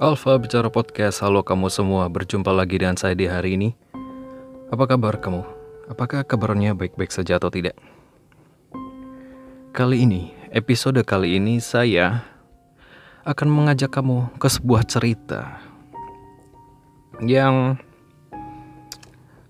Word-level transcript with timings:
Alfa 0.00 0.32
Bicara 0.40 0.72
Podcast, 0.72 1.20
halo 1.20 1.44
kamu 1.44 1.68
semua, 1.68 2.08
berjumpa 2.08 2.48
lagi 2.56 2.80
dengan 2.80 2.96
saya 2.96 3.12
di 3.12 3.28
hari 3.28 3.60
ini 3.60 3.76
Apa 4.72 4.88
kabar 4.88 5.20
kamu? 5.20 5.44
Apakah 5.92 6.24
kabarnya 6.24 6.72
baik-baik 6.72 7.12
saja 7.12 7.36
atau 7.36 7.52
tidak? 7.52 7.76
Kali 9.76 10.08
ini, 10.08 10.32
episode 10.56 11.04
kali 11.04 11.36
ini 11.36 11.60
saya 11.60 12.24
akan 13.28 13.52
mengajak 13.52 13.92
kamu 13.92 14.32
ke 14.40 14.48
sebuah 14.48 14.88
cerita 14.88 15.60
Yang 17.20 17.76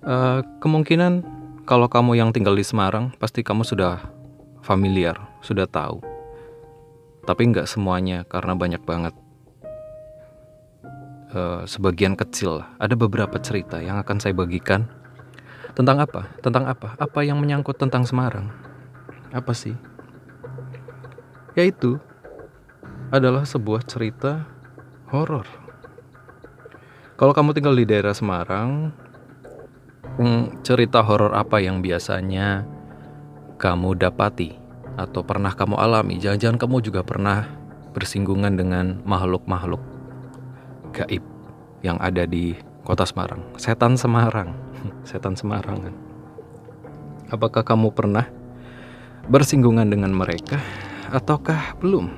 uh, 0.03 0.43
kemungkinan 0.59 1.23
kalau 1.63 1.87
kamu 1.87 2.19
yang 2.19 2.35
tinggal 2.35 2.59
di 2.59 2.67
Semarang 2.67 3.15
pasti 3.23 3.47
kamu 3.47 3.63
sudah 3.63 4.03
familiar, 4.67 5.15
sudah 5.47 5.71
tahu 5.71 6.03
Tapi 7.23 7.55
nggak 7.55 7.71
semuanya 7.71 8.27
karena 8.27 8.59
banyak 8.59 8.83
banget 8.83 9.15
uh, 11.35 11.63
sebagian 11.67 12.19
kecil. 12.19 12.63
Ada 12.79 12.95
beberapa 12.99 13.39
cerita 13.39 13.79
yang 13.79 13.99
akan 14.01 14.17
saya 14.19 14.35
bagikan. 14.35 14.87
Tentang 15.75 16.03
apa? 16.03 16.27
Tentang 16.43 16.67
apa? 16.67 16.99
Apa 16.99 17.23
yang 17.23 17.39
menyangkut 17.39 17.79
tentang 17.79 18.03
Semarang? 18.03 18.51
Apa 19.31 19.55
sih? 19.55 19.79
Yaitu 21.55 22.03
adalah 23.11 23.47
sebuah 23.47 23.87
cerita 23.87 24.47
horor. 25.11 25.47
Kalau 27.19 27.35
kamu 27.35 27.55
tinggal 27.55 27.75
di 27.77 27.85
daerah 27.87 28.15
Semarang 28.15 28.95
hmm, 30.19 30.65
cerita 30.67 31.03
horor 31.05 31.35
apa 31.37 31.61
yang 31.61 31.83
biasanya 31.83 32.65
kamu 33.61 33.99
dapati 33.99 34.57
atau 34.99 35.23
pernah 35.23 35.55
kamu 35.55 35.79
alami? 35.79 36.19
Jangan-jangan 36.19 36.59
kamu 36.59 36.77
juga 36.83 37.03
pernah 37.07 37.47
bersinggungan 37.91 38.55
dengan 38.55 39.03
makhluk-makhluk 39.03 39.90
gaib 40.93 41.25
yang 41.81 41.97
ada 42.03 42.27
di 42.29 42.55
kota 42.85 43.07
Semarang. 43.07 43.41
Setan 43.57 43.97
Semarang. 43.97 44.53
Setan 45.09 45.35
Semarang. 45.39 45.93
Apakah 47.31 47.63
kamu 47.63 47.95
pernah 47.95 48.27
bersinggungan 49.31 49.87
dengan 49.87 50.11
mereka 50.11 50.59
ataukah 51.15 51.79
belum? 51.79 52.11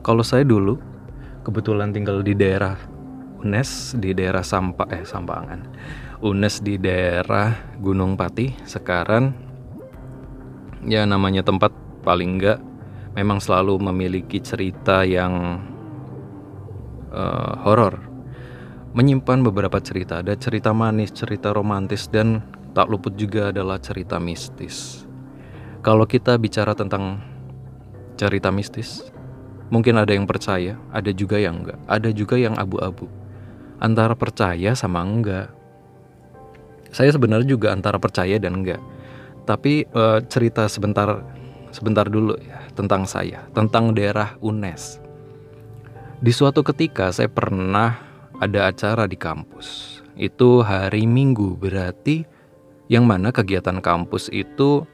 Kalau 0.00 0.24
saya 0.24 0.48
dulu 0.48 0.80
kebetulan 1.44 1.92
tinggal 1.92 2.24
di 2.24 2.32
daerah 2.32 2.80
UNES 3.40 3.96
di 3.96 4.12
daerah 4.12 4.44
Sampa 4.44 4.88
eh 4.92 5.04
Sampangan. 5.04 5.60
UNES 6.20 6.60
di 6.60 6.76
daerah 6.76 7.56
Gunung 7.80 8.16
Pati 8.16 8.52
sekarang 8.68 9.32
ya 10.84 11.04
namanya 11.04 11.44
tempat 11.44 11.72
paling 12.04 12.40
enggak 12.40 12.60
memang 13.16 13.40
selalu 13.40 13.80
memiliki 13.92 14.40
cerita 14.40 15.04
yang 15.04 15.60
uh, 17.10 17.60
horor 17.66 18.10
menyimpan 18.90 19.46
beberapa 19.46 19.78
cerita. 19.78 20.18
Ada 20.18 20.34
cerita 20.34 20.74
manis, 20.74 21.14
cerita 21.14 21.54
romantis, 21.54 22.10
dan 22.10 22.42
tak 22.74 22.90
luput 22.90 23.14
juga 23.14 23.54
adalah 23.54 23.78
cerita 23.78 24.18
mistis. 24.18 25.06
Kalau 25.80 26.04
kita 26.04 26.36
bicara 26.36 26.74
tentang 26.74 27.22
cerita 28.18 28.52
mistis, 28.52 29.06
mungkin 29.72 29.96
ada 29.96 30.12
yang 30.12 30.26
percaya, 30.26 30.76
ada 30.92 31.10
juga 31.14 31.40
yang 31.40 31.64
enggak, 31.64 31.78
ada 31.86 32.10
juga 32.12 32.36
yang 32.36 32.54
abu-abu. 32.58 33.06
Antara 33.80 34.12
percaya 34.12 34.76
sama 34.76 35.00
enggak. 35.00 35.48
Saya 36.90 37.14
sebenarnya 37.14 37.48
juga 37.48 37.72
antara 37.72 37.96
percaya 37.96 38.36
dan 38.36 38.60
enggak. 38.60 38.82
Tapi 39.46 39.88
uh, 39.94 40.20
cerita 40.26 40.68
sebentar 40.68 41.24
sebentar 41.70 42.04
dulu 42.04 42.36
ya 42.42 42.60
tentang 42.74 43.06
saya, 43.06 43.46
tentang 43.56 43.94
daerah 43.96 44.36
UNES. 44.42 45.09
Di 46.20 46.36
suatu 46.36 46.60
ketika 46.60 47.08
saya 47.08 47.32
pernah 47.32 47.96
ada 48.36 48.68
acara 48.68 49.08
di 49.08 49.16
kampus. 49.16 50.00
Itu 50.20 50.60
hari 50.60 51.08
Minggu 51.08 51.56
berarti 51.56 52.28
yang 52.92 53.08
mana 53.08 53.32
kegiatan 53.32 53.80
kampus 53.80 54.28
itu 54.28 54.84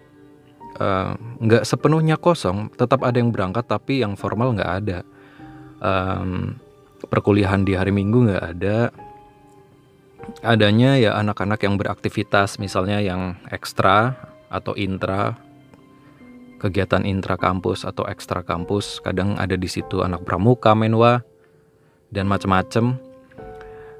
eh, 0.79 1.11
nggak 1.19 1.65
uh, 1.65 1.67
sepenuhnya 1.67 2.15
kosong, 2.15 2.71
tetap 2.79 3.03
ada 3.03 3.19
yang 3.19 3.35
berangkat 3.35 3.67
tapi 3.67 4.07
yang 4.07 4.15
formal 4.15 4.55
nggak 4.55 4.73
ada. 4.87 4.99
Um, 5.83 6.63
perkuliahan 7.11 7.67
di 7.67 7.75
hari 7.75 7.91
Minggu 7.91 8.31
nggak 8.31 8.45
ada. 8.47 8.95
Adanya 10.47 10.95
ya 10.95 11.19
anak-anak 11.19 11.59
yang 11.67 11.75
beraktivitas 11.75 12.63
misalnya 12.63 13.03
yang 13.03 13.35
ekstra 13.51 14.15
atau 14.47 14.79
intra 14.79 15.35
kegiatan 16.57 17.05
intra 17.05 17.37
kampus 17.37 17.85
atau 17.85 18.09
ekstra 18.09 18.41
kampus 18.41 19.05
kadang 19.05 19.37
ada 19.37 19.55
di 19.55 19.69
situ 19.69 20.01
anak 20.01 20.25
pramuka 20.25 20.73
menwa 20.73 21.21
dan 22.11 22.25
macam-macam 22.31 22.97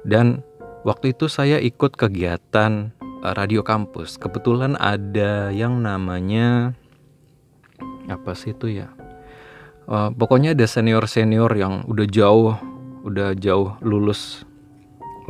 dan 0.07 0.41
waktu 0.87 1.11
itu 1.11 1.27
saya 1.27 1.59
ikut 1.59 1.99
kegiatan 1.99 2.95
eh, 3.03 3.33
radio 3.35 3.59
kampus. 3.59 4.15
Kebetulan 4.15 4.79
ada 4.79 5.51
yang 5.51 5.83
namanya 5.83 6.71
apa 8.07 8.31
sih 8.31 8.55
itu 8.55 8.71
ya? 8.71 8.87
Uh, 9.87 10.11
pokoknya 10.11 10.51
ada 10.51 10.67
senior 10.67 11.07
senior 11.07 11.47
yang 11.55 11.87
udah 11.87 12.07
jauh 12.11 12.59
udah 13.07 13.31
jauh 13.39 13.71
lulus 13.79 14.43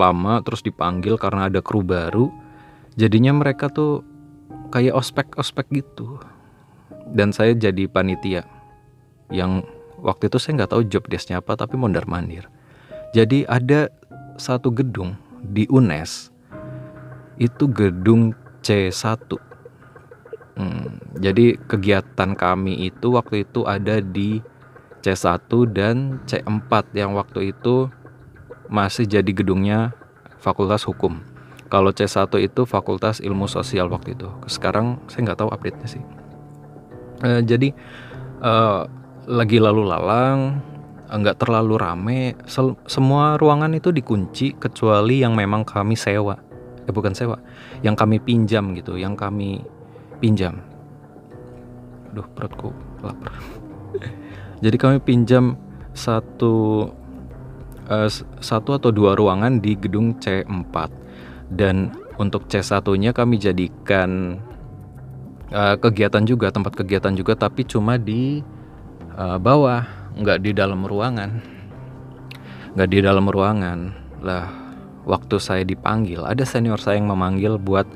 lama 0.01 0.41
terus 0.41 0.65
dipanggil 0.65 1.13
karena 1.17 1.45
ada 1.49 1.61
kru 1.61 1.85
baru. 1.85 2.33
Jadinya 2.97 3.38
mereka 3.38 3.69
tuh 3.69 4.01
kayak 4.73 4.97
ospek 4.97 5.38
ospek 5.38 5.69
gitu 5.69 6.17
dan 7.13 7.31
saya 7.31 7.56
jadi 7.56 7.88
panitia 7.88 8.44
yang 9.31 9.63
waktu 10.00 10.31
itu 10.31 10.38
saya 10.40 10.63
nggak 10.63 10.72
tahu 10.72 10.84
job 10.88 11.03
desknya 11.12 11.40
apa 11.44 11.56
tapi 11.59 11.75
mondar 11.75 12.07
mandir 12.07 12.47
jadi 13.12 13.47
ada 13.47 13.91
satu 14.38 14.72
gedung 14.72 15.18
di 15.41 15.66
UNES 15.68 16.31
itu 17.38 17.66
gedung 17.69 18.34
C1 18.66 19.29
hmm, 20.57 21.19
jadi 21.22 21.57
kegiatan 21.69 22.34
kami 22.34 22.90
itu 22.90 23.13
waktu 23.13 23.45
itu 23.45 23.63
ada 23.66 24.01
di 24.01 24.41
C1 25.06 25.47
dan 25.72 26.19
C4 26.25 26.72
yang 26.97 27.13
waktu 27.13 27.53
itu 27.53 27.88
masih 28.68 29.07
jadi 29.07 29.31
gedungnya 29.31 29.95
Fakultas 30.41 30.84
Hukum 30.84 31.24
kalau 31.68 31.91
C1 31.91 32.31
itu 32.39 32.63
Fakultas 32.63 33.19
Ilmu 33.19 33.45
Sosial 33.51 33.91
waktu 33.91 34.16
itu. 34.16 34.31
Sekarang 34.47 35.03
saya 35.12 35.28
nggak 35.28 35.39
tahu 35.44 35.50
update-nya 35.51 35.88
sih. 36.00 36.03
Uh, 37.22 37.41
jadi 37.41 37.73
uh, 38.41 38.85
lagi 39.28 39.57
lalu 39.57 39.83
lalang, 39.88 40.61
nggak 41.07 41.39
terlalu 41.39 41.75
rame. 41.79 42.22
Sel 42.45 42.75
semua 42.85 43.39
ruangan 43.39 43.72
itu 43.73 43.89
dikunci 43.89 44.59
kecuali 44.59 45.23
yang 45.23 45.33
memang 45.33 45.63
kami 45.63 45.95
sewa. 45.95 46.35
Eh 46.88 46.94
bukan 46.94 47.11
sewa, 47.11 47.39
yang 47.83 47.95
kami 47.95 48.19
pinjam 48.19 48.72
gitu, 48.75 48.95
yang 48.95 49.16
kami 49.16 49.63
pinjam. 50.19 50.59
Duh 52.11 52.27
perutku 52.31 52.72
lapar. 53.03 53.35
jadi 54.63 54.77
kami 54.79 54.97
pinjam 55.03 55.59
satu 55.97 56.88
uh, 57.89 58.09
satu 58.39 58.77
atau 58.77 58.89
dua 58.94 59.17
ruangan 59.17 59.59
di 59.59 59.75
gedung 59.75 60.16
C4 60.22 60.75
dan 61.51 61.95
untuk 62.17 62.50
C1-nya 62.50 63.13
kami 63.13 63.38
jadikan 63.38 64.41
uh, 65.51 65.75
kegiatan 65.79 66.23
juga 66.23 66.51
tempat 66.51 66.73
kegiatan 66.75 67.13
juga 67.15 67.37
tapi 67.37 67.63
cuma 67.63 67.95
di 67.95 68.43
uh, 69.15 69.37
bawah 69.39 69.85
nggak 70.17 70.39
di 70.43 70.51
dalam 70.55 70.83
ruangan. 70.83 71.31
Nggak 72.73 72.89
di 72.89 72.99
dalam 73.03 73.25
ruangan. 73.29 73.79
Lah 74.23 74.45
waktu 75.07 75.35
saya 75.39 75.63
dipanggil 75.63 76.25
ada 76.25 76.43
senior 76.43 76.81
saya 76.81 76.99
yang 76.99 77.07
memanggil 77.07 77.55
buat 77.61 77.87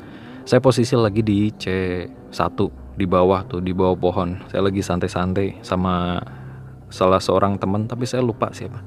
saya 0.48 0.64
posisi 0.64 0.96
lagi 0.96 1.22
di 1.22 1.52
C1 1.54 2.58
di 2.96 3.06
bawah 3.06 3.46
tuh 3.46 3.62
di 3.62 3.74
bawah 3.74 3.98
pohon. 3.98 4.42
Saya 4.48 4.66
lagi 4.66 4.82
santai-santai 4.82 5.62
sama 5.66 6.22
salah 6.92 7.24
seorang 7.24 7.56
teman 7.56 7.88
tapi 7.88 8.06
saya 8.08 8.24
lupa 8.24 8.52
siapa. 8.52 8.80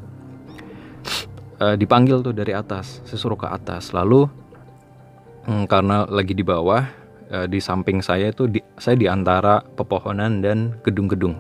Uh, 1.55 1.79
dipanggil 1.79 2.19
tuh 2.19 2.35
dari 2.35 2.51
atas 2.51 3.03
saya 3.07 3.19
suruh 3.19 3.39
ke 3.39 3.47
atas. 3.47 3.95
Lalu 3.95 4.27
hmm, 5.47 5.65
karena 5.71 6.07
lagi 6.11 6.35
di 6.35 6.43
bawah 6.43 7.04
uh, 7.35 7.47
di 7.51 7.59
samping 7.59 7.99
saya 7.99 8.31
itu 8.31 8.47
di, 8.47 8.63
saya 8.79 8.95
di 8.95 9.11
antara 9.11 9.59
pepohonan 9.75 10.39
dan 10.39 10.79
gedung-gedung. 10.87 11.35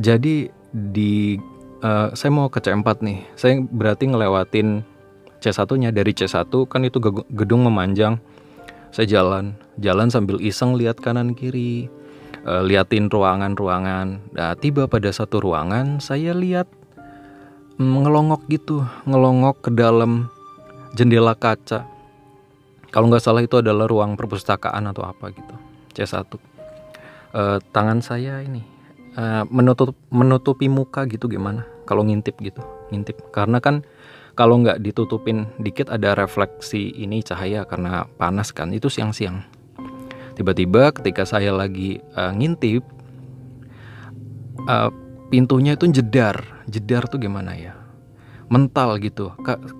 Jadi 0.00 0.48
di 0.72 1.36
uh, 1.84 2.08
saya 2.16 2.30
mau 2.32 2.48
ke 2.48 2.64
C4 2.64 2.88
nih. 3.04 3.18
Saya 3.36 3.60
berarti 3.60 4.08
ngelewatin 4.08 4.80
C1-nya 5.44 5.92
dari 5.92 6.16
C1 6.16 6.48
kan 6.48 6.82
itu 6.82 6.98
gedung 7.36 7.68
memanjang. 7.68 8.16
Saya 8.94 9.20
jalan, 9.20 9.58
jalan 9.76 10.08
sambil 10.08 10.40
iseng 10.40 10.78
lihat 10.78 11.02
kanan 11.02 11.36
kiri, 11.36 11.92
uh, 12.48 12.64
liatin 12.64 13.12
ruangan-ruangan. 13.12 14.32
Nah, 14.32 14.54
tiba 14.56 14.86
pada 14.86 15.10
satu 15.10 15.42
ruangan, 15.42 15.98
saya 15.98 16.32
lihat 16.32 16.70
mm, 17.76 18.06
ngelongok 18.06 18.42
gitu, 18.48 18.86
ngelongok 19.04 19.66
ke 19.66 19.70
dalam 19.74 20.30
jendela 20.94 21.34
kaca 21.34 21.93
kalau 22.94 23.10
nggak 23.10 23.24
salah 23.26 23.42
itu 23.42 23.58
adalah 23.58 23.90
ruang 23.90 24.14
perpustakaan 24.14 24.86
atau 24.86 25.02
apa 25.02 25.34
gitu 25.34 25.54
C1 25.98 26.14
uh, 26.14 26.22
eh, 27.34 27.58
tangan 27.74 27.98
saya 27.98 28.38
ini 28.46 28.62
uh, 29.18 29.42
menutup 29.50 29.94
menutupi 30.10 30.70
muka 30.70 31.06
gitu 31.10 31.26
gimana? 31.26 31.66
Kalau 31.84 32.06
ngintip 32.06 32.38
gitu 32.38 32.62
ngintip. 32.94 33.34
Karena 33.34 33.58
kan 33.58 33.82
kalau 34.34 34.58
nggak 34.62 34.82
ditutupin 34.82 35.46
dikit 35.62 35.90
ada 35.90 36.18
refleksi 36.18 36.90
ini 36.94 37.22
cahaya 37.22 37.62
karena 37.66 38.06
panas 38.18 38.50
kan 38.50 38.74
itu 38.74 38.90
siang-siang. 38.90 39.42
Tiba-tiba 40.34 40.90
ketika 40.90 41.22
saya 41.22 41.54
lagi 41.54 42.02
uh, 42.18 42.34
ngintip 42.34 42.82
uh, 44.66 44.90
pintunya 45.30 45.78
itu 45.78 45.86
jedar. 45.90 46.42
Jedar 46.66 47.06
tuh 47.06 47.22
gimana 47.22 47.54
ya? 47.54 47.74
Mental 48.50 48.98
gitu. 48.98 49.30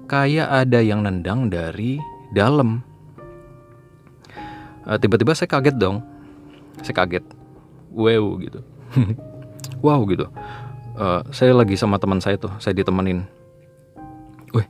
Kayak 0.06 0.49
ada 0.50 0.78
yang 0.78 1.02
nendang 1.02 1.50
dari 1.50 1.99
dalam 2.31 2.94
uh, 4.88 4.98
tiba-tiba 5.00 5.32
saya 5.36 5.48
kaget 5.50 5.76
dong. 5.76 6.00
Saya 6.81 6.94
kaget. 7.04 7.25
Wow 7.94 8.40
gitu. 8.40 8.60
Wow 9.84 10.04
gitu. 10.08 10.28
Uh, 10.96 11.20
saya 11.28 11.52
lagi 11.52 11.76
sama 11.76 12.00
teman 12.00 12.20
saya 12.20 12.40
tuh 12.40 12.52
saya 12.56 12.72
ditemenin. 12.72 13.28
Wih 14.56 14.64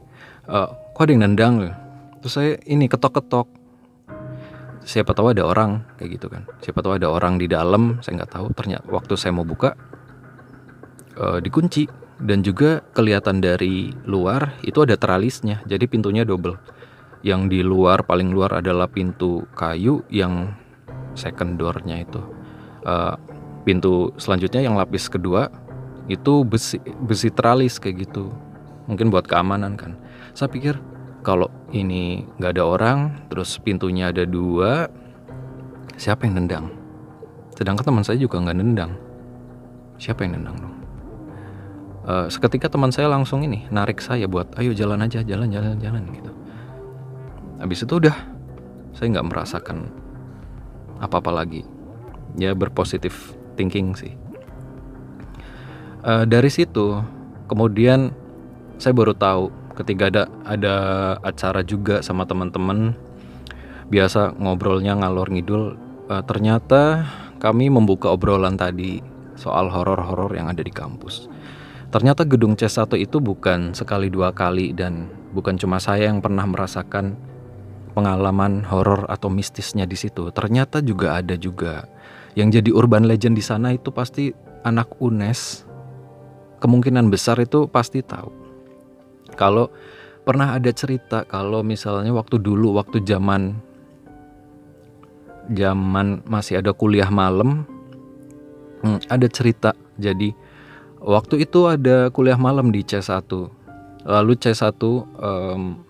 uh, 0.51 0.75
kok 0.95 1.03
ada 1.07 1.11
yang 1.15 1.23
nendang? 1.23 1.71
Terus 2.19 2.35
saya 2.35 2.59
ini 2.67 2.91
ketok-ketok. 2.91 3.47
Siapa 4.85 5.15
tahu 5.15 5.33
ada 5.33 5.47
orang 5.47 5.87
kayak 5.97 6.11
gitu 6.19 6.27
kan. 6.27 6.51
Siapa 6.61 6.83
tahu 6.83 6.99
ada 6.99 7.15
orang 7.15 7.39
di 7.39 7.47
dalam 7.47 8.03
saya 8.03 8.23
nggak 8.23 8.33
tahu. 8.35 8.47
Ternyata 8.59 8.87
waktu 8.91 9.15
saya 9.15 9.31
mau 9.35 9.47
buka 9.47 9.79
uh, 11.19 11.39
dikunci. 11.39 12.03
Dan 12.15 12.47
juga 12.47 12.79
kelihatan 12.95 13.43
dari 13.43 13.91
luar 14.07 14.55
itu 14.63 14.87
ada 14.87 14.95
tralisnya. 14.95 15.63
Jadi 15.67 15.91
pintunya 15.91 16.23
double 16.23 16.55
yang 17.25 17.49
di 17.49 17.65
luar 17.65 18.05
paling 18.05 18.37
luar 18.37 18.61
adalah 18.61 18.85
pintu 18.85 19.49
kayu 19.57 20.05
yang 20.13 20.53
second 21.17 21.57
doornya 21.57 22.05
itu. 22.05 22.21
Uh, 22.85 23.17
pintu 23.65 24.13
selanjutnya 24.21 24.61
yang 24.61 24.77
lapis 24.77 25.09
kedua 25.09 25.49
itu 26.05 26.45
besi 26.45 26.77
besi 27.09 27.33
tralis 27.33 27.81
kayak 27.81 28.05
gitu. 28.05 28.29
Mungkin 28.93 29.09
buat 29.09 29.25
keamanan 29.25 29.81
kan. 29.81 29.97
Saya 30.37 30.53
pikir 30.53 30.77
kalau 31.25 31.49
ini 31.73 32.29
nggak 32.37 32.61
ada 32.61 32.65
orang 32.69 32.99
terus 33.33 33.57
pintunya 33.57 34.13
ada 34.13 34.29
dua 34.29 34.93
siapa 35.97 36.29
yang 36.29 36.45
nendang? 36.45 36.69
Sedangkan 37.57 37.89
teman 37.89 38.05
saya 38.05 38.21
juga 38.21 38.37
nggak 38.37 38.59
nendang. 38.61 38.93
Siapa 39.97 40.29
yang 40.29 40.37
nendang 40.37 40.61
dong? 40.61 40.77
Uh, 42.05 42.29
seketika 42.29 42.69
teman 42.69 42.93
saya 42.93 43.09
langsung 43.09 43.41
ini 43.41 43.65
narik 43.73 43.97
saya 44.05 44.29
buat 44.29 44.53
ayo 44.61 44.77
jalan 44.77 45.01
aja 45.01 45.25
jalan 45.25 45.49
jalan 45.49 45.81
jalan 45.81 46.05
gitu 46.13 46.34
habis 47.59 47.83
itu 47.85 47.99
udah 47.99 48.17
saya 48.95 49.19
nggak 49.19 49.29
merasakan 49.29 49.91
apa-apa 51.03 51.31
lagi. 51.35 51.67
Ya 52.35 52.55
berpositif 52.55 53.35
thinking 53.55 53.95
sih. 53.95 54.15
Uh, 56.05 56.27
dari 56.29 56.51
situ 56.53 57.01
kemudian 57.47 58.13
saya 58.77 58.93
baru 58.93 59.15
tahu 59.17 59.49
ketika 59.79 60.11
ada 60.11 60.23
ada 60.45 60.77
acara 61.25 61.65
juga 61.65 62.05
sama 62.05 62.29
teman-teman 62.29 62.95
biasa 63.89 64.37
ngobrolnya 64.37 64.95
ngalor 65.01 65.33
ngidul 65.33 65.79
uh, 66.11 66.23
ternyata 66.27 67.09
kami 67.41 67.69
membuka 67.69 68.13
obrolan 68.13 68.57
tadi 68.57 69.01
soal 69.35 69.69
horor-horor 69.69 70.33
yang 70.33 70.49
ada 70.49 70.63
di 70.63 70.73
kampus. 70.73 71.29
Ternyata 71.93 72.27
gedung 72.27 72.59
C1 72.59 72.91
itu 72.99 73.23
bukan 73.23 73.71
sekali 73.71 74.11
dua 74.11 74.35
kali 74.35 74.75
dan 74.75 75.07
bukan 75.31 75.55
cuma 75.55 75.79
saya 75.79 76.11
yang 76.11 76.19
pernah 76.19 76.43
merasakan 76.43 77.15
pengalaman 77.95 78.67
horor 78.67 79.07
atau 79.07 79.31
mistisnya 79.31 79.87
di 79.87 79.95
situ. 79.95 80.29
Ternyata 80.35 80.83
juga 80.83 81.17
ada 81.17 81.39
juga. 81.39 81.87
Yang 82.35 82.61
jadi 82.61 82.71
urban 82.75 83.07
legend 83.07 83.39
di 83.39 83.45
sana 83.45 83.71
itu 83.73 83.95
pasti 83.95 84.35
anak 84.67 84.99
UNES. 84.99 85.63
Kemungkinan 86.59 87.09
besar 87.09 87.39
itu 87.39 87.71
pasti 87.71 88.03
tahu. 88.03 88.29
Kalau 89.39 89.71
pernah 90.27 90.57
ada 90.57 90.73
cerita 90.75 91.23
kalau 91.29 91.63
misalnya 91.63 92.11
waktu 92.11 92.41
dulu 92.41 92.81
waktu 92.81 93.05
zaman 93.05 93.55
zaman 95.53 96.25
masih 96.25 96.65
ada 96.65 96.73
kuliah 96.73 97.09
malam 97.09 97.63
hmm, 98.83 99.07
ada 99.07 99.31
cerita. 99.31 99.77
Jadi 100.01 100.35
waktu 101.05 101.45
itu 101.47 101.69
ada 101.69 102.09
kuliah 102.11 102.41
malam 102.41 102.73
di 102.73 102.81
C1 102.81 103.29
lalu 104.05 104.33
C1 104.37 104.81
um, 104.81 105.81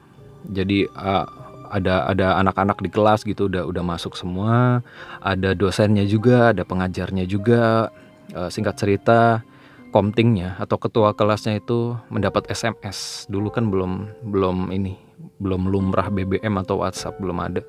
jadi 0.51 0.87
uh, 0.95 1.44
ada 1.71 2.09
ada 2.09 2.37
anak-anak 2.41 2.81
di 2.85 2.91
kelas 2.93 3.25
gitu 3.25 3.49
udah 3.49 3.65
udah 3.69 3.85
masuk 3.85 4.15
semua. 4.19 4.85
Ada 5.25 5.57
dosennya 5.57 6.05
juga 6.05 6.53
ada 6.53 6.63
pengajarnya 6.67 7.25
juga. 7.25 7.93
E, 8.33 8.49
singkat 8.49 8.77
cerita 8.81 9.45
komtingnya 9.93 10.59
atau 10.59 10.81
ketua 10.81 11.15
kelasnya 11.15 11.61
itu 11.61 11.95
mendapat 12.11 12.51
SMS 12.51 13.31
dulu 13.31 13.53
kan 13.53 13.69
belum 13.71 14.11
belum 14.33 14.73
ini 14.75 14.99
belum 15.39 15.71
lumrah 15.71 16.11
BBM 16.11 16.57
atau 16.61 16.83
WhatsApp 16.83 17.21
belum 17.21 17.39
ada. 17.41 17.63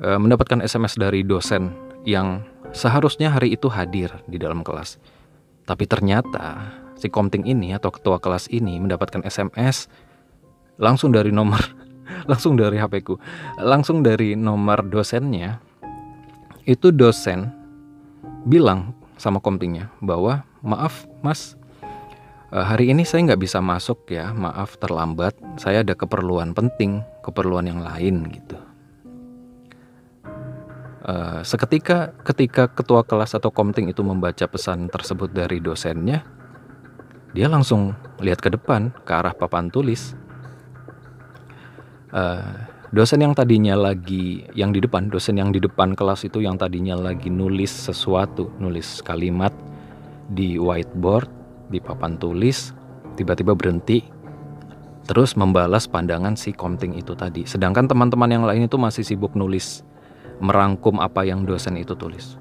E, 0.00 0.08
mendapatkan 0.16 0.62
SMS 0.62 0.96
dari 0.96 1.26
dosen 1.26 1.74
yang 2.08 2.46
seharusnya 2.72 3.34
hari 3.34 3.52
itu 3.54 3.68
hadir 3.68 4.10
di 4.30 4.40
dalam 4.40 4.64
kelas. 4.64 4.96
Tapi 5.68 5.84
ternyata 5.84 6.72
si 6.96 7.08
komting 7.08 7.46
ini 7.48 7.72
atau 7.72 7.92
ketua 7.92 8.20
kelas 8.20 8.48
ini 8.52 8.76
mendapatkan 8.80 9.24
SMS 9.24 9.88
langsung 10.80 11.12
dari 11.12 11.28
nomor 11.28 11.60
langsung 12.30 12.58
dari 12.58 12.76
HP 12.78 12.94
ku. 13.06 13.14
Langsung 13.60 14.04
dari 14.04 14.34
nomor 14.34 14.86
dosennya 14.86 15.60
itu 16.68 16.92
dosen 16.92 17.50
bilang 18.44 18.92
sama 19.20 19.42
komtingnya 19.42 19.92
bahwa 20.00 20.44
maaf 20.64 21.04
mas 21.20 21.56
eh, 22.52 22.64
hari 22.64 22.92
ini 22.92 23.04
saya 23.04 23.32
nggak 23.32 23.42
bisa 23.42 23.60
masuk 23.60 24.08
ya 24.08 24.32
maaf 24.32 24.80
terlambat 24.80 25.36
saya 25.60 25.84
ada 25.84 25.92
keperluan 25.92 26.56
penting 26.56 27.04
keperluan 27.24 27.68
yang 27.68 27.80
lain 27.84 28.28
gitu. 28.32 28.56
Uh, 31.00 31.40
seketika 31.40 32.12
ketika 32.28 32.68
ketua 32.68 33.00
kelas 33.00 33.32
atau 33.32 33.48
komting 33.48 33.88
itu 33.88 34.04
membaca 34.04 34.44
pesan 34.44 34.84
tersebut 34.92 35.32
dari 35.32 35.56
dosennya 35.56 36.28
dia 37.32 37.48
langsung 37.48 37.96
lihat 38.20 38.44
ke 38.44 38.52
depan 38.52 38.92
ke 39.08 39.12
arah 39.16 39.32
papan 39.32 39.72
tulis 39.72 40.12
uh, 42.14 42.66
dosen 42.90 43.22
yang 43.22 43.34
tadinya 43.34 43.74
lagi 43.74 44.46
yang 44.54 44.70
di 44.74 44.82
depan 44.82 45.10
dosen 45.10 45.38
yang 45.38 45.50
di 45.50 45.62
depan 45.62 45.94
kelas 45.94 46.26
itu 46.26 46.42
yang 46.42 46.58
tadinya 46.58 46.98
lagi 46.98 47.30
nulis 47.30 47.70
sesuatu 47.70 48.50
nulis 48.58 49.02
kalimat 49.02 49.54
di 50.30 50.58
whiteboard 50.58 51.30
di 51.70 51.78
papan 51.78 52.18
tulis 52.18 52.74
tiba-tiba 53.18 53.54
berhenti 53.54 54.02
terus 55.06 55.34
membalas 55.34 55.90
pandangan 55.90 56.38
si 56.38 56.54
komting 56.54 56.94
itu 56.94 57.18
tadi. 57.18 57.42
Sedangkan 57.42 57.90
teman-teman 57.90 58.30
yang 58.30 58.44
lain 58.46 58.70
itu 58.70 58.78
masih 58.78 59.02
sibuk 59.02 59.34
nulis 59.34 59.82
merangkum 60.38 61.02
apa 61.02 61.26
yang 61.26 61.42
dosen 61.42 61.74
itu 61.74 61.98
tulis. 61.98 62.38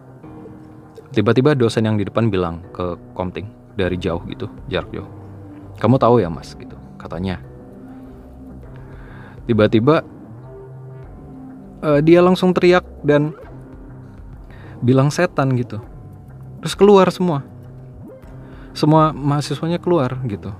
Tiba-tiba 1.09 1.57
dosen 1.57 1.89
yang 1.89 1.97
di 1.97 2.05
depan 2.05 2.29
bilang 2.29 2.61
ke 2.69 2.93
komting 3.17 3.49
dari 3.79 3.95
jauh 3.95 4.19
gitu 4.27 4.51
jarak 4.67 4.91
jauh 4.91 5.07
kamu 5.79 5.95
tahu 5.95 6.19
ya 6.19 6.27
mas? 6.27 6.51
gitu 6.59 6.75
katanya 6.99 7.39
tiba-tiba 9.49 10.05
uh, 11.81 11.99
dia 12.05 12.21
langsung 12.21 12.53
teriak 12.53 12.85
dan 13.01 13.33
bilang 14.85 15.09
setan 15.09 15.57
gitu. 15.57 15.81
Terus 16.61 16.77
keluar 16.77 17.09
semua. 17.09 17.41
Semua 18.77 19.09
mahasiswanya 19.09 19.81
keluar 19.81 20.21
gitu. 20.29 20.53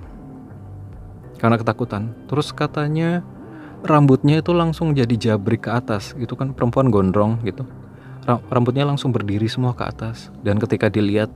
Karena 1.38 1.62
ketakutan. 1.62 2.18
Terus 2.26 2.50
katanya 2.50 3.22
rambutnya 3.86 4.42
itu 4.42 4.52
langsung 4.58 4.98
jadi 4.98 5.16
jabrik 5.16 5.70
ke 5.70 5.72
atas 5.72 6.18
gitu 6.18 6.34
kan 6.34 6.58
perempuan 6.58 6.90
gondrong 6.90 7.46
gitu. 7.46 7.70
Rambutnya 8.26 8.90
langsung 8.90 9.14
berdiri 9.14 9.46
semua 9.46 9.78
ke 9.78 9.86
atas. 9.86 10.34
Dan 10.42 10.58
ketika 10.58 10.90
dilihat 10.90 11.30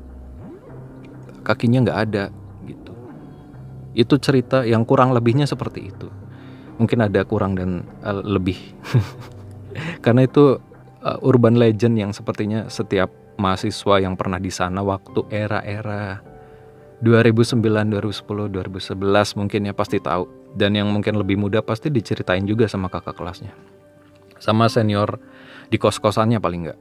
kakinya 1.46 1.86
nggak 1.86 2.00
ada 2.10 2.24
gitu. 2.66 2.94
Itu 3.94 4.18
cerita 4.18 4.66
yang 4.66 4.84
kurang 4.90 5.14
lebihnya 5.14 5.46
seperti 5.46 5.94
itu 5.94 6.23
mungkin 6.78 7.06
ada 7.06 7.22
kurang 7.26 7.58
dan 7.58 7.86
uh, 8.06 8.22
lebih. 8.24 8.58
Karena 10.06 10.26
itu 10.26 10.58
uh, 11.04 11.20
urban 11.26 11.58
legend 11.58 11.98
yang 11.98 12.12
sepertinya 12.14 12.70
setiap 12.70 13.10
mahasiswa 13.38 13.98
yang 14.02 14.14
pernah 14.14 14.38
di 14.38 14.54
sana 14.54 14.86
waktu 14.86 15.26
era-era 15.34 16.22
2009, 17.04 17.60
2010, 17.60 18.96
2011 18.96 19.40
mungkin 19.40 19.62
ya 19.68 19.74
pasti 19.76 20.00
tahu. 20.00 20.30
Dan 20.54 20.78
yang 20.78 20.94
mungkin 20.94 21.18
lebih 21.18 21.36
muda 21.36 21.66
pasti 21.66 21.90
diceritain 21.90 22.46
juga 22.46 22.70
sama 22.70 22.88
kakak 22.88 23.18
kelasnya. 23.18 23.58
Sama 24.38 24.70
senior 24.70 25.18
di 25.68 25.82
kos-kosannya 25.82 26.38
paling 26.38 26.70
nggak. 26.70 26.80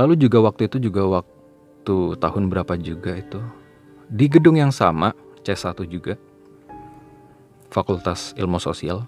Lalu 0.00 0.16
juga 0.16 0.40
waktu 0.40 0.72
itu 0.72 0.80
juga 0.90 1.04
waktu 1.04 2.16
tahun 2.16 2.48
berapa 2.48 2.74
juga 2.80 3.20
itu. 3.20 3.40
Di 4.08 4.26
gedung 4.32 4.56
yang 4.56 4.72
sama 4.72 5.12
C1 5.44 5.76
juga 5.86 6.16
Fakultas 7.76 8.32
Ilmu 8.40 8.56
Sosial. 8.56 9.04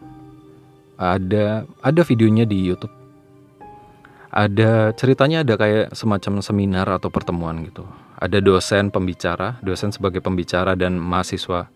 Ada 1.00 1.64
ada 1.80 2.00
videonya 2.04 2.44
di 2.44 2.68
YouTube. 2.68 2.92
Ada 4.28 4.92
ceritanya 4.92 5.40
ada 5.40 5.56
kayak 5.56 5.96
semacam 5.96 6.44
seminar 6.44 6.84
atau 6.84 7.08
pertemuan 7.08 7.64
gitu. 7.64 7.88
Ada 8.20 8.44
dosen 8.44 8.92
pembicara, 8.92 9.56
dosen 9.64 9.88
sebagai 9.88 10.20
pembicara 10.20 10.76
dan 10.76 11.00
mahasiswa 11.00 11.72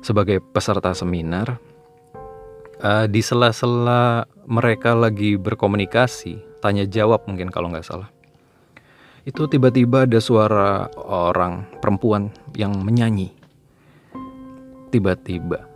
sebagai 0.00 0.40
peserta 0.40 0.96
seminar 0.96 1.60
uh, 2.80 3.06
di 3.06 3.20
sela-sela 3.20 4.24
mereka 4.48 4.96
lagi 4.96 5.36
berkomunikasi 5.36 6.40
tanya 6.64 6.88
jawab 6.88 7.24
mungkin 7.28 7.52
kalau 7.52 7.68
nggak 7.68 7.86
salah 7.86 8.08
itu 9.28 9.44
tiba-tiba 9.46 10.08
ada 10.08 10.18
suara 10.18 10.88
orang 10.96 11.68
perempuan 11.84 12.32
yang 12.56 12.72
menyanyi 12.80 13.36
tiba-tiba 14.88 15.69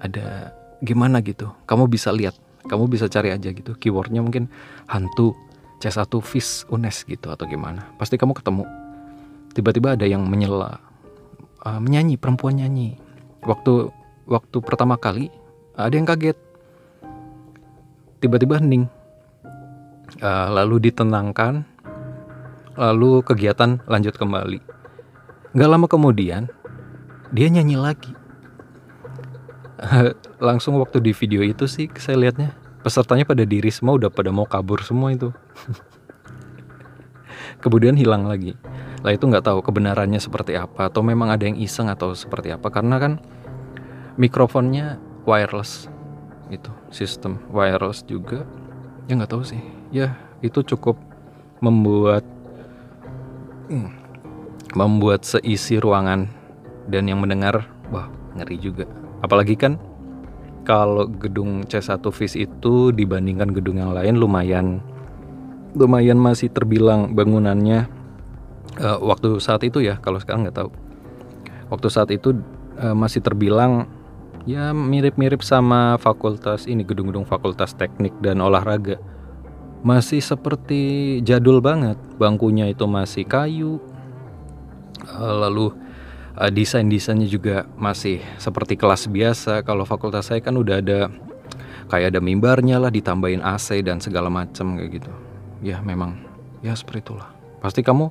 ada 0.00 0.56
gimana 0.80 1.20
gitu. 1.20 1.52
Kamu 1.68 1.86
bisa 1.86 2.10
lihat 2.10 2.34
kamu 2.66 2.92
bisa 2.92 3.08
cari 3.08 3.32
aja 3.32 3.48
gitu. 3.52 3.72
Keywordnya 3.76 4.20
mungkin 4.20 4.52
hantu 4.88 5.32
C1 5.80 6.12
Fish 6.20 6.68
Unes 6.68 7.04
gitu 7.08 7.32
atau 7.32 7.48
gimana. 7.48 7.88
Pasti 7.96 8.20
kamu 8.20 8.36
ketemu. 8.36 8.64
Tiba-tiba 9.56 9.96
ada 9.96 10.04
yang 10.04 10.28
menyela 10.28 10.80
uh, 11.64 11.80
menyanyi 11.80 12.20
perempuan 12.20 12.60
nyanyi. 12.60 13.00
Waktu 13.44 13.88
waktu 14.28 14.56
pertama 14.60 15.00
kali 15.00 15.32
ada 15.76 15.92
yang 15.96 16.04
kaget. 16.04 16.36
Tiba-tiba 18.20 18.60
hening. 18.60 18.84
Uh, 20.20 20.48
lalu 20.52 20.90
ditenangkan 20.90 21.64
lalu 22.76 23.24
kegiatan 23.24 23.80
lanjut 23.88 24.16
kembali. 24.20 24.60
Nggak 25.56 25.70
lama 25.70 25.86
kemudian 25.88 26.52
dia 27.32 27.48
nyanyi 27.48 27.80
lagi 27.80 28.19
langsung 30.48 30.76
waktu 30.76 31.00
di 31.00 31.12
video 31.16 31.40
itu 31.40 31.64
sih 31.64 31.88
saya 31.96 32.20
lihatnya 32.20 32.52
pesertanya 32.84 33.24
pada 33.24 33.44
diri 33.44 33.68
semua 33.72 33.96
udah 33.96 34.12
pada 34.12 34.32
mau 34.32 34.44
kabur 34.44 34.84
semua 34.84 35.12
itu. 35.12 35.32
Kemudian 37.64 37.96
hilang 37.96 38.24
lagi. 38.24 38.56
Lah 39.04 39.12
itu 39.12 39.28
nggak 39.28 39.44
tahu 39.44 39.60
kebenarannya 39.64 40.20
seperti 40.20 40.56
apa 40.56 40.88
atau 40.88 41.04
memang 41.04 41.32
ada 41.32 41.44
yang 41.44 41.56
iseng 41.60 41.88
atau 41.88 42.12
seperti 42.12 42.52
apa 42.52 42.68
karena 42.72 42.96
kan 43.00 43.12
mikrofonnya 44.16 45.00
wireless 45.24 45.88
itu 46.52 46.72
sistem 46.92 47.40
wireless 47.52 48.04
juga. 48.04 48.44
Ya 49.08 49.16
nggak 49.16 49.32
tahu 49.32 49.44
sih. 49.44 49.60
Ya 49.92 50.16
itu 50.40 50.64
cukup 50.64 50.96
membuat 51.60 52.24
hmm, 53.68 53.92
membuat 54.72 55.28
seisi 55.28 55.76
ruangan 55.76 56.32
dan 56.88 57.08
yang 57.08 57.20
mendengar 57.20 57.68
wah 57.92 58.08
ngeri 58.36 58.56
juga 58.56 58.99
apalagi 59.20 59.56
kan 59.56 59.80
kalau 60.64 61.08
gedung 61.08 61.64
C1 61.64 62.04
FIS 62.04 62.36
itu 62.36 62.92
dibandingkan 62.92 63.50
gedung 63.50 63.80
yang 63.80 63.96
lain 63.96 64.20
lumayan 64.20 64.84
lumayan 65.74 66.18
masih 66.18 66.50
terbilang 66.50 67.14
bangunannya 67.14 68.00
uh, 68.78 68.98
waktu 69.02 69.38
saat 69.38 69.62
itu 69.66 69.82
ya 69.82 69.98
kalau 69.98 70.18
sekarang 70.18 70.46
nggak 70.46 70.58
tahu. 70.58 70.70
Waktu 71.70 71.88
saat 71.90 72.10
itu 72.10 72.34
uh, 72.78 72.94
masih 72.94 73.22
terbilang 73.22 73.86
ya 74.48 74.74
mirip-mirip 74.74 75.44
sama 75.44 76.00
fakultas 76.00 76.66
ini 76.66 76.82
gedung-gedung 76.82 77.26
fakultas 77.26 77.74
teknik 77.74 78.14
dan 78.18 78.42
olahraga. 78.42 78.98
Masih 79.80 80.20
seperti 80.20 81.18
jadul 81.24 81.64
banget 81.64 81.96
bangkunya 82.20 82.68
itu 82.68 82.84
masih 82.84 83.24
kayu 83.24 83.80
uh, 85.08 85.34
lalu 85.46 85.72
uh, 86.40 86.48
desain-desainnya 86.50 87.28
juga 87.28 87.68
masih 87.76 88.24
seperti 88.40 88.80
kelas 88.80 89.06
biasa 89.12 89.60
kalau 89.60 89.84
fakultas 89.84 90.32
saya 90.32 90.40
kan 90.40 90.56
udah 90.56 90.80
ada 90.80 91.12
kayak 91.92 92.16
ada 92.16 92.20
mimbarnya 92.24 92.80
lah 92.80 92.88
ditambahin 92.88 93.44
AC 93.44 93.84
dan 93.84 94.00
segala 94.00 94.32
macam 94.32 94.80
kayak 94.80 94.90
gitu 95.04 95.12
ya 95.60 95.84
memang 95.84 96.16
ya 96.64 96.72
seperti 96.72 97.12
itulah 97.12 97.28
pasti 97.60 97.84
kamu 97.84 98.08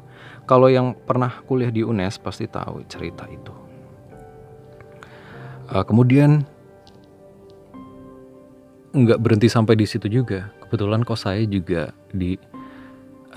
kalau 0.49 0.65
yang 0.65 0.97
pernah 0.97 1.29
kuliah 1.45 1.69
di 1.69 1.85
UNES 1.85 2.17
pasti 2.17 2.49
tahu 2.49 2.81
cerita 2.89 3.29
itu. 3.29 3.53
Uh, 5.69 5.85
kemudian 5.85 6.41
nggak 8.89 9.21
berhenti 9.21 9.45
sampai 9.45 9.77
di 9.77 9.85
situ 9.85 10.09
juga. 10.09 10.49
Kebetulan 10.65 11.05
kos 11.05 11.29
saya 11.29 11.45
juga 11.45 11.93
di 12.09 12.33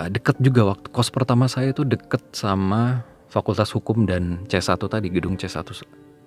uh, 0.01 0.09
deket 0.09 0.41
juga 0.41 0.73
waktu 0.73 0.89
kos 0.89 1.13
pertama 1.13 1.53
saya 1.53 1.77
itu 1.77 1.85
deket 1.85 2.25
sama 2.33 3.05
Fakultas 3.33 3.73
Hukum 3.73 4.05
dan 4.05 4.45
C1 4.45 4.77
tadi, 4.77 5.09
gedung 5.09 5.41
C1 5.41 5.65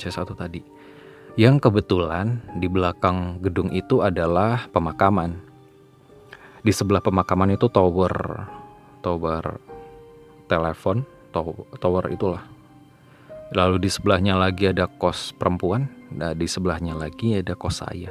C1 0.01 0.25
tadi. 0.33 0.65
Yang 1.37 1.69
kebetulan 1.69 2.41
di 2.57 2.65
belakang 2.65 3.37
gedung 3.45 3.69
itu 3.69 4.01
adalah 4.01 4.65
pemakaman. 4.73 5.37
Di 6.65 6.73
sebelah 6.73 7.05
pemakaman 7.05 7.53
itu 7.53 7.69
tower 7.69 8.49
tower 9.05 9.61
telepon 10.49 11.05
tower 11.77 12.05
itulah 12.09 12.41
lalu 13.53 13.85
di 13.85 13.89
sebelahnya 13.93 14.33
lagi 14.33 14.73
ada 14.73 14.89
kos 14.89 15.29
perempuan 15.37 15.85
nah 16.09 16.33
di 16.33 16.49
sebelahnya 16.49 16.97
lagi 16.97 17.37
ada 17.37 17.53
kos 17.53 17.85
saya 17.85 18.09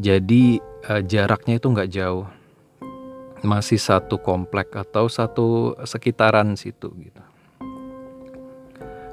jadi 0.00 0.56
uh, 0.88 1.04
jaraknya 1.04 1.60
itu 1.60 1.68
nggak 1.68 1.92
jauh 1.92 2.24
masih 3.44 3.76
satu 3.76 4.16
komplek 4.16 4.72
atau 4.72 5.12
satu 5.12 5.76
sekitaran 5.84 6.56
situ 6.56 6.88
gitu 6.96 7.25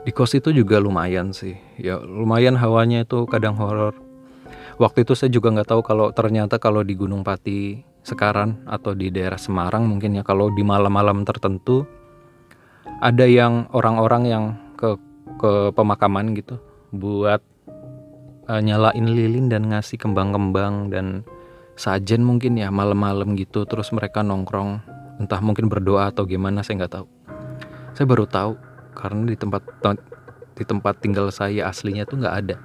di 0.03 0.11
kos 0.11 0.35
itu 0.35 0.51
juga 0.51 0.83
lumayan 0.83 1.31
sih. 1.31 1.55
Ya 1.79 1.99
lumayan 1.99 2.59
hawanya 2.59 3.07
itu 3.07 3.23
kadang 3.27 3.55
horor. 3.55 3.95
Waktu 4.75 5.07
itu 5.07 5.15
saya 5.15 5.31
juga 5.31 5.53
nggak 5.55 5.69
tahu 5.69 5.81
kalau 5.85 6.11
ternyata 6.11 6.59
kalau 6.59 6.83
di 6.83 6.97
Gunung 6.97 7.23
Pati 7.23 7.79
sekarang 8.03 8.67
atau 8.67 8.91
di 8.91 9.07
daerah 9.07 9.39
Semarang 9.39 9.87
mungkin 9.87 10.19
ya 10.19 10.27
kalau 10.27 10.51
di 10.51 10.59
malam-malam 10.59 11.23
tertentu 11.23 11.87
ada 12.99 13.23
yang 13.23 13.71
orang-orang 13.71 14.23
yang 14.27 14.45
ke 14.75 14.99
ke 15.39 15.71
pemakaman 15.71 16.35
gitu 16.35 16.59
buat 16.91 17.39
uh, 18.51 18.59
nyalain 18.59 19.07
lilin 19.07 19.47
dan 19.47 19.71
ngasih 19.71 19.95
kembang-kembang 19.95 20.91
dan 20.91 21.23
sajen 21.79 22.27
mungkin 22.27 22.59
ya 22.59 22.67
malam-malam 22.69 23.39
gitu 23.39 23.63
terus 23.63 23.95
mereka 23.95 24.19
nongkrong. 24.19 24.83
Entah 25.21 25.39
mungkin 25.39 25.69
berdoa 25.69 26.09
atau 26.11 26.25
gimana 26.27 26.65
saya 26.65 26.83
nggak 26.83 26.93
tahu. 26.99 27.07
Saya 27.93 28.05
baru 28.09 28.25
tahu 28.25 28.72
karena 28.93 29.29
di 29.29 29.37
tempat 29.37 29.61
di 30.53 30.63
tempat 30.63 30.93
tinggal 31.01 31.33
saya 31.33 31.69
aslinya 31.69 32.05
tuh 32.05 32.21
nggak 32.21 32.35
ada. 32.45 32.57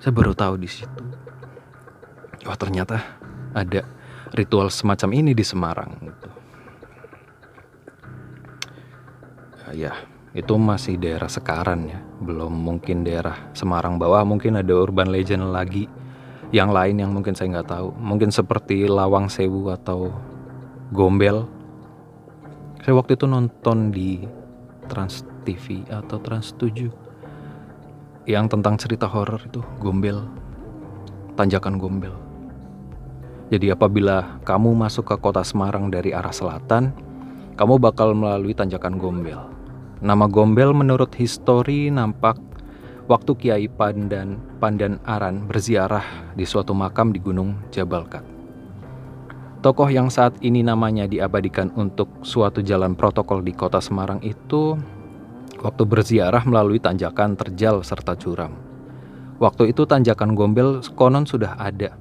Saya 0.00 0.12
baru 0.12 0.32
tahu 0.32 0.56
di 0.56 0.68
situ. 0.68 1.04
Wah 2.48 2.56
ternyata 2.56 3.02
ada 3.52 3.84
ritual 4.32 4.72
semacam 4.72 5.10
ini 5.14 5.32
di 5.36 5.44
Semarang 5.44 5.92
gitu. 6.00 6.28
ya 9.68 9.92
itu 10.32 10.54
masih 10.56 10.96
daerah 10.96 11.28
Sekaran 11.28 11.88
ya. 11.88 12.00
Belum 12.24 12.48
mungkin 12.52 13.04
daerah 13.04 13.52
Semarang 13.52 14.00
bawah 14.00 14.24
mungkin 14.24 14.56
ada 14.56 14.72
urban 14.72 15.12
legend 15.12 15.52
lagi. 15.52 15.88
Yang 16.48 16.70
lain 16.72 16.96
yang 17.04 17.10
mungkin 17.12 17.36
saya 17.36 17.60
nggak 17.60 17.68
tahu. 17.68 17.88
Mungkin 18.00 18.32
seperti 18.32 18.88
Lawang 18.88 19.28
Sewu 19.28 19.68
atau 19.68 20.08
Gombel. 20.88 21.44
Saya 22.80 22.96
waktu 22.96 23.20
itu 23.20 23.28
nonton 23.28 23.92
di 23.92 24.24
Trans 24.88 25.22
TV 25.44 25.84
atau 25.92 26.16
Trans 26.18 26.56
7 26.56 26.88
yang 28.24 28.48
tentang 28.48 28.80
cerita 28.80 29.04
horor 29.08 29.40
itu 29.44 29.60
Gombel. 29.80 30.24
Tanjakan 31.36 31.78
Gombel. 31.78 32.12
Jadi 33.48 33.72
apabila 33.72 34.42
kamu 34.44 34.76
masuk 34.76 35.08
ke 35.08 35.16
kota 35.16 35.40
Semarang 35.40 35.88
dari 35.88 36.12
arah 36.12 36.34
selatan 36.34 36.92
kamu 37.56 37.80
bakal 37.80 38.12
melalui 38.12 38.52
Tanjakan 38.52 39.00
Gombel. 39.00 39.40
Nama 40.04 40.26
Gombel 40.28 40.76
menurut 40.76 41.10
histori 41.16 41.88
nampak 41.88 42.36
waktu 43.08 43.32
Kiai 43.34 43.66
Pandan 43.66 44.36
Pandan 44.60 45.00
Aran 45.08 45.48
berziarah 45.48 46.32
di 46.36 46.44
suatu 46.44 46.76
makam 46.76 47.10
di 47.10 47.18
Gunung 47.18 47.56
Jabalkat. 47.72 48.37
Tokoh 49.58 49.90
yang 49.90 50.06
saat 50.06 50.38
ini 50.38 50.62
namanya 50.62 51.10
diabadikan 51.10 51.74
untuk 51.74 52.06
suatu 52.22 52.62
jalan 52.62 52.94
protokol 52.94 53.42
di 53.42 53.50
kota 53.50 53.82
Semarang 53.82 54.22
itu 54.22 54.78
waktu 55.58 55.82
berziarah 55.82 56.46
melalui 56.46 56.78
tanjakan 56.78 57.34
terjal 57.34 57.82
serta 57.82 58.14
curam. 58.14 58.54
Waktu 59.42 59.74
itu 59.74 59.82
tanjakan 59.82 60.38
Gombel 60.38 60.78
konon 60.94 61.26
sudah 61.26 61.58
ada. 61.58 61.98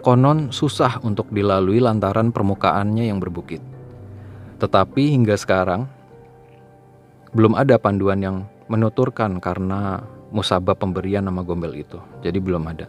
Konon 0.00 0.48
susah 0.48 1.04
untuk 1.04 1.28
dilalui 1.28 1.84
lantaran 1.84 2.32
permukaannya 2.32 3.12
yang 3.12 3.20
berbukit. 3.20 3.60
Tetapi 4.56 5.04
hingga 5.20 5.36
sekarang 5.36 5.84
belum 7.36 7.60
ada 7.60 7.76
panduan 7.76 8.24
yang 8.24 8.36
menuturkan 8.72 9.36
karena 9.36 10.00
musabab 10.32 10.80
pemberian 10.80 11.28
nama 11.28 11.44
gombel 11.44 11.76
itu. 11.76 12.00
Jadi 12.24 12.40
belum 12.40 12.64
ada. 12.72 12.88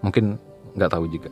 Mungkin 0.00 0.40
nggak 0.76 0.92
tahu 0.92 1.08
juga. 1.12 1.28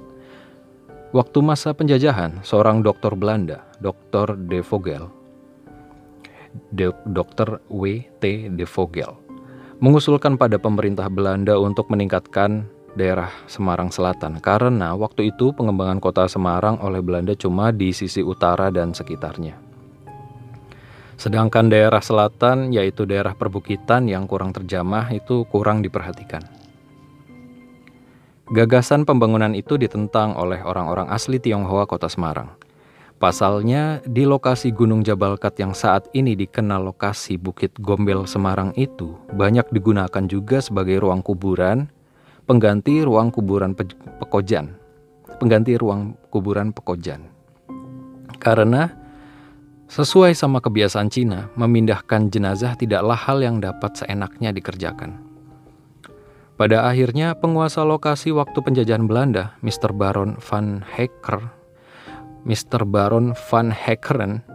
Waktu 1.15 1.47
masa 1.47 1.71
penjajahan, 1.71 2.43
seorang 2.43 2.83
dokter 2.83 3.15
Belanda, 3.15 3.63
Dr. 3.79 4.35
De 4.35 4.59
Vogel, 4.67 5.07
Dr. 7.07 7.63
W. 7.71 8.03
T. 8.19 8.51
De 8.51 8.67
Vogel, 8.67 9.15
mengusulkan 9.79 10.35
pada 10.35 10.59
pemerintah 10.59 11.07
Belanda 11.07 11.55
untuk 11.55 11.87
meningkatkan 11.87 12.67
daerah 12.99 13.31
Semarang 13.47 13.95
Selatan 13.95 14.43
karena 14.43 14.99
waktu 14.99 15.31
itu 15.31 15.55
pengembangan 15.55 16.03
kota 16.03 16.27
Semarang 16.27 16.83
oleh 16.83 16.99
Belanda 16.99 17.39
cuma 17.39 17.71
di 17.71 17.95
sisi 17.95 18.19
utara 18.19 18.75
dan 18.75 18.91
sekitarnya. 18.91 19.55
Sedangkan 21.15 21.71
daerah 21.71 22.03
selatan, 22.03 22.75
yaitu 22.75 23.07
daerah 23.07 23.39
perbukitan 23.39 24.11
yang 24.11 24.27
kurang 24.27 24.51
terjamah, 24.51 25.15
itu 25.15 25.47
kurang 25.47 25.79
diperhatikan. 25.79 26.64
Gagasan 28.53 29.09
pembangunan 29.09 29.57
itu 29.57 29.81
ditentang 29.81 30.37
oleh 30.37 30.61
orang-orang 30.61 31.09
asli 31.09 31.41
Tionghoa 31.41 31.89
Kota 31.89 32.13
Semarang. 32.13 32.53
Pasalnya, 33.17 34.05
di 34.05 34.29
lokasi 34.29 34.69
Gunung 34.69 35.01
Jabalkat 35.01 35.57
yang 35.65 35.73
saat 35.73 36.13
ini 36.13 36.37
dikenal 36.37 36.85
lokasi 36.93 37.41
Bukit 37.41 37.73
Gombel 37.81 38.29
Semarang 38.29 38.77
itu 38.77 39.17
banyak 39.33 39.65
digunakan 39.73 40.25
juga 40.29 40.61
sebagai 40.61 41.01
ruang 41.01 41.25
kuburan, 41.25 41.89
pengganti 42.45 43.01
ruang 43.01 43.33
kuburan 43.33 43.73
Pe 43.73 43.89
Pekojan, 44.21 44.77
pengganti 45.41 45.81
ruang 45.81 46.13
kuburan 46.29 46.77
Pekojan. 46.77 47.25
Karena 48.37 48.93
sesuai 49.89 50.37
sama 50.37 50.61
kebiasaan 50.61 51.09
Cina, 51.09 51.49
memindahkan 51.57 52.29
jenazah 52.29 52.77
tidaklah 52.77 53.17
hal 53.17 53.41
yang 53.41 53.57
dapat 53.57 54.05
seenaknya 54.05 54.53
dikerjakan. 54.53 55.33
Pada 56.55 56.87
akhirnya, 56.87 57.35
penguasa 57.35 57.83
lokasi 57.83 58.31
waktu 58.31 58.55
penjajahan 58.63 59.11
Belanda, 59.11 59.59
Mr. 59.59 59.91
Baron 59.91 60.39
van 60.39 60.87
Hecker, 60.87 61.43
Mr. 62.47 62.87
Baron 62.87 63.35
van 63.51 63.75
Heckeren, 63.75 64.47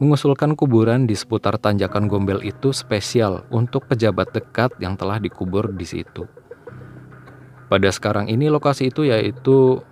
mengusulkan 0.00 0.56
kuburan 0.56 1.04
di 1.04 1.12
seputar 1.12 1.60
tanjakan 1.60 2.08
Gombel 2.08 2.40
itu 2.40 2.72
spesial 2.72 3.44
untuk 3.52 3.84
pejabat 3.84 4.32
dekat 4.32 4.72
yang 4.80 4.96
telah 4.96 5.20
dikubur 5.20 5.70
di 5.76 5.84
situ. 5.84 6.24
Pada 7.68 7.88
sekarang 7.92 8.32
ini 8.32 8.48
lokasi 8.48 8.88
itu 8.88 9.04
yaitu 9.04 9.84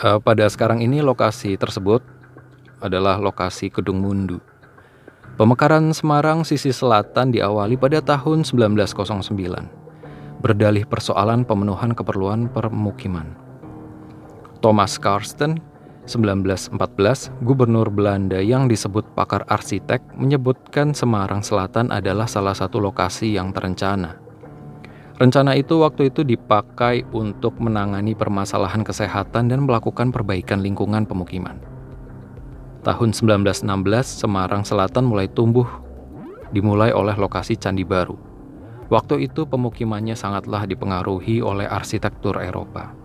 uh, 0.00 0.18
pada 0.18 0.48
sekarang 0.48 0.80
ini 0.80 1.04
lokasi 1.04 1.60
tersebut 1.60 2.00
adalah 2.80 3.20
lokasi 3.20 3.68
Kedung 3.68 4.00
Mundu. 4.00 4.40
Pemekaran 5.38 5.94
Semarang 5.94 6.42
sisi 6.42 6.74
selatan 6.74 7.30
diawali 7.30 7.78
pada 7.78 8.02
tahun 8.02 8.42
1909, 8.42 9.87
berdalih 10.38 10.86
persoalan 10.86 11.42
pemenuhan 11.42 11.94
keperluan 11.94 12.46
permukiman. 12.50 13.34
Thomas 14.58 14.98
Karsten, 14.98 15.62
1914, 16.08 17.30
gubernur 17.44 17.92
Belanda 17.92 18.40
yang 18.42 18.66
disebut 18.66 19.04
pakar 19.14 19.44
arsitek, 19.46 20.02
menyebutkan 20.16 20.96
Semarang 20.96 21.44
Selatan 21.44 21.92
adalah 21.94 22.26
salah 22.26 22.56
satu 22.56 22.80
lokasi 22.80 23.36
yang 23.36 23.54
terencana. 23.54 24.18
Rencana 25.18 25.58
itu 25.58 25.82
waktu 25.82 26.14
itu 26.14 26.22
dipakai 26.22 27.02
untuk 27.10 27.58
menangani 27.58 28.14
permasalahan 28.14 28.86
kesehatan 28.86 29.50
dan 29.50 29.66
melakukan 29.66 30.14
perbaikan 30.14 30.62
lingkungan 30.62 31.02
pemukiman. 31.06 31.58
Tahun 32.86 33.10
1916, 33.10 33.66
Semarang 34.06 34.62
Selatan 34.62 35.10
mulai 35.10 35.26
tumbuh, 35.26 35.66
dimulai 36.54 36.94
oleh 36.94 37.18
lokasi 37.18 37.58
Candi 37.58 37.82
Baru. 37.82 38.27
Waktu 38.88 39.28
itu 39.28 39.44
pemukimannya 39.44 40.16
sangatlah 40.16 40.64
dipengaruhi 40.64 41.44
oleh 41.44 41.68
arsitektur 41.68 42.40
Eropa. 42.40 42.96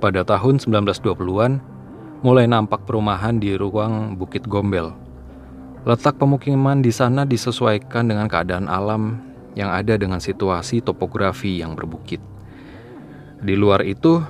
Pada 0.00 0.20
tahun 0.24 0.60
1920-an, 0.60 1.52
mulai 2.20 2.44
nampak 2.44 2.84
perumahan 2.84 3.40
di 3.40 3.56
ruang 3.56 4.20
Bukit 4.20 4.44
Gombel. 4.44 4.92
Letak 5.88 6.20
pemukiman 6.20 6.84
di 6.84 6.92
sana 6.92 7.24
disesuaikan 7.24 8.04
dengan 8.04 8.28
keadaan 8.28 8.68
alam 8.68 9.16
yang 9.56 9.72
ada 9.72 9.96
dengan 9.96 10.20
situasi 10.20 10.84
topografi 10.84 11.60
yang 11.60 11.72
berbukit. 11.72 12.20
Di 13.40 13.56
luar 13.56 13.80
itu, 13.88 14.20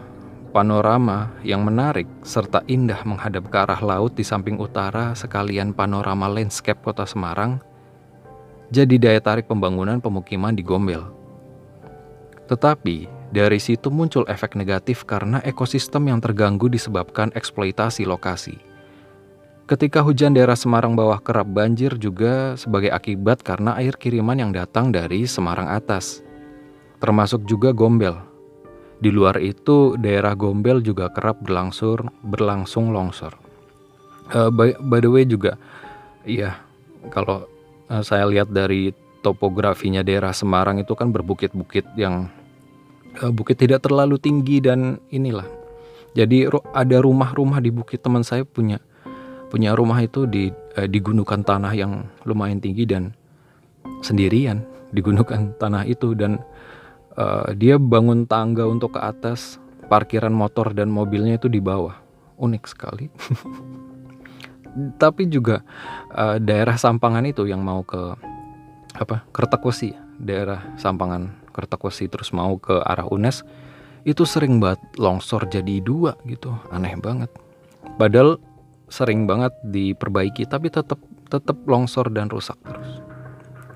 Panorama 0.51 1.31
yang 1.47 1.63
menarik 1.63 2.11
serta 2.27 2.67
indah 2.67 3.07
menghadap 3.07 3.47
ke 3.47 3.55
arah 3.55 3.79
laut 3.79 4.19
di 4.19 4.27
samping 4.27 4.59
utara 4.59 5.15
sekalian 5.15 5.71
panorama 5.71 6.27
landscape 6.27 6.83
kota 6.83 7.07
Semarang 7.07 7.63
jadi 8.71 8.97
daya 8.97 9.21
tarik 9.23 9.51
pembangunan 9.51 9.99
pemukiman 9.99 10.55
di 10.55 10.63
Gombel. 10.63 11.03
Tetapi 12.47 13.07
dari 13.31 13.59
situ 13.63 13.91
muncul 13.95 14.27
efek 14.27 14.59
negatif 14.59 15.07
karena 15.07 15.39
ekosistem 15.47 16.11
yang 16.11 16.19
terganggu 16.19 16.67
disebabkan 16.67 17.31
eksploitasi 17.35 18.03
lokasi. 18.07 18.59
Ketika 19.71 20.03
hujan 20.03 20.35
daerah 20.35 20.59
Semarang 20.59 20.99
bawah 20.99 21.23
kerap 21.23 21.47
banjir 21.47 21.95
juga 21.95 22.59
sebagai 22.59 22.91
akibat 22.91 23.47
karena 23.47 23.79
air 23.79 23.95
kiriman 23.95 24.35
yang 24.35 24.51
datang 24.51 24.91
dari 24.91 25.31
Semarang 25.31 25.71
atas. 25.71 26.27
Termasuk 26.99 27.47
juga 27.47 27.71
Gombel 27.71 28.19
di 29.01 29.09
luar 29.09 29.41
itu, 29.41 29.97
daerah 29.97 30.37
Gombel 30.37 30.85
juga 30.85 31.09
kerap 31.09 31.41
berlangsung 31.41 32.13
berlangsung 32.21 32.93
longsor. 32.93 33.33
Uh, 34.29 34.53
by, 34.53 34.77
by 34.77 35.01
the 35.01 35.09
way 35.09 35.25
juga, 35.25 35.57
iya 36.29 36.61
kalau 37.09 37.49
saya 37.99 38.31
lihat 38.31 38.55
dari 38.55 38.95
topografinya 39.21 40.01
daerah 40.01 40.31
Semarang 40.31 40.79
itu 40.79 40.95
kan 40.95 41.11
berbukit-bukit 41.11 41.85
yang 41.99 42.31
uh, 43.21 43.33
bukit 43.35 43.59
tidak 43.59 43.85
terlalu 43.85 44.17
tinggi 44.17 44.63
dan 44.63 45.03
inilah. 45.11 45.47
Jadi 46.15 46.47
ada 46.75 46.97
rumah-rumah 46.99 47.63
di 47.63 47.71
bukit 47.71 48.03
teman 48.03 48.27
saya 48.27 48.43
punya 48.43 48.83
punya 49.51 49.75
rumah 49.75 49.99
itu 50.03 50.27
di 50.31 50.51
uh, 50.79 50.87
di 50.87 50.99
gundukan 51.03 51.43
tanah 51.43 51.75
yang 51.75 52.07
lumayan 52.23 52.63
tinggi 52.63 52.87
dan 52.87 53.11
sendirian 54.01 54.63
di 54.91 55.01
gundukan 55.03 55.55
tanah 55.59 55.87
itu 55.87 56.15
dan 56.15 56.39
uh, 57.19 57.51
dia 57.55 57.79
bangun 57.79 58.27
tangga 58.27 58.67
untuk 58.67 58.99
ke 58.99 59.01
atas 59.03 59.59
parkiran 59.91 60.35
motor 60.35 60.71
dan 60.71 60.91
mobilnya 60.91 61.39
itu 61.39 61.51
di 61.51 61.59
bawah 61.59 61.95
unik 62.39 62.65
sekali 62.67 63.07
tapi 64.99 65.27
juga 65.27 65.63
uh, 66.15 66.39
daerah 66.39 66.79
Sampangan 66.79 67.27
itu 67.27 67.47
yang 67.47 67.63
mau 67.63 67.83
ke 67.83 68.15
apa 68.95 69.23
Kertakwesi 69.31 69.95
daerah 70.21 70.75
Sampangan 70.77 71.51
Kertakwesi 71.51 72.07
terus 72.07 72.31
mau 72.31 72.59
ke 72.61 72.79
arah 72.85 73.09
UNES 73.09 73.43
itu 74.05 74.25
sering 74.25 74.61
banget 74.61 74.81
longsor 74.97 75.45
jadi 75.49 75.85
dua 75.85 76.17
gitu. 76.25 76.57
Aneh 76.73 76.97
banget. 76.97 77.29
Padahal 78.01 78.41
sering 78.89 79.29
banget 79.29 79.53
diperbaiki 79.65 80.49
tapi 80.49 80.73
tetap 80.73 80.99
tetap 81.29 81.57
longsor 81.69 82.09
dan 82.11 82.33
rusak 82.33 82.57
terus. 82.65 83.05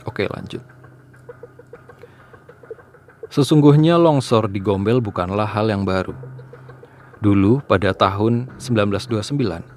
Oke 0.09 0.27
lanjut. 0.29 0.65
Sesungguhnya 3.29 3.99
longsor 3.99 4.47
di 4.47 4.63
Gombel 4.63 5.03
bukanlah 5.03 5.49
hal 5.49 5.67
yang 5.67 5.83
baru. 5.83 6.15
Dulu 7.19 7.65
pada 7.65 7.91
tahun 7.97 8.53
1929, 8.61 9.74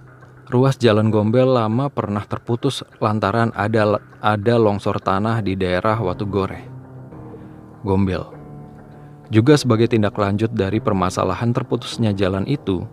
ruas 0.47 0.79
jalan 0.79 1.11
Gombel 1.11 1.43
lama 1.43 1.91
pernah 1.91 2.23
terputus 2.23 2.79
lantaran 3.03 3.51
ada 3.51 3.99
ada 4.23 4.55
longsor 4.55 4.95
tanah 5.03 5.43
di 5.43 5.59
daerah 5.59 5.99
Watu 5.99 6.23
Gore. 6.23 6.63
Gombel. 7.83 8.23
Juga 9.27 9.59
sebagai 9.59 9.91
tindak 9.91 10.15
lanjut 10.15 10.47
dari 10.55 10.79
permasalahan 10.79 11.51
terputusnya 11.51 12.15
jalan 12.15 12.47
itu, 12.47 12.87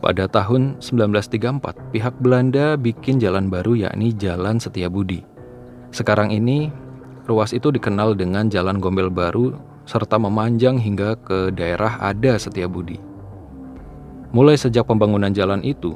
pada 0.00 0.24
tahun 0.24 0.80
1934 0.80 1.92
pihak 1.92 2.14
Belanda 2.24 2.80
bikin 2.80 3.20
jalan 3.20 3.52
baru 3.52 3.76
yakni 3.76 4.16
Jalan 4.16 4.56
Setiabudi. 4.56 5.20
Sekarang 5.92 6.32
ini 6.32 6.72
ruas 7.28 7.52
itu 7.52 7.68
dikenal 7.68 8.16
dengan 8.16 8.48
Jalan 8.48 8.80
Gombel 8.80 9.12
Baru 9.12 9.60
serta 9.84 10.16
memanjang 10.16 10.80
hingga 10.80 11.20
ke 11.20 11.52
daerah 11.52 12.00
Ada 12.00 12.40
Setiabudi. 12.40 12.96
Mulai 14.32 14.56
sejak 14.56 14.88
pembangunan 14.88 15.28
jalan 15.36 15.60
itu, 15.60 15.92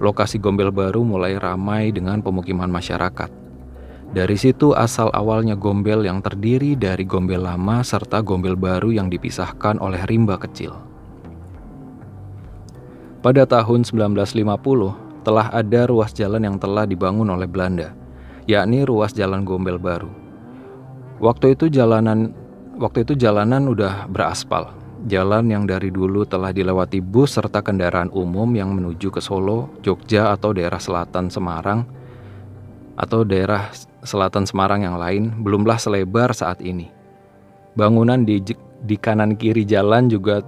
lokasi 0.00 0.40
Gombel 0.40 0.72
baru 0.72 1.04
mulai 1.04 1.36
ramai 1.36 1.92
dengan 1.92 2.24
pemukiman 2.24 2.66
masyarakat. 2.66 3.30
Dari 4.10 4.34
situ 4.34 4.74
asal 4.74 5.12
awalnya 5.14 5.54
Gombel 5.54 6.02
yang 6.02 6.18
terdiri 6.18 6.74
dari 6.74 7.06
Gombel 7.06 7.46
lama 7.46 7.84
serta 7.86 8.18
Gombel 8.24 8.58
baru 8.58 8.90
yang 8.90 9.06
dipisahkan 9.06 9.78
oleh 9.78 10.02
rimba 10.10 10.34
kecil. 10.40 10.74
Pada 13.20 13.44
tahun 13.46 13.84
1950, 13.86 15.22
telah 15.22 15.46
ada 15.52 15.86
ruas 15.86 16.10
jalan 16.16 16.42
yang 16.42 16.56
telah 16.56 16.88
dibangun 16.88 17.28
oleh 17.28 17.46
Belanda, 17.46 17.92
yakni 18.50 18.82
ruas 18.82 19.14
jalan 19.14 19.44
Gombel 19.44 19.78
baru. 19.78 20.10
Waktu 21.20 21.52
itu 21.54 21.68
jalanan 21.68 22.32
Waktu 22.80 23.04
itu 23.04 23.12
jalanan 23.12 23.68
udah 23.68 24.08
beraspal. 24.08 24.79
Jalan 25.00 25.48
yang 25.48 25.64
dari 25.64 25.88
dulu 25.88 26.28
telah 26.28 26.52
dilewati 26.52 27.00
bus 27.00 27.32
serta 27.32 27.64
kendaraan 27.64 28.12
umum 28.12 28.52
yang 28.52 28.76
menuju 28.76 29.08
ke 29.08 29.24
Solo, 29.24 29.72
Jogja 29.80 30.28
atau 30.36 30.52
daerah 30.52 30.76
selatan 30.76 31.32
Semarang 31.32 31.88
atau 33.00 33.24
daerah 33.24 33.72
selatan 34.04 34.44
Semarang 34.44 34.84
yang 34.84 35.00
lain 35.00 35.40
belumlah 35.40 35.80
selebar 35.80 36.36
saat 36.36 36.60
ini. 36.60 36.92
Bangunan 37.72 38.28
di 38.28 38.44
di 38.84 38.96
kanan 39.00 39.40
kiri 39.40 39.64
jalan 39.64 40.12
juga 40.12 40.44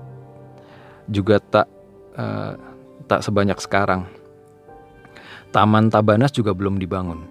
juga 1.09 1.41
tak 1.41 1.67
uh, 2.21 2.53
tak 3.09 3.25
sebanyak 3.25 3.57
sekarang. 3.57 4.05
Taman 5.49 5.89
Tabanas 5.89 6.29
juga 6.29 6.53
belum 6.53 6.77
dibangun. 6.77 7.25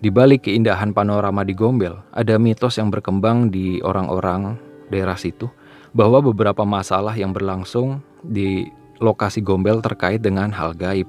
Di 0.00 0.08
balik 0.08 0.48
keindahan 0.48 0.96
panorama 0.96 1.44
di 1.44 1.52
Gombel, 1.52 1.92
ada 2.08 2.40
mitos 2.40 2.80
yang 2.80 2.88
berkembang 2.88 3.52
di 3.52 3.84
orang-orang 3.84 4.56
daerah 4.88 5.16
situ 5.16 5.52
bahwa 5.92 6.24
beberapa 6.24 6.64
masalah 6.64 7.12
yang 7.12 7.32
berlangsung 7.36 8.00
di 8.24 8.68
lokasi 9.00 9.44
Gombel 9.44 9.84
terkait 9.84 10.24
dengan 10.24 10.48
hal 10.52 10.72
gaib. 10.72 11.08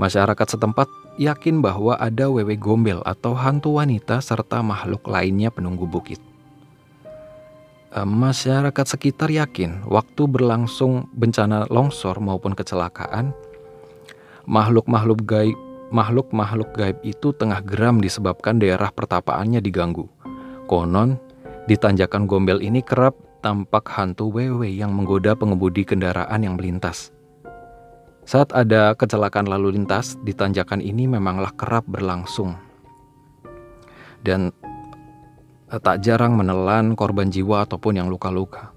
Masyarakat 0.00 0.56
setempat 0.56 0.88
yakin 1.20 1.60
bahwa 1.60 1.92
ada 2.00 2.32
wewe 2.32 2.56
gombel 2.56 3.04
atau 3.04 3.36
hantu 3.36 3.76
wanita 3.76 4.24
serta 4.24 4.64
makhluk 4.64 5.04
lainnya 5.04 5.52
penunggu 5.52 5.84
bukit. 5.84 6.16
Eh, 7.92 8.08
masyarakat 8.08 8.86
sekitar 8.96 9.28
yakin 9.28 9.84
waktu 9.84 10.24
berlangsung 10.24 11.04
bencana 11.12 11.68
longsor 11.68 12.16
maupun 12.16 12.56
kecelakaan, 12.56 13.36
makhluk-makhluk 14.48 15.20
gaib 15.28 15.58
makhluk-makhluk 15.90 16.70
gaib 16.78 16.96
itu 17.02 17.34
tengah 17.34 17.60
geram 17.66 17.98
disebabkan 17.98 18.62
daerah 18.62 18.94
pertapaannya 18.94 19.58
diganggu. 19.58 20.06
Konon, 20.70 21.18
di 21.66 21.74
tanjakan 21.74 22.30
gombel 22.30 22.62
ini 22.62 22.78
kerap 22.78 23.18
tampak 23.40 23.88
hantu 23.88 24.28
wewe 24.28 24.68
yang 24.68 24.92
menggoda 24.92 25.32
pengemudi 25.32 25.82
kendaraan 25.88 26.44
yang 26.44 26.60
melintas. 26.60 27.10
Saat 28.28 28.52
ada 28.54 28.94
kecelakaan 28.94 29.48
lalu 29.48 29.74
lintas 29.74 30.14
di 30.22 30.36
tanjakan 30.36 30.78
ini 30.78 31.08
memanglah 31.08 31.50
kerap 31.56 31.88
berlangsung. 31.88 32.54
Dan 34.20 34.52
eh, 35.72 35.80
tak 35.80 36.04
jarang 36.04 36.36
menelan 36.36 36.94
korban 36.94 37.32
jiwa 37.32 37.66
ataupun 37.66 37.98
yang 37.98 38.06
luka-luka. 38.12 38.70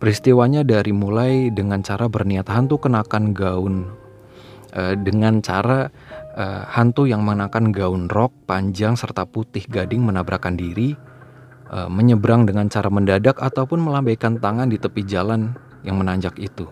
Peristiwanya 0.00 0.62
dari 0.62 0.96
mulai 0.96 1.52
dengan 1.52 1.84
cara 1.84 2.06
berniat 2.06 2.48
hantu 2.48 2.80
kenakan 2.80 3.36
gaun 3.36 3.90
eh, 4.72 4.94
dengan 4.96 5.44
cara 5.44 5.92
eh, 6.32 6.62
hantu 6.70 7.04
yang 7.10 7.20
mengenakan 7.26 7.74
gaun 7.74 8.06
rok 8.06 8.32
panjang 8.46 8.94
serta 8.94 9.26
putih 9.26 9.66
gading 9.66 10.06
menabrakkan 10.06 10.54
diri, 10.54 10.96
menyeberang 11.66 12.46
dengan 12.46 12.70
cara 12.70 12.86
mendadak 12.86 13.42
ataupun 13.42 13.82
melambaikan 13.82 14.38
tangan 14.38 14.70
di 14.70 14.78
tepi 14.78 15.02
jalan 15.02 15.54
yang 15.82 15.98
menanjak 15.98 16.38
itu. 16.38 16.66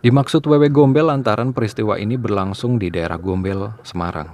Dimaksud 0.00 0.40
Wewe 0.48 0.72
Gombel 0.72 1.12
lantaran 1.12 1.52
peristiwa 1.52 2.00
ini 2.00 2.16
berlangsung 2.16 2.80
di 2.80 2.88
daerah 2.88 3.20
Gombel, 3.20 3.68
Semarang. 3.84 4.32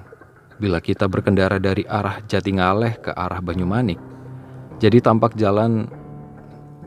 Bila 0.63 0.79
kita 0.79 1.11
berkendara 1.11 1.59
dari 1.59 1.83
arah 1.83 2.23
Jatingaleh 2.23 3.03
ke 3.03 3.11
arah 3.11 3.43
Banyumanik, 3.43 3.99
jadi 4.79 5.03
tampak 5.03 5.35
jalan 5.35 5.91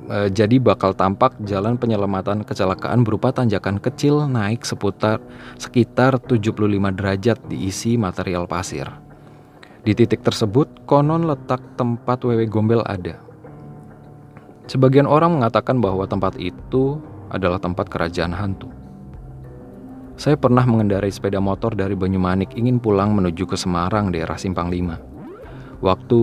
e, 0.07 0.31
jadi 0.31 0.63
bakal 0.63 0.95
tampak 0.95 1.35
jalan 1.43 1.75
penyelamatan 1.75 2.47
kecelakaan 2.47 3.03
berupa 3.03 3.35
tanjakan 3.35 3.83
kecil 3.83 4.31
naik 4.31 4.63
seputar 4.63 5.19
sekitar 5.59 6.15
75 6.15 6.55
derajat 6.95 7.37
diisi 7.51 7.99
material 7.99 8.47
pasir. 8.47 8.87
Di 9.79 9.95
titik 9.95 10.19
tersebut 10.19 10.83
konon 10.83 11.23
letak 11.23 11.63
tempat 11.79 12.19
Wewe 12.27 12.43
Gombel 12.51 12.83
ada. 12.83 13.15
Sebagian 14.67 15.07
orang 15.07 15.39
mengatakan 15.39 15.79
bahwa 15.79 16.03
tempat 16.05 16.35
itu 16.35 16.99
adalah 17.31 17.57
tempat 17.57 17.87
kerajaan 17.87 18.35
hantu. 18.35 18.69
Saya 20.19 20.35
pernah 20.35 20.67
mengendarai 20.67 21.07
sepeda 21.07 21.39
motor 21.39 21.79
dari 21.79 21.95
Banyumanik 21.95 22.51
ingin 22.59 22.75
pulang 22.75 23.15
menuju 23.15 23.47
ke 23.47 23.55
Semarang 23.55 24.11
daerah 24.11 24.35
Simpang 24.35 24.67
5. 24.67 25.79
Waktu 25.79 26.19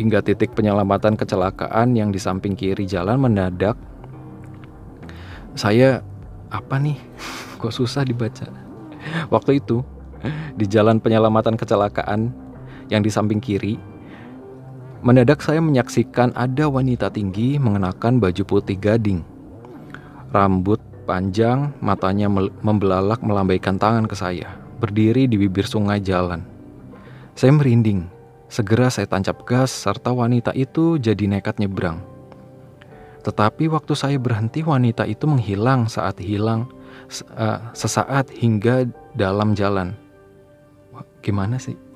hingga 0.00 0.24
titik 0.24 0.56
penyelamatan 0.56 1.20
kecelakaan 1.20 1.92
yang 1.92 2.08
di 2.08 2.16
samping 2.16 2.56
kiri 2.56 2.88
jalan 2.88 3.20
mendadak 3.20 3.76
saya 5.52 6.00
apa 6.48 6.80
nih? 6.80 6.96
Kok 7.60 7.76
susah 7.76 8.08
dibaca. 8.08 8.48
Waktu 9.28 9.60
itu 9.60 9.84
di 10.58 10.64
jalan 10.66 10.98
penyelamatan 10.98 11.54
kecelakaan 11.54 12.30
yang 12.88 13.04
di 13.04 13.10
samping 13.10 13.38
kiri 13.38 13.78
mendadak 15.02 15.42
saya 15.42 15.62
menyaksikan 15.62 16.34
ada 16.34 16.66
wanita 16.66 17.10
tinggi 17.12 17.60
mengenakan 17.60 18.18
baju 18.18 18.42
putih 18.42 18.78
gading 18.78 19.22
Rambut 20.28 20.76
panjang, 21.08 21.72
matanya 21.80 22.28
membelalak 22.60 23.24
melambaikan 23.24 23.80
tangan 23.80 24.04
ke 24.04 24.12
saya, 24.12 24.60
berdiri 24.76 25.24
di 25.24 25.40
bibir 25.40 25.64
sungai 25.64 26.04
jalan. 26.04 26.44
Saya 27.32 27.56
merinding. 27.56 28.04
Segera 28.52 28.92
saya 28.92 29.08
tancap 29.08 29.44
gas 29.48 29.72
serta 29.72 30.12
wanita 30.12 30.52
itu 30.52 31.00
jadi 31.00 31.24
nekat 31.24 31.60
nyebrang. 31.60 32.00
Tetapi 33.24 33.72
waktu 33.72 33.92
saya 33.96 34.16
berhenti 34.20 34.60
wanita 34.64 35.08
itu 35.08 35.24
menghilang 35.24 35.88
saat 35.88 36.16
hilang 36.20 36.68
uh, 37.36 37.72
sesaat 37.72 38.28
hingga 38.32 38.88
dalam 39.16 39.56
jalan. 39.56 39.96
Gimana 41.22 41.58
sih? 41.58 41.88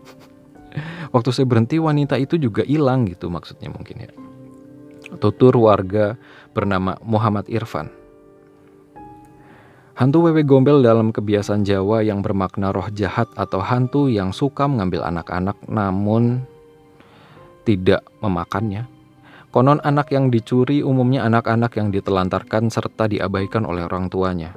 waktu 1.12 1.30
saya 1.30 1.46
berhenti 1.46 1.76
wanita 1.76 2.16
itu 2.16 2.40
juga 2.40 2.64
hilang 2.64 3.04
gitu 3.06 3.28
maksudnya 3.28 3.68
mungkin 3.68 4.08
ya. 4.08 4.10
Tutur 5.20 5.52
warga 5.60 6.16
bernama 6.56 6.96
Muhammad 7.04 7.44
Irfan. 7.52 7.92
Hantu 9.92 10.24
wewe 10.24 10.40
gombel 10.40 10.80
dalam 10.80 11.12
kebiasaan 11.12 11.68
Jawa 11.68 12.00
yang 12.00 12.24
bermakna 12.24 12.72
roh 12.72 12.88
jahat 12.96 13.28
atau 13.36 13.60
hantu 13.60 14.08
yang 14.08 14.32
suka 14.32 14.64
mengambil 14.64 15.04
anak-anak 15.04 15.60
namun 15.68 16.48
tidak 17.68 18.00
memakannya. 18.24 18.88
Konon 19.52 19.84
anak 19.84 20.08
yang 20.16 20.32
dicuri 20.32 20.80
umumnya 20.80 21.28
anak-anak 21.28 21.76
yang 21.76 21.92
ditelantarkan 21.92 22.72
serta 22.72 23.04
diabaikan 23.04 23.68
oleh 23.68 23.84
orang 23.84 24.08
tuanya. 24.08 24.56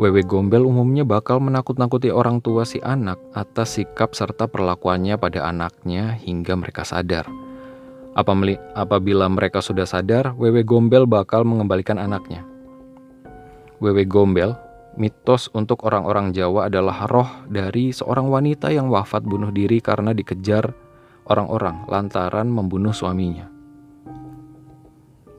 Wewe 0.00 0.24
gombel 0.24 0.64
umumnya 0.64 1.04
bakal 1.04 1.38
menakut-nakuti 1.44 2.08
orang 2.08 2.40
tua 2.40 2.64
si 2.64 2.80
anak 2.80 3.20
atas 3.36 3.76
sikap 3.76 4.16
serta 4.16 4.48
perlakuannya 4.48 5.20
pada 5.20 5.44
anaknya 5.44 6.16
hingga 6.16 6.56
mereka 6.56 6.82
sadar. 6.82 7.28
Apabila 8.16 9.28
mereka 9.28 9.60
sudah 9.60 9.84
sadar, 9.84 10.32
wewe 10.36 10.64
gombel 10.64 11.04
bakal 11.04 11.44
mengembalikan 11.44 12.00
anaknya. 12.00 12.44
Wewe 13.82 14.06
Gombel, 14.06 14.54
mitos 14.94 15.50
untuk 15.58 15.82
orang-orang 15.82 16.30
Jawa 16.30 16.70
adalah 16.70 17.10
roh 17.10 17.26
dari 17.50 17.90
seorang 17.90 18.30
wanita 18.30 18.70
yang 18.70 18.86
wafat 18.86 19.26
bunuh 19.26 19.50
diri 19.50 19.82
karena 19.82 20.14
dikejar 20.14 20.70
orang-orang 21.26 21.82
lantaran 21.90 22.46
membunuh 22.46 22.94
suaminya. 22.94 23.51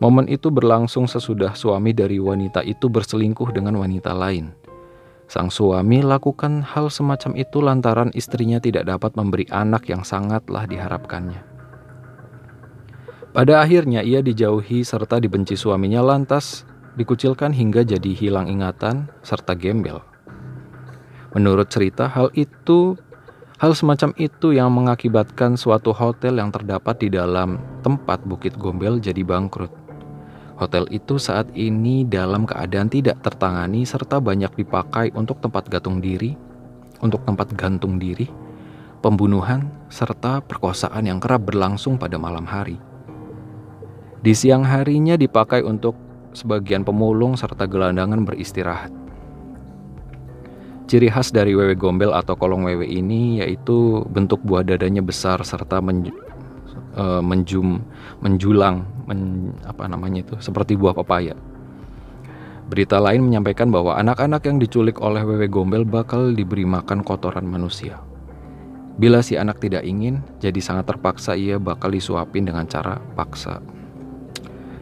Momen 0.03 0.27
itu 0.27 0.51
berlangsung 0.51 1.07
sesudah 1.07 1.55
suami 1.55 1.95
dari 1.95 2.19
wanita 2.19 2.59
itu 2.67 2.91
berselingkuh 2.91 3.55
dengan 3.55 3.79
wanita 3.79 4.11
lain. 4.11 4.51
Sang 5.31 5.47
suami 5.47 6.03
lakukan 6.03 6.59
hal 6.59 6.91
semacam 6.91 7.39
itu 7.39 7.63
lantaran 7.63 8.11
istrinya 8.11 8.59
tidak 8.59 8.91
dapat 8.91 9.15
memberi 9.15 9.47
anak 9.47 9.87
yang 9.87 10.03
sangatlah 10.03 10.67
diharapkannya. 10.67 11.39
Pada 13.31 13.63
akhirnya 13.63 14.03
ia 14.03 14.19
dijauhi 14.19 14.83
serta 14.83 15.23
dibenci 15.23 15.55
suaminya 15.55 16.03
lantas 16.03 16.67
dikucilkan 16.99 17.55
hingga 17.55 17.87
jadi 17.87 18.11
hilang 18.11 18.51
ingatan 18.51 19.07
serta 19.23 19.55
gembel. 19.55 20.03
Menurut 21.31 21.71
cerita, 21.71 22.11
hal 22.11 22.27
itu 22.35 22.99
hal 23.63 23.71
semacam 23.71 24.11
itu 24.19 24.51
yang 24.51 24.67
mengakibatkan 24.75 25.55
suatu 25.55 25.95
hotel 25.95 26.43
yang 26.43 26.51
terdapat 26.51 26.99
di 26.99 27.07
dalam 27.07 27.63
tempat 27.87 28.19
Bukit 28.27 28.59
Gombel 28.59 28.99
jadi 28.99 29.23
bangkrut. 29.23 29.82
Hotel 30.53 30.85
itu 30.93 31.17
saat 31.17 31.49
ini 31.57 32.05
dalam 32.05 32.45
keadaan 32.45 32.85
tidak 32.85 33.25
tertangani 33.25 33.89
serta 33.89 34.21
banyak 34.21 34.53
dipakai 34.53 35.09
untuk 35.17 35.41
tempat 35.41 35.65
gantung 35.65 35.97
diri, 35.97 36.37
untuk 37.01 37.25
tempat 37.25 37.49
gantung 37.57 37.97
diri, 37.97 38.29
pembunuhan, 39.01 39.73
serta 39.89 40.45
perkosaan 40.45 41.09
yang 41.09 41.17
kerap 41.17 41.49
berlangsung 41.49 41.97
pada 41.97 42.21
malam 42.21 42.45
hari. 42.45 42.77
Di 44.23 44.31
siang 44.37 44.63
harinya 44.63 45.17
dipakai 45.17 45.65
untuk 45.65 45.97
sebagian 46.37 46.85
pemulung 46.85 47.33
serta 47.33 47.65
gelandangan 47.65 48.21
beristirahat. 48.21 48.93
Ciri 50.85 51.09
khas 51.09 51.33
dari 51.33 51.57
wewe 51.57 51.73
gombel 51.73 52.13
atau 52.13 52.37
kolong 52.37 52.69
wewe 52.69 52.85
ini 52.85 53.41
yaitu 53.41 54.05
bentuk 54.13 54.43
buah 54.45 54.61
dadanya 54.61 55.01
besar 55.01 55.41
serta 55.41 55.81
uh, 56.95 57.21
menjum 57.21 57.81
menjulang 58.21 58.85
men, 59.05 59.51
apa 59.65 59.85
namanya 59.85 60.25
itu 60.25 60.35
seperti 60.41 60.77
buah 60.77 60.95
pepaya. 60.97 61.35
Berita 62.71 62.97
lain 62.97 63.27
menyampaikan 63.27 63.69
bahwa 63.69 63.99
anak-anak 63.99 64.41
yang 64.47 64.57
diculik 64.57 64.97
oleh 65.03 65.21
wewe 65.21 65.51
gombel 65.51 65.83
bakal 65.83 66.31
diberi 66.31 66.63
makan 66.63 67.03
kotoran 67.03 67.45
manusia. 67.45 67.99
Bila 68.93 69.25
si 69.25 69.35
anak 69.35 69.57
tidak 69.57 69.83
ingin, 69.83 70.21
jadi 70.37 70.57
sangat 70.61 70.89
terpaksa 70.93 71.33
ia 71.33 71.57
bakal 71.57 71.89
disuapin 71.91 72.45
dengan 72.45 72.69
cara 72.69 73.01
paksa. 73.17 73.59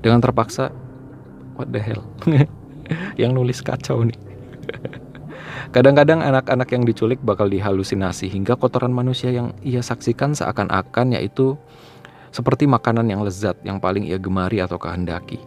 Dengan 0.04 0.19
terpaksa, 0.19 0.71
what 1.56 1.69
the 1.69 1.82
hell 1.82 2.02
yang 3.21 3.38
nulis 3.38 3.62
kacau 3.62 4.02
nih 4.02 4.17
Kadang-kadang 5.76 6.19
anak-anak 6.19 6.67
yang 6.74 6.84
diculik 6.84 7.21
bakal 7.24 7.47
dihalusinasi 7.47 8.28
hingga 8.28 8.60
kotoran 8.60 8.91
manusia 8.91 9.32
yang 9.32 9.56
ia 9.63 9.80
saksikan 9.80 10.36
seakan-akan 10.36 11.15
yaitu 11.15 11.56
seperti 12.32 12.67
makanan 12.67 13.08
yang 13.12 13.22
lezat 13.22 13.60
yang 13.62 13.78
paling 13.78 14.08
ia 14.08 14.17
gemari 14.17 14.63
atau 14.63 14.80
kehendaki. 14.80 15.39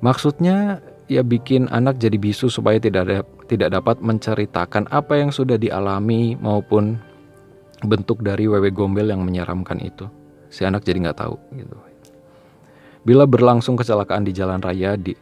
Maksudnya 0.00 0.80
ia 1.06 1.22
bikin 1.22 1.70
anak 1.70 2.00
jadi 2.02 2.18
bisu 2.18 2.50
supaya 2.50 2.82
tidak 2.82 3.06
ada, 3.06 3.18
tidak 3.46 3.68
dapat 3.78 3.96
menceritakan 4.02 4.90
apa 4.90 5.20
yang 5.20 5.30
sudah 5.30 5.54
dialami 5.56 6.34
maupun 6.36 6.98
bentuk 7.84 8.24
dari 8.24 8.48
wewe 8.48 8.72
gombel 8.72 9.12
yang 9.12 9.22
menyeramkan 9.22 9.78
itu. 9.78 10.08
Si 10.48 10.64
anak 10.64 10.82
jadi 10.82 11.06
nggak 11.06 11.20
tahu 11.20 11.36
gitu. 11.54 11.76
Bila 13.06 13.22
berlangsung 13.22 13.78
kecelakaan 13.78 14.26
di 14.26 14.34
jalan 14.34 14.58
raya 14.58 14.98
di 14.98 15.14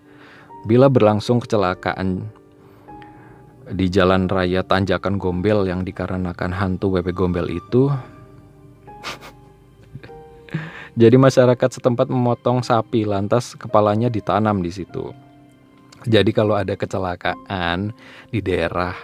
Bila 0.64 0.88
berlangsung 0.88 1.44
kecelakaan 1.44 2.24
di 3.68 3.86
jalan 3.92 4.32
raya 4.32 4.64
Tanjakan 4.64 5.20
Gombel 5.20 5.68
yang 5.68 5.84
dikarenakan 5.84 6.56
hantu 6.56 6.96
WP 6.96 7.12
Gombel 7.12 7.52
itu 7.52 7.92
jadi 10.94 11.18
masyarakat 11.18 11.70
setempat 11.78 12.10
memotong 12.10 12.62
sapi 12.62 13.06
lantas 13.06 13.54
kepalanya 13.58 14.10
ditanam 14.10 14.62
di 14.62 14.70
situ 14.70 15.14
jadi 16.06 16.30
kalau 16.30 16.58
ada 16.58 16.74
kecelakaan 16.78 17.94
di 18.30 18.40
daerah 18.44 18.94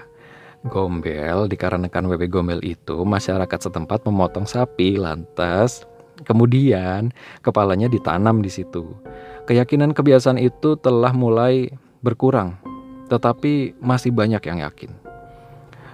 Gombel 0.61 1.49
dikarenakan 1.49 2.05
WP 2.13 2.29
Gombel 2.29 2.61
itu 2.61 3.01
masyarakat 3.03 3.71
setempat 3.71 4.05
memotong 4.05 4.45
sapi 4.45 5.01
lantas 5.01 5.89
kemudian 6.29 7.13
kepalanya 7.41 7.89
ditanam 7.89 8.45
di 8.45 8.53
situ 8.53 8.93
keyakinan 9.49 9.97
kebiasaan 9.97 10.37
itu 10.37 10.77
telah 10.77 11.17
mulai 11.17 11.73
berkurang 12.05 12.61
tetapi 13.11 13.75
masih 13.83 14.15
banyak 14.15 14.39
yang 14.47 14.63
yakin. 14.63 14.95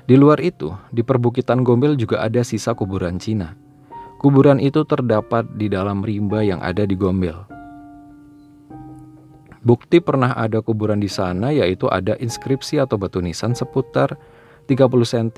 Di 0.06 0.14
luar 0.14 0.38
itu, 0.44 0.70
di 0.92 1.02
perbukitan 1.02 1.64
Gombel 1.64 1.96
juga 1.96 2.22
ada 2.22 2.44
sisa 2.44 2.76
kuburan 2.76 3.18
Cina. 3.18 3.56
Kuburan 4.16 4.56
itu 4.56 4.80
terdapat 4.88 5.44
di 5.60 5.68
dalam 5.68 6.00
rimba 6.00 6.40
yang 6.40 6.64
ada 6.64 6.88
di 6.88 6.96
Gombel. 6.96 7.36
Bukti 9.66 9.98
pernah 9.98 10.30
ada 10.32 10.62
kuburan 10.62 11.02
di 11.02 11.10
sana 11.10 11.50
yaitu 11.50 11.90
ada 11.90 12.14
inskripsi 12.16 12.78
atau 12.78 12.96
batu 12.96 13.18
nisan 13.18 13.52
seputar 13.52 14.14
30 14.70 14.82
cm 15.04 15.28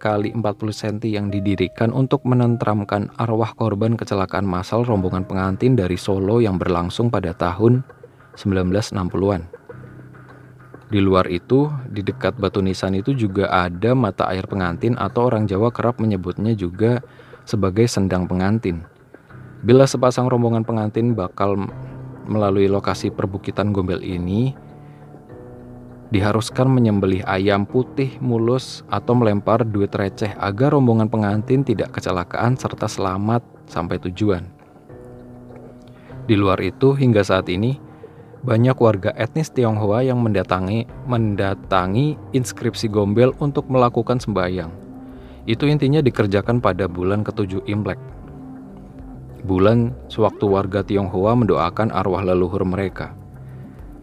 kali 0.00 0.32
40 0.32 0.40
cm 0.72 0.96
yang 1.04 1.26
didirikan 1.28 1.92
untuk 1.92 2.24
menentramkan 2.24 3.12
arwah 3.20 3.52
korban 3.56 3.96
kecelakaan 3.96 4.48
massal 4.48 4.88
rombongan 4.88 5.28
pengantin 5.28 5.76
dari 5.76 6.00
Solo 6.00 6.40
yang 6.40 6.56
berlangsung 6.56 7.12
pada 7.12 7.36
tahun 7.36 7.84
1960-an. 8.40 9.42
Di 10.92 11.00
luar 11.00 11.28
itu, 11.32 11.72
di 11.88 12.04
dekat 12.04 12.36
batu 12.36 12.60
nisan 12.60 12.96
itu 12.96 13.16
juga 13.16 13.48
ada 13.48 13.96
mata 13.96 14.28
air 14.32 14.44
pengantin 14.44 14.96
atau 15.00 15.32
orang 15.32 15.48
Jawa 15.48 15.72
kerap 15.72 16.00
menyebutnya 16.00 16.52
juga 16.52 17.00
sebagai 17.44 17.88
sendang 17.88 18.28
pengantin. 18.28 18.84
Bila 19.64 19.88
sepasang 19.88 20.28
rombongan 20.28 20.64
pengantin 20.64 21.16
bakal 21.16 21.56
melalui 22.28 22.68
lokasi 22.68 23.08
perbukitan 23.08 23.72
Gombel 23.72 24.04
ini, 24.04 24.52
diharuskan 26.12 26.68
menyembelih 26.68 27.24
ayam 27.24 27.64
putih 27.64 28.20
mulus 28.20 28.84
atau 28.92 29.16
melempar 29.16 29.64
duit 29.64 29.92
receh 29.96 30.36
agar 30.36 30.76
rombongan 30.76 31.08
pengantin 31.08 31.64
tidak 31.64 31.96
kecelakaan 31.96 32.60
serta 32.60 32.84
selamat 32.84 33.40
sampai 33.64 33.96
tujuan. 34.04 34.44
Di 36.24 36.36
luar 36.36 36.60
itu, 36.60 36.96
hingga 36.96 37.20
saat 37.20 37.48
ini, 37.52 37.76
banyak 38.44 38.76
warga 38.76 39.16
etnis 39.16 39.48
Tionghoa 39.48 40.04
yang 40.04 40.20
mendatangi 40.20 40.84
mendatangi 41.08 42.36
inskripsi 42.36 42.92
Gombel 42.92 43.32
untuk 43.40 43.68
melakukan 43.72 44.20
sembahyang. 44.20 44.83
Itu 45.44 45.68
intinya 45.68 46.00
dikerjakan 46.00 46.64
pada 46.64 46.88
bulan 46.88 47.20
ketujuh 47.20 47.68
Imlek. 47.68 48.00
Bulan 49.44 49.92
sewaktu 50.08 50.48
warga 50.48 50.80
Tionghoa 50.80 51.36
mendoakan 51.36 51.92
arwah 51.92 52.24
leluhur 52.24 52.64
mereka. 52.64 53.12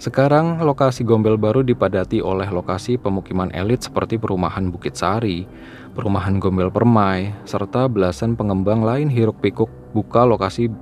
Sekarang 0.02 0.62
lokasi 0.62 1.06
Gombel 1.06 1.38
baru 1.38 1.62
dipadati 1.62 2.26
oleh 2.26 2.50
lokasi 2.50 2.98
pemukiman 2.98 3.54
elit 3.54 3.86
seperti 3.86 4.18
perumahan 4.18 4.74
Bukit 4.74 4.98
Sari, 4.98 5.46
perumahan 5.94 6.42
Gombel 6.42 6.74
Permai, 6.74 7.34
serta 7.46 7.86
belasan 7.86 8.34
pengembang 8.34 8.82
lain 8.82 9.10
hiruk 9.14 9.38
pikuk 9.42 9.70
buka 9.94 10.26
lokasi 10.26 10.74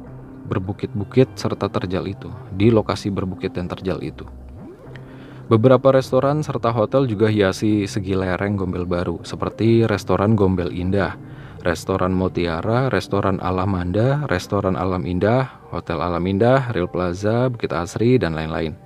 berbukit-bukit 0.48 1.36
serta 1.36 1.68
terjal 1.68 2.08
itu, 2.08 2.32
di 2.56 2.72
lokasi 2.72 3.12
berbukit 3.12 3.56
dan 3.56 3.68
terjal 3.68 4.00
itu. 4.00 4.24
Beberapa 5.50 5.90
restoran 5.90 6.46
serta 6.46 6.70
hotel 6.70 7.10
juga 7.10 7.26
hiasi 7.26 7.90
segi 7.90 8.14
lereng 8.14 8.54
Gombel 8.54 8.86
Baru, 8.86 9.26
seperti 9.26 9.82
restoran 9.82 10.38
Gombel 10.38 10.70
Indah, 10.70 11.18
restoran 11.66 12.14
Motiara, 12.14 12.86
restoran 12.94 13.42
Alamanda, 13.42 14.30
restoran 14.30 14.78
Alam 14.78 15.10
Indah, 15.10 15.50
Hotel 15.74 15.98
Alam 16.06 16.22
Indah, 16.30 16.70
Real 16.70 16.86
Plaza, 16.86 17.50
Bukit 17.50 17.74
Asri, 17.74 18.22
dan 18.22 18.38
lain-lain. 18.38 18.78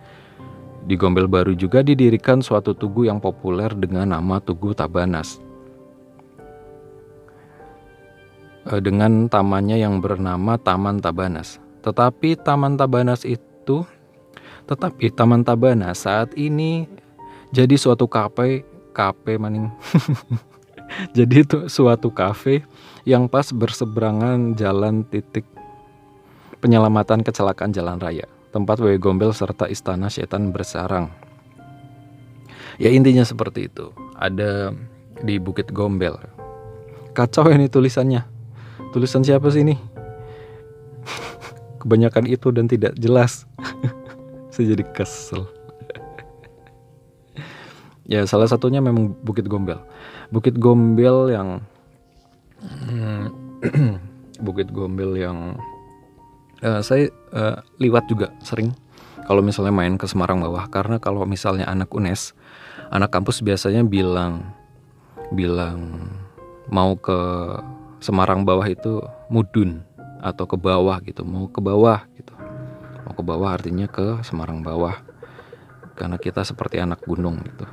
Di 0.88 0.96
Gombel 0.96 1.28
Baru 1.28 1.52
juga 1.52 1.84
didirikan 1.84 2.40
suatu 2.40 2.72
tugu 2.72 3.12
yang 3.12 3.20
populer 3.20 3.76
dengan 3.76 4.16
nama 4.16 4.40
Tugu 4.40 4.72
Tabanas. 4.72 5.44
Eh, 8.72 8.80
dengan 8.80 9.28
tamannya 9.28 9.84
yang 9.84 10.00
bernama 10.00 10.56
Taman 10.56 11.04
Tabanas. 11.04 11.60
Tetapi 11.84 12.40
Taman 12.40 12.80
Tabanas 12.80 13.28
itu 13.28 13.84
tetapi 14.66 15.12
Taman 15.12 15.44
Tabanas 15.44 16.06
saat 16.06 16.34
ini 16.34 16.88
jadi 17.54 17.76
suatu 17.78 18.10
kafe 18.10 18.66
kafe 18.94 19.38
maning. 19.38 19.70
jadi 21.18 21.44
itu 21.44 21.68
suatu 21.68 22.14
kafe 22.14 22.64
yang 23.04 23.28
pas 23.28 23.50
berseberangan 23.50 24.56
jalan 24.56 25.04
titik 25.08 25.44
penyelamatan 26.64 27.26
kecelakaan 27.26 27.76
jalan 27.76 28.00
raya, 28.00 28.24
tempat 28.56 28.80
Wewe 28.80 29.02
Gombel 29.02 29.36
serta 29.36 29.68
Istana 29.68 30.08
Setan 30.08 30.56
bersarang. 30.56 31.12
Ya 32.82 32.90
intinya 32.90 33.22
seperti 33.22 33.70
itu. 33.70 33.94
Ada 34.18 34.74
di 35.22 35.38
Bukit 35.38 35.70
Gombel. 35.70 36.18
Kacau 37.14 37.46
ini 37.54 37.70
tulisannya 37.70 38.34
tulisan 38.94 39.26
siapa 39.26 39.50
sih 39.50 39.66
ini 39.66 39.74
kebanyakan 41.82 42.30
itu 42.30 42.54
dan 42.54 42.70
tidak 42.70 42.94
jelas 43.02 43.50
saya 44.54 44.78
jadi 44.78 44.86
kesel. 44.94 45.50
Ya 48.06 48.22
salah 48.30 48.46
satunya 48.46 48.86
memang 48.86 49.18
Bukit 49.26 49.50
Gombel. 49.50 49.82
Bukit 50.30 50.62
Gombel 50.62 51.34
yang 51.34 51.66
Bukit 54.46 54.70
Gombel 54.70 55.18
yang 55.18 55.58
uh, 56.62 56.86
saya 56.86 57.10
uh, 57.34 57.66
liwat 57.82 58.06
juga 58.06 58.30
sering 58.46 58.78
kalau 59.26 59.42
misalnya 59.42 59.74
main 59.74 59.98
ke 59.98 60.06
Semarang 60.06 60.46
bawah. 60.46 60.70
Karena 60.70 61.02
kalau 61.02 61.26
misalnya 61.26 61.66
anak 61.66 61.90
UNES 61.90 62.38
anak 62.94 63.10
kampus 63.10 63.42
biasanya 63.42 63.82
bilang 63.82 64.54
bilang 65.34 66.14
mau 66.70 66.94
ke 66.94 67.18
Semarang 67.98 68.46
bawah 68.46 68.70
itu 68.70 69.02
mudun 69.34 69.82
atau 70.22 70.46
ke 70.46 70.60
bawah 70.60 71.02
gitu 71.02 71.26
mau 71.26 71.50
ke 71.50 71.60
bawah 71.64 72.04
gitu 72.20 72.36
mau 73.04 73.14
ke 73.16 73.24
bawah 73.24 73.52
artinya 73.54 73.88
ke 73.88 74.24
Semarang 74.24 74.64
bawah. 74.64 74.96
Karena 75.94 76.18
kita 76.18 76.42
seperti 76.42 76.82
anak 76.82 77.06
gunung 77.06 77.38
gitu. 77.46 77.66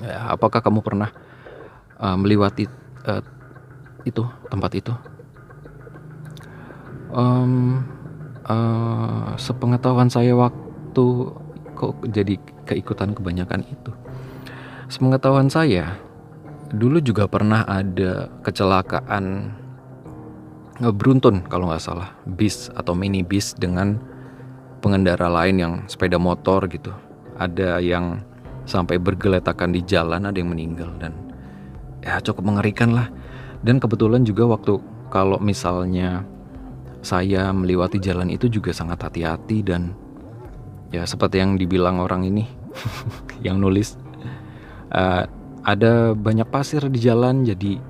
Ya, 0.00 0.32
apakah 0.32 0.64
kamu 0.64 0.80
pernah 0.80 1.12
uh, 2.00 2.16
melewati 2.16 2.64
uh, 3.04 3.20
itu 4.08 4.24
tempat 4.48 4.72
itu? 4.80 4.94
Um, 7.12 7.84
uh, 8.48 9.36
sepengetahuan 9.36 10.08
saya 10.08 10.32
waktu 10.32 11.06
kok 11.76 11.94
jadi 12.08 12.40
keikutan 12.64 13.12
kebanyakan 13.12 13.66
itu. 13.68 13.92
Sepengetahuan 14.88 15.52
saya 15.52 16.00
dulu 16.70 17.02
juga 17.02 17.26
pernah 17.26 17.66
ada 17.66 18.30
kecelakaan 18.46 19.58
beruntun 20.80 21.44
kalau 21.44 21.68
nggak 21.68 21.84
salah 21.84 22.16
bis 22.24 22.72
atau 22.72 22.96
mini 22.96 23.20
bis 23.20 23.52
dengan 23.52 24.00
pengendara 24.80 25.28
lain 25.28 25.56
yang 25.60 25.72
sepeda 25.84 26.16
motor 26.16 26.64
gitu. 26.72 26.92
Ada 27.36 27.80
yang 27.84 28.24
sampai 28.64 28.96
bergeletakan 28.96 29.76
di 29.76 29.84
jalan 29.84 30.24
ada 30.24 30.36
yang 30.36 30.52
meninggal 30.52 30.88
dan 30.96 31.12
ya 32.00 32.16
cukup 32.24 32.48
mengerikan 32.48 32.96
lah. 32.96 33.12
Dan 33.60 33.76
kebetulan 33.76 34.24
juga 34.24 34.48
waktu 34.48 34.80
kalau 35.12 35.36
misalnya 35.36 36.24
saya 37.04 37.52
melewati 37.52 38.00
jalan 38.00 38.32
itu 38.32 38.48
juga 38.48 38.72
sangat 38.72 39.04
hati-hati 39.04 39.60
dan 39.64 39.92
ya 40.92 41.04
seperti 41.04 41.40
yang 41.40 41.56
dibilang 41.56 42.00
orang 42.00 42.24
ini 42.28 42.44
yang 43.46 43.56
nulis 43.60 43.96
uh, 44.92 45.24
ada 45.64 46.12
banyak 46.16 46.48
pasir 46.48 46.80
di 46.88 47.00
jalan 47.00 47.44
jadi 47.44 47.80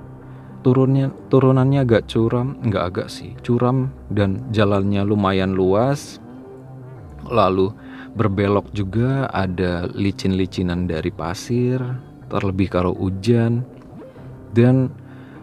turunnya 0.61 1.09
turunannya 1.33 1.81
agak 1.81 2.05
curam 2.05 2.61
nggak 2.61 2.85
agak 2.93 3.09
sih 3.09 3.33
curam 3.41 3.89
dan 4.13 4.45
jalannya 4.53 5.03
lumayan 5.05 5.57
luas. 5.57 6.21
Lalu 7.31 7.73
berbelok 8.17 8.73
juga 8.75 9.29
ada 9.31 9.87
licin-licinan 9.93 10.89
dari 10.89 11.13
pasir 11.15 11.79
terlebih 12.27 12.69
kalau 12.73 12.93
hujan. 12.97 13.63
Dan 14.51 14.91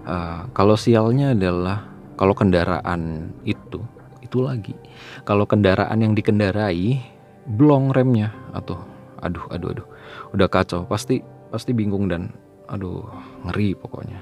uh, 0.03 0.51
kalau 0.51 0.75
sialnya 0.75 1.31
adalah 1.31 1.87
kalau 2.19 2.35
kendaraan 2.35 3.31
itu 3.47 3.79
itu 4.19 4.37
lagi. 4.43 4.75
Kalau 5.23 5.47
kendaraan 5.47 6.03
yang 6.03 6.11
dikendarai 6.11 6.99
blong 7.47 7.95
remnya. 7.95 8.35
Atau 8.51 8.83
aduh 9.23 9.47
aduh 9.47 9.69
aduh. 9.71 9.87
Udah 10.35 10.51
kacau 10.51 10.83
pasti 10.83 11.23
pasti 11.47 11.71
bingung 11.71 12.11
dan 12.11 12.35
aduh 12.67 13.07
ngeri 13.47 13.71
pokoknya 13.79 14.19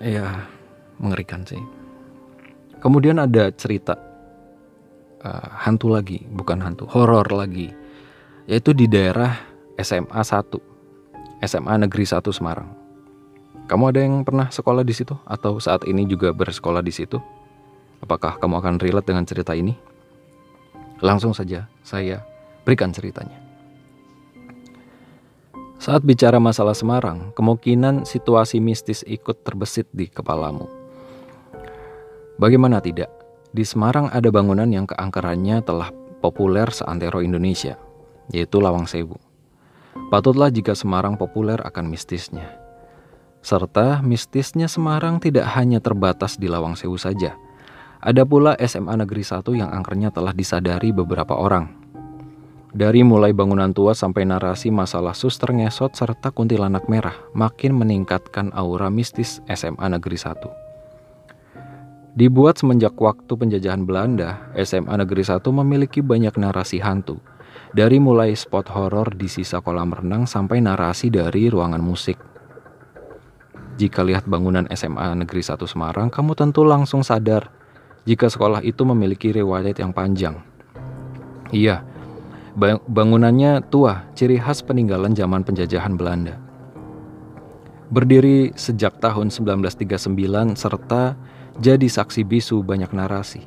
ya 0.00 0.48
mengerikan 0.98 1.44
sih 1.44 1.60
kemudian 2.80 3.20
ada 3.20 3.52
cerita 3.52 3.96
uh, 5.24 5.48
hantu 5.60 5.92
lagi 5.92 6.24
bukan 6.32 6.60
hantu 6.64 6.88
horor 6.88 7.28
lagi 7.28 7.72
yaitu 8.50 8.74
di 8.74 8.90
daerah 8.90 9.50
SMA 9.80 10.20
1, 10.20 11.46
SMA 11.46 11.74
Negeri 11.86 12.04
1 12.04 12.20
Semarang. 12.34 12.68
Kamu 13.70 13.84
ada 13.94 14.02
yang 14.02 14.26
pernah 14.26 14.50
sekolah 14.50 14.82
di 14.82 14.90
situ 14.90 15.14
atau 15.24 15.62
saat 15.62 15.86
ini 15.86 16.04
juga 16.04 16.34
bersekolah 16.34 16.82
di 16.82 16.90
situ? 16.90 17.22
Apakah 18.02 18.42
kamu 18.42 18.58
akan 18.58 18.74
relate 18.82 19.06
dengan 19.06 19.24
cerita 19.24 19.54
ini? 19.54 19.78
Langsung 21.00 21.32
saja 21.32 21.70
saya 21.86 22.20
berikan 22.66 22.90
ceritanya. 22.90 23.49
Saat 25.80 26.04
bicara 26.04 26.36
masalah 26.36 26.76
Semarang, 26.76 27.32
kemungkinan 27.32 28.04
situasi 28.04 28.60
mistis 28.60 29.00
ikut 29.08 29.40
terbesit 29.48 29.88
di 29.96 30.12
kepalamu. 30.12 30.68
Bagaimana 32.36 32.84
tidak? 32.84 33.08
Di 33.56 33.64
Semarang 33.64 34.12
ada 34.12 34.28
bangunan 34.28 34.68
yang 34.68 34.84
keangkerannya 34.84 35.64
telah 35.64 35.88
populer 36.20 36.68
seantero 36.68 37.24
Indonesia, 37.24 37.80
yaitu 38.28 38.60
Lawang 38.60 38.84
Sewu. 38.84 39.16
Patutlah 40.12 40.52
jika 40.52 40.76
Semarang 40.76 41.16
populer 41.16 41.56
akan 41.56 41.88
mistisnya. 41.88 42.60
Serta 43.40 44.04
mistisnya 44.04 44.68
Semarang 44.68 45.16
tidak 45.16 45.48
hanya 45.56 45.80
terbatas 45.80 46.36
di 46.36 46.44
Lawang 46.44 46.76
Sewu 46.76 47.00
saja. 47.00 47.40
Ada 48.04 48.28
pula 48.28 48.52
SMA 48.60 49.00
Negeri 49.00 49.24
1 49.24 49.48
yang 49.56 49.72
angkernya 49.72 50.12
telah 50.12 50.36
disadari 50.36 50.92
beberapa 50.92 51.40
orang. 51.40 51.79
Dari 52.70 53.02
mulai 53.02 53.34
bangunan 53.34 53.74
tua 53.74 53.98
sampai 53.98 54.22
narasi 54.22 54.70
masalah 54.70 55.10
suster 55.10 55.50
ngesot 55.50 55.90
serta 55.90 56.30
kuntilanak 56.30 56.86
merah 56.86 57.18
makin 57.34 57.74
meningkatkan 57.74 58.54
aura 58.54 58.86
mistis 58.86 59.42
SMA 59.50 59.90
Negeri 59.90 60.14
1. 60.14 62.14
Dibuat 62.14 62.62
semenjak 62.62 62.94
waktu 62.94 63.32
penjajahan 63.34 63.82
Belanda, 63.82 64.54
SMA 64.54 65.02
Negeri 65.02 65.26
1 65.26 65.42
memiliki 65.50 65.98
banyak 65.98 66.38
narasi 66.38 66.78
hantu. 66.78 67.18
Dari 67.74 67.98
mulai 67.98 68.38
spot 68.38 68.70
horor 68.70 69.18
di 69.18 69.26
sisa 69.26 69.58
kolam 69.58 69.90
renang 69.90 70.30
sampai 70.30 70.62
narasi 70.62 71.10
dari 71.10 71.50
ruangan 71.50 71.82
musik. 71.82 72.22
Jika 73.82 74.06
lihat 74.06 74.30
bangunan 74.30 74.70
SMA 74.70 75.18
Negeri 75.18 75.42
1 75.42 75.58
Semarang, 75.66 76.06
kamu 76.06 76.38
tentu 76.38 76.62
langsung 76.62 77.02
sadar 77.02 77.50
jika 78.06 78.30
sekolah 78.30 78.62
itu 78.62 78.86
memiliki 78.86 79.34
riwayat 79.34 79.74
yang 79.82 79.90
panjang. 79.90 80.38
Iya, 81.50 81.89
bangunannya 82.84 83.64
tua, 83.72 84.04
ciri 84.12 84.36
khas 84.36 84.60
peninggalan 84.60 85.16
zaman 85.16 85.40
penjajahan 85.40 85.96
Belanda. 85.96 86.36
Berdiri 87.90 88.54
sejak 88.54 89.02
tahun 89.02 89.34
1939 89.34 90.54
serta 90.54 91.18
jadi 91.58 91.88
saksi 91.90 92.22
bisu 92.22 92.62
banyak 92.62 92.92
narasi. 92.94 93.42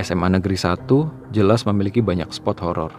SMA 0.00 0.32
Negeri 0.32 0.56
1 0.56 0.88
jelas 1.36 1.68
memiliki 1.68 2.00
banyak 2.00 2.32
spot 2.32 2.64
horor. 2.64 2.92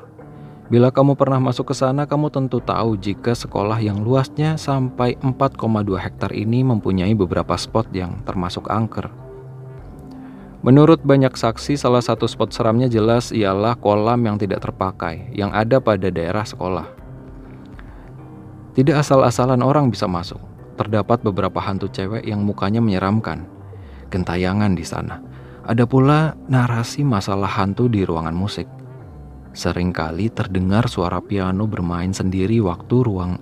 Bila 0.70 0.94
kamu 0.94 1.18
pernah 1.18 1.42
masuk 1.42 1.74
ke 1.74 1.76
sana, 1.76 2.06
kamu 2.06 2.30
tentu 2.30 2.62
tahu 2.62 2.96
jika 3.02 3.34
sekolah 3.34 3.82
yang 3.82 4.06
luasnya 4.06 4.56
sampai 4.56 5.18
4,2 5.26 5.98
hektar 5.98 6.32
ini 6.32 6.62
mempunyai 6.62 7.18
beberapa 7.18 7.58
spot 7.58 7.90
yang 7.92 8.22
termasuk 8.24 8.70
angker. 8.70 9.23
Menurut 10.64 11.04
banyak 11.04 11.36
saksi, 11.36 11.76
salah 11.76 12.00
satu 12.00 12.24
spot 12.24 12.56
seramnya 12.56 12.88
jelas 12.88 13.36
ialah 13.36 13.76
kolam 13.76 14.24
yang 14.24 14.40
tidak 14.40 14.64
terpakai 14.64 15.28
yang 15.36 15.52
ada 15.52 15.84
pada 15.84 16.08
daerah 16.08 16.48
sekolah. 16.48 16.88
Tidak 18.72 18.96
asal-asalan 18.96 19.60
orang 19.60 19.92
bisa 19.92 20.08
masuk. 20.08 20.40
Terdapat 20.80 21.20
beberapa 21.20 21.60
hantu 21.60 21.92
cewek 21.92 22.24
yang 22.24 22.42
mukanya 22.48 22.80
menyeramkan 22.80 23.46
gentayangan 24.08 24.72
di 24.72 24.88
sana. 24.88 25.20
Ada 25.68 25.84
pula 25.84 26.34
narasi 26.48 27.04
masalah 27.04 27.52
hantu 27.60 27.92
di 27.92 28.08
ruangan 28.08 28.34
musik. 28.34 28.66
Seringkali 29.54 30.32
terdengar 30.32 30.88
suara 30.88 31.20
piano 31.20 31.68
bermain 31.68 32.16
sendiri 32.16 32.64
waktu 32.64 33.04
ruang 33.04 33.36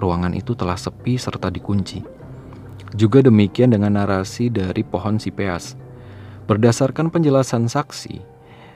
ruangan 0.00 0.32
itu 0.32 0.56
telah 0.56 0.80
sepi 0.80 1.20
serta 1.20 1.52
dikunci. 1.52 2.02
Juga 2.96 3.20
demikian 3.20 3.70
dengan 3.70 4.00
narasi 4.00 4.48
dari 4.48 4.80
pohon 4.80 5.20
sipeas. 5.20 5.83
Berdasarkan 6.44 7.08
penjelasan 7.08 7.72
saksi, 7.72 8.20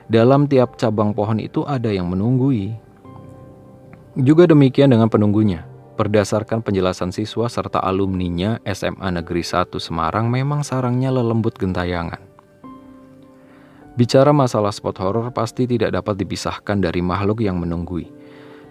dalam 0.09 0.49
tiap 0.49 0.81
cabang 0.81 1.13
pohon 1.13 1.37
itu 1.37 1.69
ada 1.69 1.93
yang 1.93 2.09
menunggui. 2.09 2.73
Juga 4.17 4.49
demikian 4.49 4.89
dengan 4.89 5.13
penunggunya. 5.13 5.69
Berdasarkan 6.01 6.65
penjelasan 6.65 7.13
siswa 7.13 7.45
serta 7.45 7.85
alumninya 7.85 8.57
SMA 8.65 9.21
Negeri 9.21 9.45
1 9.45 9.69
Semarang 9.77 10.33
memang 10.33 10.65
sarangnya 10.65 11.13
lelembut 11.13 11.61
gentayangan. 11.61 12.25
Bicara 14.01 14.33
masalah 14.33 14.73
spot 14.73 14.97
horor 15.05 15.29
pasti 15.29 15.69
tidak 15.69 15.93
dapat 15.93 16.17
dipisahkan 16.25 16.81
dari 16.81 17.05
makhluk 17.05 17.45
yang 17.45 17.61
menunggui. 17.61 18.09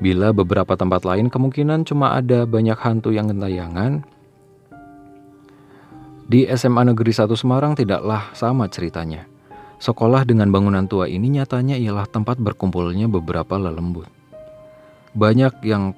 Bila 0.02 0.34
beberapa 0.34 0.74
tempat 0.74 1.06
lain 1.06 1.30
kemungkinan 1.30 1.86
cuma 1.86 2.18
ada 2.18 2.50
banyak 2.50 2.80
hantu 2.82 3.14
yang 3.14 3.30
gentayangan, 3.30 4.02
di 6.28 6.44
SMA 6.52 6.92
Negeri 6.92 7.16
1 7.16 7.32
Semarang 7.40 7.72
tidaklah 7.72 8.36
sama 8.36 8.68
ceritanya. 8.68 9.24
Sekolah 9.80 10.28
dengan 10.28 10.52
bangunan 10.52 10.84
tua 10.84 11.08
ini 11.08 11.40
nyatanya 11.40 11.80
ialah 11.80 12.04
tempat 12.04 12.36
berkumpulnya 12.36 13.08
beberapa 13.08 13.56
lelembut. 13.56 14.12
Banyak 15.16 15.64
yang 15.64 15.96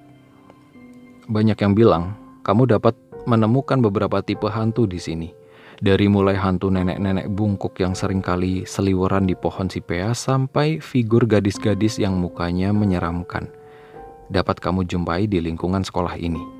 banyak 1.25 1.57
yang 1.57 1.73
bilang 1.73 2.13
kamu 2.45 2.69
dapat 2.77 2.93
menemukan 3.25 3.81
beberapa 3.81 4.21
tipe 4.21 4.45
hantu 4.45 4.85
di 4.85 5.01
sini. 5.01 5.29
Dari 5.79 6.11
mulai 6.11 6.35
hantu 6.35 6.67
nenek-nenek 6.69 7.31
bungkuk 7.31 7.79
yang 7.79 7.95
sering 7.95 8.19
kali 8.19 8.67
seliweran 8.67 9.25
di 9.25 9.33
pohon 9.33 9.71
sipea 9.71 10.11
sampai 10.11 10.83
figur 10.83 11.23
gadis-gadis 11.23 11.97
yang 11.97 12.19
mukanya 12.19 12.75
menyeramkan. 12.75 13.47
Dapat 14.27 14.59
kamu 14.59 14.85
jumpai 14.85 15.25
di 15.25 15.39
lingkungan 15.39 15.81
sekolah 15.81 16.19
ini. 16.19 16.58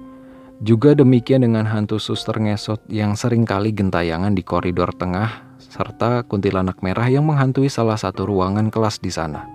Juga 0.60 0.92
demikian 0.92 1.48
dengan 1.48 1.64
hantu 1.64 2.04
suster 2.04 2.36
ngesot 2.36 2.84
yang 2.92 3.16
sering 3.16 3.48
kali 3.48 3.72
gentayangan 3.72 4.36
di 4.36 4.44
koridor 4.44 4.92
tengah 4.92 5.48
serta 5.56 6.28
kuntilanak 6.28 6.84
merah 6.84 7.08
yang 7.08 7.24
menghantui 7.24 7.72
salah 7.72 7.96
satu 7.96 8.28
ruangan 8.28 8.68
kelas 8.68 9.00
di 9.00 9.08
sana. 9.08 9.48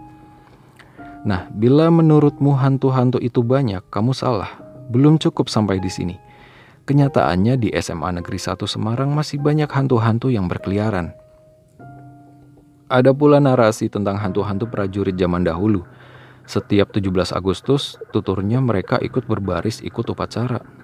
Nah, 1.28 1.52
bila 1.52 1.92
menurutmu 1.92 2.56
hantu-hantu 2.56 3.20
itu 3.20 3.44
banyak, 3.44 3.84
kamu 3.92 4.16
salah. 4.16 4.48
Belum 4.88 5.20
cukup 5.20 5.52
sampai 5.52 5.76
di 5.76 5.92
sini. 5.92 6.16
Kenyataannya 6.88 7.60
di 7.60 7.68
SMA 7.76 8.20
Negeri 8.20 8.40
1 8.40 8.64
Semarang 8.64 9.12
masih 9.12 9.44
banyak 9.44 9.68
hantu-hantu 9.68 10.32
yang 10.32 10.48
berkeliaran. 10.48 11.12
Ada 12.88 13.12
pula 13.12 13.44
narasi 13.44 13.92
tentang 13.92 14.16
hantu-hantu 14.20 14.68
prajurit 14.72 15.16
zaman 15.20 15.44
dahulu. 15.44 15.84
Setiap 16.48 16.92
17 16.96 17.32
Agustus, 17.32 17.96
tuturnya 18.12 18.60
mereka 18.60 18.96
ikut 19.00 19.28
berbaris 19.28 19.84
ikut 19.84 20.04
upacara. 20.08 20.83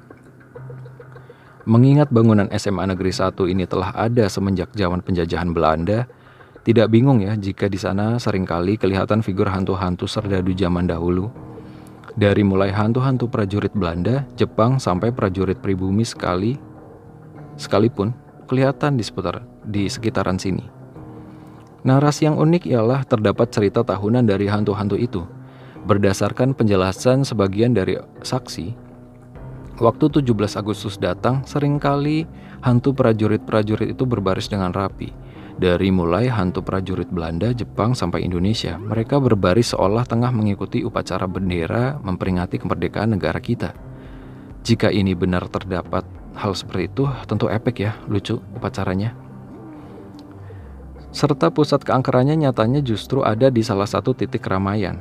Mengingat 1.70 2.10
bangunan 2.10 2.50
SMA 2.50 2.82
Negeri 2.82 3.14
1 3.14 3.46
ini 3.46 3.62
telah 3.62 3.94
ada 3.94 4.26
semenjak 4.26 4.74
zaman 4.74 5.06
penjajahan 5.06 5.54
Belanda, 5.54 6.10
tidak 6.66 6.90
bingung 6.90 7.22
ya 7.22 7.38
jika 7.38 7.70
di 7.70 7.78
sana 7.78 8.18
sering 8.18 8.42
kali 8.42 8.74
kelihatan 8.74 9.22
figur 9.22 9.46
hantu-hantu 9.46 10.10
serdadu 10.10 10.50
zaman 10.50 10.90
dahulu. 10.90 11.30
Dari 12.18 12.42
mulai 12.42 12.74
hantu-hantu 12.74 13.30
prajurit 13.30 13.70
Belanda, 13.70 14.26
Jepang 14.34 14.82
sampai 14.82 15.14
prajurit 15.14 15.62
pribumi 15.62 16.02
sekali 16.02 16.58
sekalipun 17.54 18.10
kelihatan 18.50 18.98
di 18.98 19.06
seputar 19.06 19.46
di 19.62 19.86
sekitaran 19.86 20.42
sini. 20.42 20.66
Narasi 21.86 22.26
yang 22.26 22.34
unik 22.34 22.66
ialah 22.66 23.06
terdapat 23.06 23.46
cerita 23.54 23.86
tahunan 23.86 24.26
dari 24.26 24.50
hantu-hantu 24.50 24.98
itu. 24.98 25.22
Berdasarkan 25.86 26.50
penjelasan 26.50 27.22
sebagian 27.22 27.78
dari 27.78 27.94
saksi, 28.26 28.74
waktu 29.80 30.22
17 30.22 30.60
Agustus 30.60 31.00
datang 31.00 31.42
sering 31.48 31.80
kali 31.80 32.28
hantu 32.60 32.92
prajurit-prajurit 32.92 33.96
itu 33.96 34.04
berbaris 34.04 34.46
dengan 34.46 34.70
rapi 34.70 35.10
dari 35.60 35.92
mulai 35.92 36.24
hantu 36.24 36.64
prajurit 36.64 37.12
Belanda, 37.12 37.52
Jepang, 37.52 37.92
sampai 37.92 38.24
Indonesia, 38.24 38.80
mereka 38.80 39.20
berbaris 39.20 39.76
seolah 39.76 40.08
tengah 40.08 40.32
mengikuti 40.32 40.80
upacara 40.80 41.28
bendera 41.28 42.00
memperingati 42.00 42.56
kemerdekaan 42.56 43.12
negara 43.12 43.36
kita. 43.44 43.76
Jika 44.64 44.88
ini 44.88 45.12
benar 45.12 45.52
terdapat 45.52 46.08
hal 46.32 46.56
seperti 46.56 46.88
itu, 46.88 47.04
tentu 47.28 47.52
epik 47.52 47.76
ya, 47.76 47.92
lucu 48.08 48.40
upacaranya. 48.56 49.12
Serta 51.12 51.52
pusat 51.52 51.84
keangkerannya 51.84 52.40
nyatanya 52.40 52.80
justru 52.80 53.20
ada 53.20 53.52
di 53.52 53.60
salah 53.60 53.84
satu 53.84 54.16
titik 54.16 54.40
keramaian. 54.40 54.96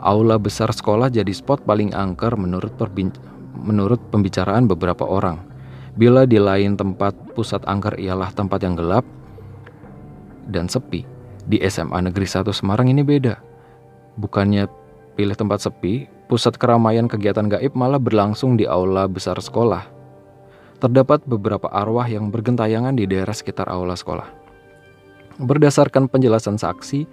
Aula 0.00 0.40
besar 0.40 0.72
sekolah 0.72 1.12
jadi 1.12 1.36
spot 1.36 1.68
paling 1.68 1.92
angker 1.92 2.32
menurut, 2.40 2.72
menurut 3.58 3.98
pembicaraan 4.14 4.70
beberapa 4.70 5.04
orang. 5.04 5.42
Bila 5.98 6.24
di 6.24 6.38
lain 6.38 6.78
tempat 6.78 7.14
pusat 7.34 7.66
angker 7.66 7.98
ialah 7.98 8.30
tempat 8.30 8.62
yang 8.62 8.78
gelap, 8.78 9.02
dan 10.48 10.66
sepi. 10.66 11.04
Di 11.48 11.60
SMA 11.68 12.08
Negeri 12.08 12.28
1 12.28 12.48
Semarang 12.52 12.88
ini 12.88 13.04
beda. 13.04 13.40
Bukannya 14.16 14.68
pilih 15.14 15.36
tempat 15.36 15.64
sepi, 15.64 16.08
pusat 16.28 16.56
keramaian 16.56 17.06
kegiatan 17.06 17.46
gaib 17.46 17.72
malah 17.76 18.00
berlangsung 18.00 18.56
di 18.56 18.68
aula 18.68 19.08
besar 19.08 19.38
sekolah. 19.38 19.86
Terdapat 20.78 21.24
beberapa 21.24 21.66
arwah 21.72 22.06
yang 22.06 22.30
bergentayangan 22.30 22.94
di 22.94 23.08
daerah 23.08 23.34
sekitar 23.34 23.66
aula 23.66 23.96
sekolah. 23.98 24.28
Berdasarkan 25.38 26.10
penjelasan 26.10 26.58
saksi, 26.58 27.06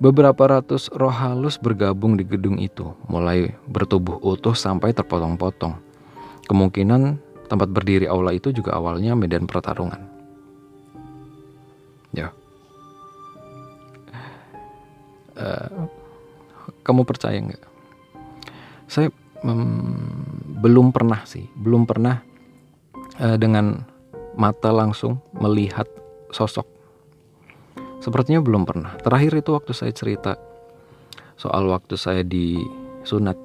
Beberapa 0.00 0.48
ratus 0.48 0.88
roh 0.96 1.12
halus 1.12 1.60
bergabung 1.60 2.16
di 2.16 2.24
gedung 2.24 2.56
itu, 2.56 2.96
mulai 3.04 3.52
bertubuh 3.68 4.16
utuh 4.24 4.56
sampai 4.56 4.96
terpotong-potong. 4.96 5.76
Kemungkinan 6.48 7.20
tempat 7.52 7.68
berdiri 7.68 8.08
aula 8.08 8.32
itu 8.32 8.48
juga 8.48 8.80
awalnya 8.80 9.12
medan 9.12 9.44
pertarungan. 9.44 10.00
Ya. 12.16 12.32
Uh, 15.36 15.84
kamu 16.80 17.04
percaya 17.04 17.36
nggak? 17.36 17.64
Saya 18.88 19.12
um, 19.44 20.24
belum 20.64 20.96
pernah 20.96 21.28
sih, 21.28 21.44
belum 21.60 21.84
pernah 21.84 22.24
uh, 23.20 23.36
dengan 23.36 23.84
mata 24.32 24.72
langsung 24.72 25.20
melihat 25.36 25.84
sosok. 26.32 26.79
Sepertinya 28.00 28.40
belum 28.40 28.64
pernah. 28.64 28.96
Terakhir 29.00 29.44
itu 29.44 29.52
waktu 29.52 29.72
saya 29.76 29.92
cerita 29.92 30.40
soal 31.36 31.68
waktu 31.68 31.94
saya 32.00 32.24
di 32.24 32.60
sunat. 33.04 33.36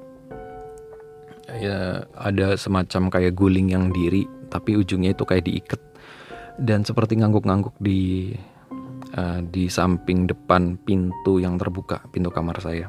Ya 1.60 2.04
ada 2.16 2.56
semacam 2.60 3.08
kayak 3.12 3.36
guling 3.36 3.72
yang 3.72 3.92
diri, 3.92 4.28
tapi 4.50 4.76
ujungnya 4.76 5.16
itu 5.16 5.24
kayak 5.24 5.46
diikat 5.46 5.82
dan 6.60 6.88
seperti 6.88 7.20
ngangguk-ngangguk 7.20 7.76
di 7.84 8.32
uh, 9.16 9.40
di 9.44 9.68
samping 9.68 10.28
depan 10.28 10.80
pintu 10.82 11.40
yang 11.44 11.60
terbuka, 11.60 12.04
pintu 12.12 12.32
kamar 12.32 12.60
saya. 12.64 12.88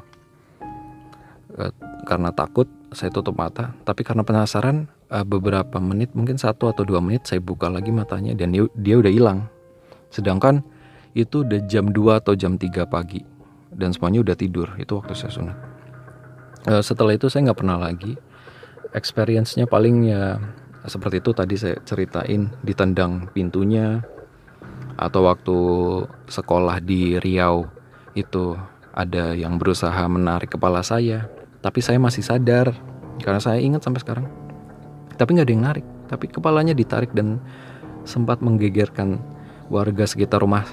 Uh, 1.57 1.71
karena 2.07 2.31
takut, 2.31 2.67
saya 2.95 3.11
tutup 3.11 3.35
mata. 3.35 3.75
Tapi 3.83 4.03
karena 4.07 4.23
penasaran, 4.23 4.87
uh, 5.11 5.25
beberapa 5.27 5.79
menit, 5.83 6.15
mungkin 6.15 6.39
satu 6.39 6.71
atau 6.71 6.87
dua 6.87 7.03
menit, 7.03 7.27
saya 7.27 7.43
buka 7.43 7.67
lagi 7.67 7.91
matanya 7.91 8.35
dan 8.35 8.55
dia, 8.55 8.63
dia 8.75 8.95
udah 8.99 9.11
hilang. 9.11 9.39
Sedangkan 10.11 10.63
itu 11.17 11.41
udah 11.41 11.65
jam 11.65 11.89
2 11.89 12.21
atau 12.21 12.37
jam 12.37 12.61
3 12.61 12.85
pagi 12.85 13.25
dan 13.73 13.89
semuanya 13.89 14.21
udah 14.21 14.35
tidur. 14.37 14.69
Itu 14.77 15.01
waktu 15.01 15.17
saya 15.17 15.33
sunat. 15.33 15.57
Uh, 16.69 16.83
setelah 16.85 17.17
itu 17.17 17.25
saya 17.27 17.49
nggak 17.49 17.59
pernah 17.59 17.81
lagi. 17.81 18.13
Experience-nya 18.93 19.65
paling 19.65 20.13
ya 20.13 20.37
seperti 20.87 21.19
itu 21.19 21.35
tadi 21.35 21.55
saya 21.59 21.75
ceritain 21.83 22.47
ditendang 22.63 23.27
pintunya 23.35 24.05
atau 24.95 25.27
waktu 25.27 25.57
sekolah 26.31 26.79
di 26.79 27.19
Riau 27.19 27.67
itu 28.15 28.55
ada 28.95 29.35
yang 29.35 29.59
berusaha 29.59 29.99
menarik 30.09 30.55
kepala 30.55 30.81
saya 30.81 31.27
tapi 31.59 31.83
saya 31.83 31.99
masih 31.99 32.23
sadar 32.23 32.71
karena 33.21 33.37
saya 33.43 33.59
ingat 33.59 33.83
sampai 33.83 34.01
sekarang 34.01 34.25
tapi 35.19 35.37
nggak 35.37 35.45
ada 35.45 35.53
yang 35.53 35.65
narik 35.67 35.85
tapi 36.07 36.25
kepalanya 36.31 36.73
ditarik 36.73 37.11
dan 37.11 37.37
sempat 38.07 38.39
menggegerkan 38.39 39.19
warga 39.67 40.07
sekitar 40.07 40.39
rumah 40.39 40.65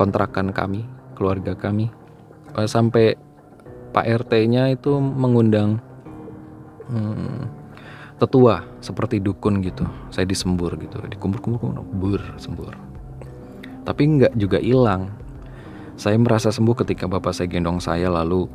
kontrakan 0.00 0.56
kami 0.56 0.88
keluarga 1.12 1.52
kami. 1.52 1.92
Eh, 2.56 2.64
sampai 2.64 3.20
Pak 3.92 4.06
RT-nya 4.24 4.72
itu 4.72 4.96
mengundang 4.96 5.76
hmm, 6.88 7.44
tetua 8.16 8.64
seperti 8.80 9.20
dukun 9.20 9.60
gitu. 9.60 9.84
Saya 10.08 10.24
disembur 10.24 10.80
gitu 10.80 11.04
dikumpul-kumpul 11.04 11.84
bur 12.00 12.22
sembur. 12.40 12.72
Tapi 13.84 14.02
nggak 14.16 14.32
juga 14.40 14.56
hilang. 14.56 15.12
Saya 16.00 16.16
merasa 16.16 16.48
sembuh 16.48 16.80
ketika 16.80 17.04
bapak 17.04 17.36
saya 17.36 17.52
gendong 17.52 17.76
saya 17.76 18.08
lalu 18.08 18.48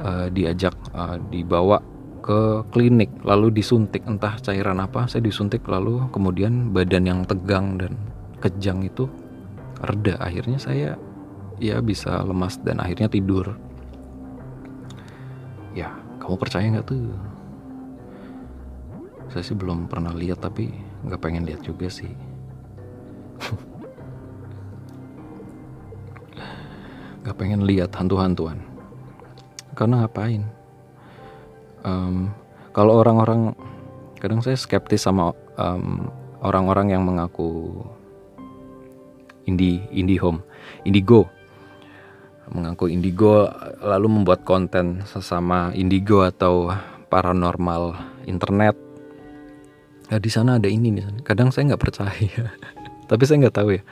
uh, 0.00 0.32
diajak 0.32 0.72
uh, 0.96 1.20
dibawa 1.28 1.84
ke 2.24 2.64
klinik 2.72 3.12
lalu 3.28 3.52
disuntik. 3.52 4.08
Entah 4.08 4.40
cairan 4.40 4.80
apa 4.80 5.04
saya 5.04 5.20
disuntik 5.20 5.68
lalu 5.68 6.08
kemudian 6.14 6.72
badan 6.72 7.04
yang 7.04 7.20
tegang 7.28 7.76
dan 7.76 7.92
kejang 8.40 8.86
itu 8.86 9.10
reda. 9.82 10.14
Akhirnya 10.22 10.58
saya 10.62 10.94
ya 11.58 11.82
bisa 11.82 12.22
lemas 12.22 12.58
dan 12.62 12.78
akhirnya 12.78 13.10
tidur. 13.10 13.58
Ya 15.74 15.92
kamu 16.22 16.38
percaya 16.38 16.66
nggak 16.70 16.86
tuh? 16.86 17.10
Saya 19.32 19.42
sih 19.42 19.56
belum 19.56 19.88
pernah 19.88 20.12
lihat 20.14 20.44
tapi 20.44 20.70
nggak 21.02 21.20
pengen 21.20 21.44
lihat 21.48 21.64
juga 21.66 21.90
sih. 21.90 22.12
Nggak 27.22 27.38
pengen 27.38 27.62
lihat 27.62 27.94
hantu-hantuan. 27.94 28.58
Karena 29.78 30.02
ngapain? 30.02 30.42
Um, 31.86 32.34
kalau 32.74 32.98
orang-orang 32.98 33.54
kadang 34.18 34.42
saya 34.42 34.58
skeptis 34.58 35.06
sama 35.06 35.30
um, 35.54 36.10
orang-orang 36.42 36.98
yang 36.98 37.06
mengaku 37.06 37.78
indie 39.46 40.20
home 40.20 40.42
indigo 40.84 41.26
mengaku 42.52 42.92
indigo 42.92 43.48
lalu 43.80 44.20
membuat 44.20 44.44
konten 44.44 45.06
sesama 45.08 45.72
indigo 45.72 46.20
atau 46.26 46.68
paranormal 47.08 47.96
internet 48.28 48.76
ya 50.12 50.20
di 50.20 50.28
sana 50.28 50.60
ada 50.60 50.68
ini 50.68 50.92
nih 50.92 51.24
kadang 51.24 51.48
saya 51.48 51.72
nggak 51.72 51.82
percaya 51.82 52.42
tapi 53.10 53.22
saya 53.24 53.48
nggak 53.48 53.56
tahu 53.56 53.68
ya 53.78 53.82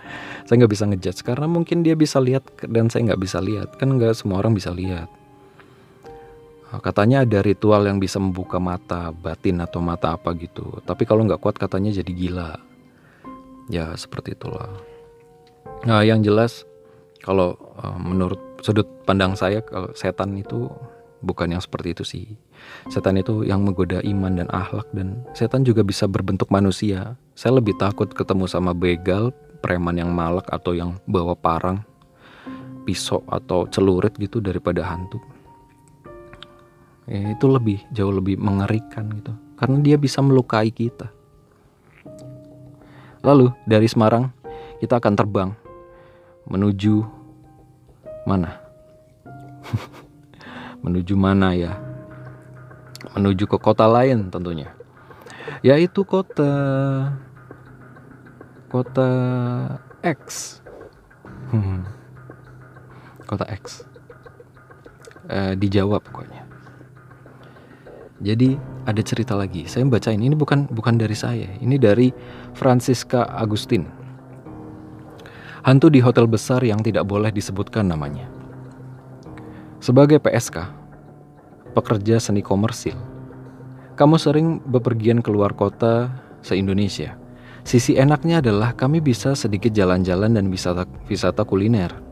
saya 0.45 0.61
nggak 0.61 0.73
bisa 0.73 0.85
ngejudge 0.91 1.21
karena 1.25 1.47
mungkin 1.49 1.81
dia 1.81 1.97
bisa 1.97 2.21
lihat 2.21 2.45
dan 2.69 2.93
saya 2.93 3.13
nggak 3.13 3.23
bisa 3.23 3.39
lihat 3.41 3.81
kan 3.81 3.97
nggak 3.97 4.13
semua 4.13 4.45
orang 4.45 4.53
bisa 4.53 4.75
lihat 4.75 5.09
Katanya 6.79 7.27
ada 7.27 7.43
ritual 7.43 7.83
yang 7.83 7.99
bisa 7.99 8.23
membuka 8.23 8.63
mata 8.63 9.11
batin 9.11 9.59
atau 9.59 9.83
mata 9.83 10.15
apa 10.15 10.31
gitu. 10.39 10.79
Tapi 10.87 11.03
kalau 11.03 11.27
nggak 11.27 11.43
kuat 11.43 11.59
katanya 11.59 11.91
jadi 11.91 12.13
gila. 12.15 12.63
Ya 13.67 13.91
seperti 13.99 14.39
itulah. 14.39 14.71
Nah 15.85 16.05
yang 16.05 16.21
jelas 16.21 16.65
kalau 17.25 17.57
uh, 17.81 17.97
menurut 17.97 18.41
sudut 18.61 18.87
pandang 19.05 19.37
saya 19.37 19.65
kalau 19.65 19.93
setan 19.97 20.37
itu 20.37 20.69
bukan 21.25 21.53
yang 21.53 21.63
seperti 21.63 21.93
itu 21.97 22.05
sih. 22.05 22.27
Setan 22.93 23.17
itu 23.17 23.45
yang 23.45 23.65
menggoda 23.65 24.05
iman 24.05 24.37
dan 24.37 24.49
akhlak 24.53 24.89
dan 24.93 25.25
setan 25.33 25.65
juga 25.65 25.81
bisa 25.81 26.05
berbentuk 26.05 26.53
manusia. 26.53 27.17
Saya 27.37 27.57
lebih 27.57 27.77
takut 27.81 28.13
ketemu 28.13 28.45
sama 28.45 28.77
begal, 28.77 29.33
preman 29.65 29.97
yang 29.97 30.13
malak 30.13 30.45
atau 30.53 30.77
yang 30.77 31.01
bawa 31.09 31.33
parang, 31.33 31.81
pisau 32.85 33.25
atau 33.29 33.65
celurit 33.69 34.13
gitu 34.21 34.45
daripada 34.45 34.85
hantu 34.85 35.21
ya, 37.11 37.35
itu 37.35 37.47
lebih 37.51 37.79
jauh 37.91 38.15
lebih 38.15 38.39
mengerikan 38.39 39.11
gitu 39.19 39.35
karena 39.59 39.77
dia 39.83 39.97
bisa 39.99 40.23
melukai 40.23 40.71
kita 40.71 41.11
lalu 43.27 43.53
dari 43.67 43.91
Semarang 43.91 44.31
kita 44.81 44.97
akan 44.97 45.15
terbang 45.15 45.51
menuju 46.49 47.05
mana? 48.25 48.57
Menuju 50.85 51.13
mana 51.15 51.53
ya? 51.53 51.77
Menuju 53.13 53.45
ke 53.45 53.61
kota 53.61 53.85
lain 53.85 54.33
tentunya. 54.33 54.73
Yaitu 55.61 56.09
kota 56.09 56.53
kota 58.73 59.09
X. 60.01 60.59
Kota 63.31 63.47
X. 63.47 63.87
Eh, 65.31 65.55
di 65.55 65.71
Jawa 65.71 66.03
pokoknya. 66.03 66.43
Jadi 68.19 68.59
ada 68.91 69.03
cerita 69.07 69.39
lagi. 69.39 69.71
Saya 69.71 69.87
bacain. 69.87 70.19
Ini 70.19 70.35
bukan 70.35 70.67
bukan 70.67 70.99
dari 70.99 71.15
saya. 71.15 71.47
Ini 71.63 71.79
dari 71.79 72.11
Francisca 72.59 73.31
Agustin. 73.31 74.00
Hantu 75.61 75.93
di 75.93 76.01
hotel 76.01 76.25
besar 76.25 76.65
yang 76.65 76.81
tidak 76.81 77.05
boleh 77.05 77.29
disebutkan 77.29 77.89
namanya. 77.89 78.29
Sebagai 79.81 80.21
PSK, 80.21 80.57
pekerja 81.77 82.17
seni 82.21 82.41
komersil, 82.41 82.97
kamu 83.97 84.17
sering 84.17 84.49
bepergian 84.65 85.21
keluar 85.21 85.53
kota 85.53 86.09
se-Indonesia. 86.41 87.17
Sisi 87.65 87.97
enaknya 87.97 88.41
adalah 88.41 88.73
kami 88.73 89.05
bisa 89.05 89.37
sedikit 89.37 89.73
jalan-jalan 89.77 90.33
dan 90.33 90.49
wisata, 90.49 90.89
wisata 91.09 91.45
kuliner 91.45 92.11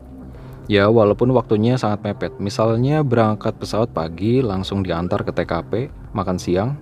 Ya, 0.69 0.85
walaupun 0.85 1.33
waktunya 1.33 1.81
sangat 1.81 2.05
mepet. 2.05 2.37
Misalnya 2.37 3.01
berangkat 3.01 3.57
pesawat 3.57 3.89
pagi, 3.89 4.37
langsung 4.45 4.85
diantar 4.85 5.25
ke 5.25 5.33
TKP, 5.33 5.89
makan 6.13 6.37
siang, 6.37 6.77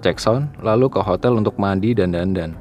cek 0.00 0.16
sound, 0.16 0.48
lalu 0.64 0.88
ke 0.88 1.04
hotel 1.04 1.36
untuk 1.36 1.60
mandi 1.60 1.92
dan 1.92 2.16
dandan. 2.16 2.56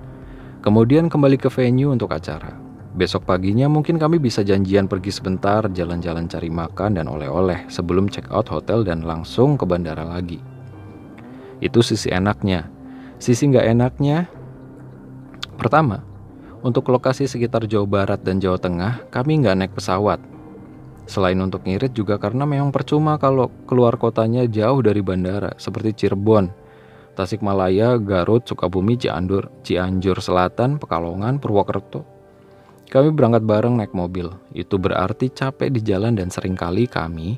Kemudian 0.59 1.07
kembali 1.07 1.39
ke 1.39 1.47
venue 1.47 1.87
untuk 1.87 2.11
acara. 2.11 2.66
Besok 2.97 3.29
paginya 3.29 3.69
mungkin 3.69 4.01
kami 4.01 4.17
bisa 4.17 4.41
janjian 4.41 4.89
pergi 4.89 5.13
sebentar, 5.13 5.61
jalan-jalan 5.69 6.25
cari 6.25 6.49
makan 6.49 6.97
dan 6.97 7.05
oleh-oleh 7.05 7.69
sebelum 7.69 8.09
check 8.09 8.25
out 8.33 8.49
hotel 8.49 8.81
dan 8.81 9.05
langsung 9.05 9.53
ke 9.53 9.69
bandara 9.69 10.01
lagi. 10.01 10.41
Itu 11.61 11.85
sisi 11.85 12.09
enaknya. 12.09 12.65
Sisi 13.21 13.53
nggak 13.53 13.69
enaknya, 13.69 14.25
pertama, 15.61 16.01
untuk 16.65 16.89
lokasi 16.89 17.29
sekitar 17.29 17.69
Jawa 17.69 17.85
Barat 17.85 18.25
dan 18.25 18.41
Jawa 18.41 18.57
Tengah, 18.57 19.05
kami 19.13 19.45
nggak 19.45 19.57
naik 19.57 19.73
pesawat, 19.77 20.17
Selain 21.07 21.39
untuk 21.39 21.63
ngirit 21.63 21.95
juga 21.95 22.19
karena 22.19 22.43
memang 22.43 22.75
percuma 22.75 23.15
kalau 23.15 23.47
keluar 23.63 23.95
kotanya 23.95 24.43
jauh 24.43 24.83
dari 24.83 24.99
bandara 24.99 25.55
seperti 25.55 26.03
Cirebon, 26.03 26.51
Tasikmalaya, 27.15 27.95
Garut, 27.95 28.43
Sukabumi, 28.43 28.99
Cianjur, 28.99 29.47
Cianjur 29.63 30.19
Selatan, 30.19 30.75
Pekalongan, 30.75 31.39
Purwokerto. 31.39 32.16
Kami 32.87 33.11
berangkat 33.11 33.43
bareng 33.43 33.75
naik 33.75 33.91
mobil. 33.91 34.31
Itu 34.55 34.79
berarti 34.79 35.27
capek 35.27 35.67
di 35.67 35.83
jalan 35.83 36.15
dan 36.15 36.31
sering 36.31 36.55
kali 36.55 36.87
kami 36.87 37.35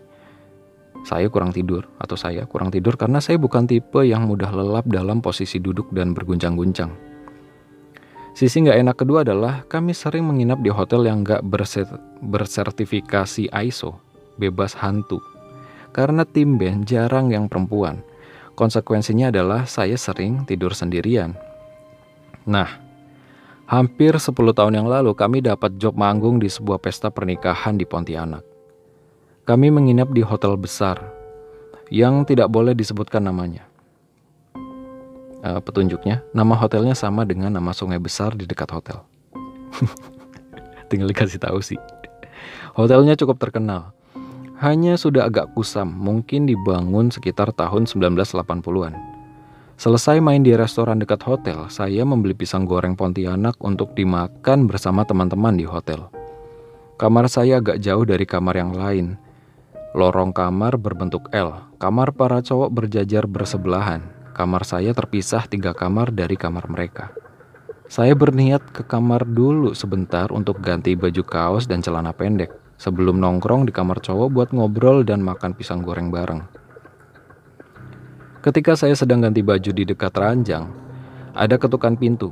saya 1.08 1.32
kurang 1.32 1.56
tidur 1.56 1.88
atau 1.98 2.20
saya 2.20 2.44
kurang 2.44 2.70
tidur 2.70 3.00
karena 3.00 3.24
saya 3.24 3.40
bukan 3.40 3.66
tipe 3.66 4.04
yang 4.04 4.28
mudah 4.28 4.52
lelap 4.52 4.86
dalam 4.86 5.24
posisi 5.24 5.58
duduk 5.58 5.90
dan 5.96 6.12
berguncang-guncang. 6.12 6.92
Sisi 8.38 8.62
nggak 8.64 8.80
enak 8.88 8.96
kedua 8.96 9.26
adalah 9.26 9.66
kami 9.66 9.92
sering 9.92 10.24
menginap 10.24 10.62
di 10.62 10.70
hotel 10.72 11.04
yang 11.04 11.26
nggak 11.26 11.44
bersertifikasi 12.24 13.52
ISO, 13.52 14.00
bebas 14.38 14.78
hantu. 14.80 15.20
Karena 15.92 16.24
tim 16.24 16.56
band 16.62 16.86
jarang 16.86 17.34
yang 17.34 17.50
perempuan. 17.50 18.06
Konsekuensinya 18.54 19.34
adalah 19.34 19.66
saya 19.66 19.98
sering 19.98 20.46
tidur 20.46 20.76
sendirian. 20.78 21.34
Nah, 22.46 22.70
hampir 23.70 24.18
10 24.18 24.34
tahun 24.34 24.74
yang 24.74 24.90
lalu 24.90 25.14
kami 25.14 25.46
dapat 25.46 25.78
job 25.78 25.94
manggung 25.94 26.42
di 26.42 26.50
sebuah 26.50 26.82
pesta 26.82 27.14
pernikahan 27.14 27.78
di 27.78 27.86
Pontianak. 27.86 28.42
Kami 29.46 29.70
menginap 29.70 30.10
di 30.10 30.26
hotel 30.26 30.58
besar 30.58 30.98
yang 31.94 32.26
tidak 32.26 32.50
boleh 32.50 32.74
disebutkan 32.74 33.30
namanya. 33.30 33.70
Uh, 35.40 35.62
petunjuknya, 35.62 36.26
nama 36.34 36.58
hotelnya 36.58 36.98
sama 36.98 37.24
dengan 37.24 37.54
nama 37.54 37.72
sungai 37.72 38.02
besar 38.02 38.34
di 38.34 38.44
dekat 38.44 38.74
hotel. 38.74 39.06
Tinggal 40.90 41.08
dikasih 41.14 41.40
tahu 41.40 41.62
sih. 41.62 41.80
Hotelnya 42.74 43.14
cukup 43.16 43.38
terkenal. 43.38 43.94
Hanya 44.60 45.00
sudah 45.00 45.32
agak 45.32 45.56
kusam, 45.56 45.88
mungkin 45.88 46.44
dibangun 46.44 47.14
sekitar 47.14 47.56
tahun 47.56 47.88
1980-an. 47.88 49.19
Selesai 49.80 50.20
main 50.20 50.44
di 50.44 50.52
restoran 50.52 51.00
dekat 51.00 51.24
hotel, 51.24 51.72
saya 51.72 52.04
membeli 52.04 52.36
pisang 52.36 52.68
goreng 52.68 53.00
Pontianak 53.00 53.56
untuk 53.64 53.96
dimakan 53.96 54.68
bersama 54.68 55.08
teman-teman 55.08 55.56
di 55.56 55.64
hotel. 55.64 56.12
Kamar 57.00 57.32
saya 57.32 57.64
agak 57.64 57.80
jauh 57.80 58.04
dari 58.04 58.28
kamar 58.28 58.60
yang 58.60 58.76
lain, 58.76 59.16
Lorong 59.96 60.36
kamar 60.36 60.78
berbentuk 60.78 61.32
L. 61.34 61.66
Kamar 61.82 62.14
para 62.14 62.46
cowok 62.46 62.70
berjajar 62.70 63.26
bersebelahan. 63.26 64.06
Kamar 64.38 64.62
saya 64.62 64.94
terpisah 64.94 65.50
tiga 65.50 65.74
kamar 65.74 66.14
dari 66.14 66.38
kamar 66.38 66.70
mereka. 66.70 67.10
Saya 67.90 68.14
berniat 68.14 68.62
ke 68.70 68.86
kamar 68.86 69.26
dulu 69.26 69.74
sebentar 69.74 70.30
untuk 70.30 70.62
ganti 70.62 70.94
baju 70.94 71.24
kaos 71.26 71.66
dan 71.66 71.82
celana 71.82 72.14
pendek 72.14 72.54
sebelum 72.78 73.18
nongkrong 73.18 73.66
di 73.66 73.74
kamar 73.74 73.98
cowok 73.98 74.30
buat 74.30 74.50
ngobrol 74.54 75.02
dan 75.02 75.26
makan 75.26 75.58
pisang 75.58 75.82
goreng 75.82 76.14
bareng. 76.14 76.59
Ketika 78.40 78.72
saya 78.72 78.96
sedang 78.96 79.20
ganti 79.20 79.44
baju 79.44 79.68
di 79.76 79.84
dekat 79.84 80.16
ranjang, 80.16 80.72
ada 81.36 81.60
ketukan 81.60 82.00
pintu. 82.00 82.32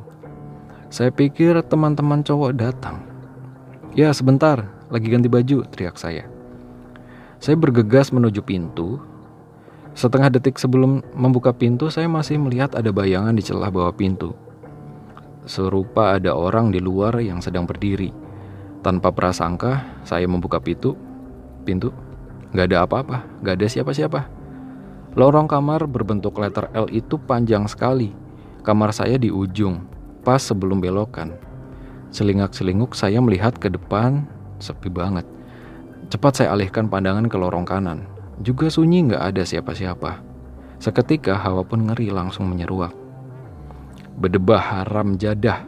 Saya 0.87 1.11
pikir 1.11 1.59
teman-teman 1.67 2.23
cowok 2.23 2.55
datang. 2.55 3.03
Ya, 3.91 4.15
sebentar, 4.15 4.71
lagi 4.87 5.11
ganti 5.11 5.27
baju, 5.27 5.67
teriak 5.67 5.99
saya. 5.99 6.23
Saya 7.43 7.59
bergegas 7.59 8.15
menuju 8.15 8.39
pintu. 8.39 9.03
Setengah 9.99 10.31
detik 10.31 10.55
sebelum 10.55 11.03
membuka 11.11 11.51
pintu, 11.51 11.91
saya 11.91 12.07
masih 12.07 12.39
melihat 12.39 12.71
ada 12.71 12.87
bayangan 12.87 13.35
di 13.35 13.43
celah 13.43 13.67
bawah 13.67 13.91
pintu. 13.91 14.31
Serupa 15.43 16.15
ada 16.15 16.31
orang 16.31 16.71
di 16.71 16.79
luar 16.79 17.19
yang 17.19 17.43
sedang 17.43 17.67
berdiri. 17.67 18.15
Tanpa 18.79 19.11
prasangka, 19.11 19.83
saya 20.07 20.23
membuka 20.23 20.63
pintu. 20.63 20.95
Pintu, 21.67 21.91
gak 22.55 22.71
ada 22.71 22.87
apa-apa, 22.87 23.27
gak 23.43 23.59
ada 23.59 23.67
siapa-siapa. 23.67 24.36
Lorong 25.17 25.49
kamar 25.49 25.89
berbentuk 25.89 26.37
letter 26.37 26.69
L 26.77 26.85
itu 26.93 27.17
panjang 27.17 27.65
sekali. 27.65 28.13
Kamar 28.61 28.93
saya 28.93 29.17
di 29.17 29.33
ujung, 29.33 29.81
pas 30.21 30.37
sebelum 30.37 30.77
belokan. 30.77 31.33
Selingak-selinguk 32.13 32.93
saya 32.93 33.17
melihat 33.17 33.57
ke 33.57 33.65
depan, 33.65 34.29
sepi 34.61 34.93
banget. 34.93 35.25
Cepat 36.13 36.37
saya 36.37 36.53
alihkan 36.53 36.85
pandangan 36.85 37.25
ke 37.25 37.33
lorong 37.33 37.65
kanan. 37.65 38.05
Juga 38.45 38.69
sunyi 38.69 39.09
nggak 39.09 39.23
ada 39.33 39.41
siapa-siapa. 39.41 40.21
Seketika 40.77 41.33
hawa 41.33 41.65
pun 41.65 41.89
ngeri 41.89 42.13
langsung 42.13 42.45
menyeruak. 42.53 42.93
Bedebah 44.21 44.85
haram 44.85 45.17
jadah. 45.17 45.65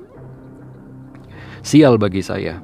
Sial 1.65 1.97
bagi 1.97 2.21
saya. 2.21 2.61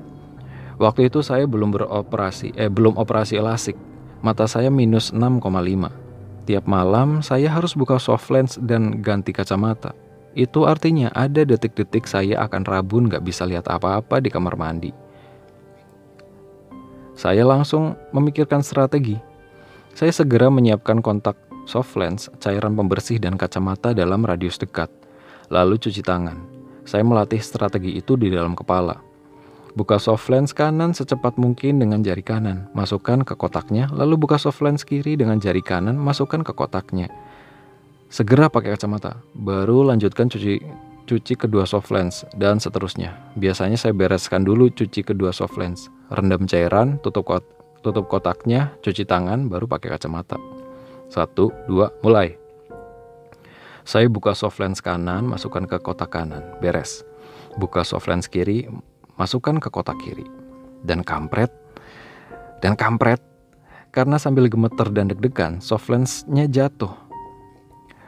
Waktu 0.78 1.10
itu 1.10 1.26
saya 1.26 1.50
belum 1.50 1.74
beroperasi, 1.74 2.54
eh 2.54 2.70
belum 2.70 2.94
operasi 3.02 3.42
elastik. 3.42 3.74
Mata 4.22 4.46
saya 4.46 4.70
minus 4.70 5.10
6,5. 5.10 6.05
Tiap 6.46 6.70
malam 6.70 7.26
saya 7.26 7.50
harus 7.50 7.74
buka 7.74 7.98
soft 7.98 8.30
lens 8.30 8.62
dan 8.62 9.02
ganti 9.02 9.34
kacamata. 9.34 9.98
Itu 10.38 10.70
artinya 10.70 11.10
ada 11.18 11.42
detik-detik 11.42 12.06
saya 12.06 12.46
akan 12.46 12.68
rabun 12.70 13.10
gak 13.10 13.26
bisa 13.26 13.50
lihat 13.50 13.66
apa-apa 13.66 14.22
di 14.22 14.30
kamar 14.30 14.54
mandi. 14.54 14.94
Saya 17.16 17.48
langsung 17.48 17.96
memikirkan 18.12 18.62
strategi. 18.62 19.16
Saya 19.96 20.12
segera 20.12 20.52
menyiapkan 20.52 21.00
kontak 21.00 21.40
soft 21.64 21.96
lens, 21.96 22.28
cairan 22.44 22.76
pembersih 22.76 23.18
dan 23.18 23.40
kacamata 23.40 23.96
dalam 23.96 24.22
radius 24.22 24.60
dekat. 24.60 24.92
Lalu 25.48 25.80
cuci 25.80 26.04
tangan. 26.04 26.38
Saya 26.86 27.02
melatih 27.02 27.42
strategi 27.42 27.98
itu 27.98 28.14
di 28.20 28.30
dalam 28.30 28.54
kepala. 28.54 29.05
Buka 29.76 30.00
soft 30.00 30.32
lens 30.32 30.56
kanan 30.56 30.96
secepat 30.96 31.36
mungkin 31.36 31.84
dengan 31.84 32.00
jari 32.00 32.24
kanan, 32.24 32.72
masukkan 32.72 33.28
ke 33.28 33.36
kotaknya, 33.36 33.92
lalu 33.92 34.16
buka 34.16 34.40
soft 34.40 34.64
lens 34.64 34.88
kiri 34.88 35.20
dengan 35.20 35.36
jari 35.36 35.60
kanan, 35.60 36.00
masukkan 36.00 36.48
ke 36.48 36.56
kotaknya. 36.56 37.12
Segera 38.08 38.48
pakai 38.48 38.80
kacamata, 38.80 39.20
baru 39.36 39.84
lanjutkan 39.84 40.32
cuci 40.32 40.64
cuci 41.06 41.34
kedua 41.36 41.68
soft 41.68 41.92
lens, 41.92 42.24
dan 42.40 42.64
seterusnya. 42.64 43.20
Biasanya 43.36 43.76
saya 43.76 43.92
bereskan 43.92 44.48
dulu 44.48 44.72
cuci 44.72 45.04
kedua 45.04 45.36
soft 45.36 45.60
lens, 45.60 45.92
rendam 46.08 46.48
cairan, 46.48 46.96
tutup, 47.04 47.28
kot 47.28 47.44
tutup 47.84 48.08
kotaknya, 48.08 48.72
cuci 48.80 49.04
tangan, 49.04 49.52
baru 49.52 49.68
pakai 49.68 49.92
kacamata. 49.92 50.40
Satu, 51.12 51.52
dua, 51.68 51.92
mulai. 52.00 52.40
Saya 53.84 54.08
buka 54.08 54.32
soft 54.32 54.58
lens 54.64 54.80
kanan, 54.80 55.28
masukkan 55.28 55.68
ke 55.68 55.84
kotak 55.84 56.16
kanan, 56.16 56.42
beres. 56.64 57.04
Buka 57.60 57.84
soft 57.84 58.08
lens 58.08 58.32
kiri, 58.32 58.72
masukkan 59.16 59.60
ke 59.60 59.68
kotak 59.68 60.00
kiri. 60.00 60.28
Dan 60.86 61.02
kampret, 61.02 61.50
dan 62.62 62.78
kampret, 62.78 63.20
karena 63.90 64.22
sambil 64.22 64.46
gemeter 64.46 64.92
dan 64.94 65.10
deg-degan, 65.10 65.58
soft 65.64 65.90
lensnya 65.90 66.46
jatuh 66.46 67.06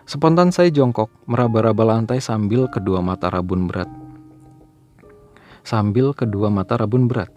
Spontan 0.07 0.55
saya 0.55 0.71
jongkok, 0.71 1.11
meraba-raba 1.27 1.83
lantai 1.83 2.23
sambil 2.23 2.71
kedua 2.71 3.03
mata 3.03 3.27
rabun 3.27 3.67
berat. 3.67 3.91
Sambil 5.67 6.15
kedua 6.15 6.47
mata 6.47 6.79
rabun 6.79 7.11
berat. 7.11 7.27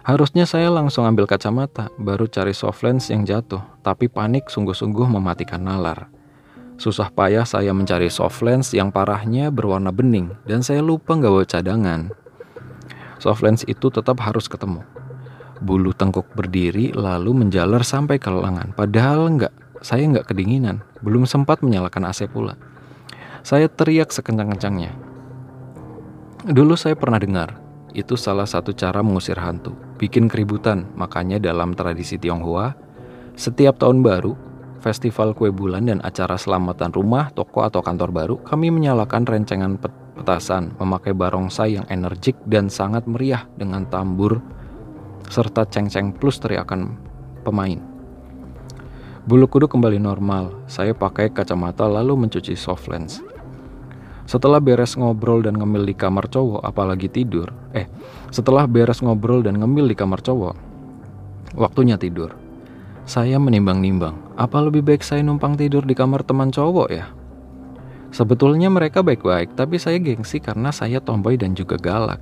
Harusnya 0.00 0.48
saya 0.48 0.72
langsung 0.72 1.04
ambil 1.04 1.28
kacamata, 1.28 1.92
baru 2.00 2.24
cari 2.24 2.56
soft 2.56 2.80
lens 2.88 3.12
yang 3.12 3.28
jatuh, 3.28 3.60
tapi 3.84 4.08
panik 4.08 4.48
sungguh-sungguh 4.48 5.12
mematikan 5.12 5.60
nalar. 5.60 6.08
Susah 6.80 7.12
payah 7.12 7.44
saya 7.44 7.76
mencari 7.76 8.08
soft 8.08 8.40
lens 8.40 8.72
yang 8.72 8.88
parahnya 8.88 9.52
berwarna 9.52 9.92
bening, 9.92 10.32
dan 10.48 10.64
saya 10.64 10.80
lupa 10.80 11.12
nggak 11.12 11.28
bawa 11.36 11.44
cadangan. 11.44 12.16
Soft 13.20 13.44
lens 13.44 13.62
itu 13.68 13.92
tetap 13.92 14.16
harus 14.24 14.48
ketemu. 14.48 14.80
Bulu 15.60 15.92
tengkuk 15.92 16.24
berdiri 16.32 16.96
lalu 16.96 17.36
menjalar 17.36 17.84
sampai 17.84 18.16
ke 18.16 18.32
lengan, 18.32 18.72
padahal 18.72 19.28
nggak 19.36 19.52
saya 19.84 20.08
nggak 20.08 20.32
kedinginan, 20.32 20.80
belum 21.04 21.28
sempat 21.28 21.60
menyalakan 21.60 22.08
AC 22.08 22.24
pula. 22.32 22.56
Saya 23.44 23.68
teriak 23.68 24.08
sekencang-kencangnya. 24.08 24.92
Dulu 26.48 26.72
saya 26.80 26.96
pernah 26.96 27.20
dengar, 27.20 27.60
itu 27.92 28.16
salah 28.16 28.48
satu 28.48 28.72
cara 28.72 29.04
mengusir 29.04 29.36
hantu, 29.36 29.76
bikin 30.00 30.28
keributan. 30.28 30.88
Makanya 30.96 31.36
dalam 31.36 31.76
tradisi 31.76 32.16
Tionghoa, 32.16 32.72
setiap 33.36 33.76
tahun 33.76 34.00
baru, 34.00 34.36
festival 34.80 35.36
kue 35.36 35.52
bulan 35.52 35.88
dan 35.92 36.00
acara 36.00 36.40
selamatan 36.40 36.92
rumah, 36.92 37.28
toko 37.36 37.64
atau 37.64 37.84
kantor 37.84 38.10
baru, 38.12 38.36
kami 38.40 38.72
menyalakan 38.72 39.28
rencengan 39.28 39.76
petasan, 40.16 40.74
memakai 40.76 41.14
barongsai 41.14 41.78
yang 41.78 41.86
energik 41.90 42.38
dan 42.48 42.72
sangat 42.72 43.06
meriah 43.06 43.46
dengan 43.54 43.86
tambur 43.86 44.42
serta 45.30 45.62
ceng-ceng 45.68 46.16
plus 46.16 46.42
teriakan 46.42 46.98
pemain. 47.46 47.78
Bulu 49.24 49.46
kuduk 49.46 49.70
kembali 49.70 50.00
normal. 50.00 50.64
Saya 50.66 50.96
pakai 50.96 51.30
kacamata 51.30 51.86
lalu 51.86 52.26
mencuci 52.26 52.56
soft 52.56 52.88
lens. 52.88 53.22
Setelah 54.26 54.62
beres 54.62 54.94
ngobrol 54.94 55.42
dan 55.42 55.58
ngemil 55.58 55.86
di 55.86 55.94
kamar 55.94 56.30
cowok, 56.30 56.62
apalagi 56.62 57.10
tidur. 57.10 57.50
Eh, 57.74 57.86
setelah 58.30 58.64
beres 58.66 59.02
ngobrol 59.02 59.42
dan 59.42 59.58
ngemil 59.58 59.90
di 59.90 59.96
kamar 59.98 60.22
cowok, 60.22 60.54
waktunya 61.58 61.98
tidur. 61.98 62.34
Saya 63.06 63.42
menimbang-nimbang, 63.42 64.38
apa 64.38 64.58
lebih 64.62 64.86
baik 64.86 65.02
saya 65.02 65.26
numpang 65.26 65.58
tidur 65.58 65.82
di 65.82 65.98
kamar 65.98 66.22
teman 66.22 66.54
cowok 66.54 66.88
ya? 66.94 67.10
Sebetulnya 68.10 68.66
mereka 68.66 69.06
baik-baik, 69.06 69.54
tapi 69.54 69.78
saya 69.78 70.02
gengsi 70.02 70.42
karena 70.42 70.74
saya 70.74 70.98
tomboy 70.98 71.38
dan 71.38 71.54
juga 71.54 71.78
galak. 71.78 72.18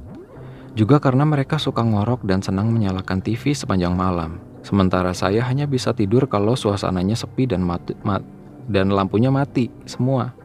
Juga 0.77 1.01
karena 1.01 1.25
mereka 1.25 1.57
suka 1.57 1.81
ngorok 1.81 2.29
dan 2.29 2.45
senang 2.45 2.69
menyalakan 2.69 3.25
TV 3.25 3.57
sepanjang 3.57 3.97
malam. 3.97 4.37
Sementara 4.61 5.17
saya 5.17 5.41
hanya 5.49 5.65
bisa 5.65 5.97
tidur 5.97 6.29
kalau 6.29 6.53
suasananya 6.53 7.17
sepi 7.17 7.49
dan 7.49 7.65
mati, 7.65 7.97
mat, 8.05 8.21
dan 8.69 8.93
lampunya 8.93 9.33
mati 9.33 9.73
semua. 9.89 10.37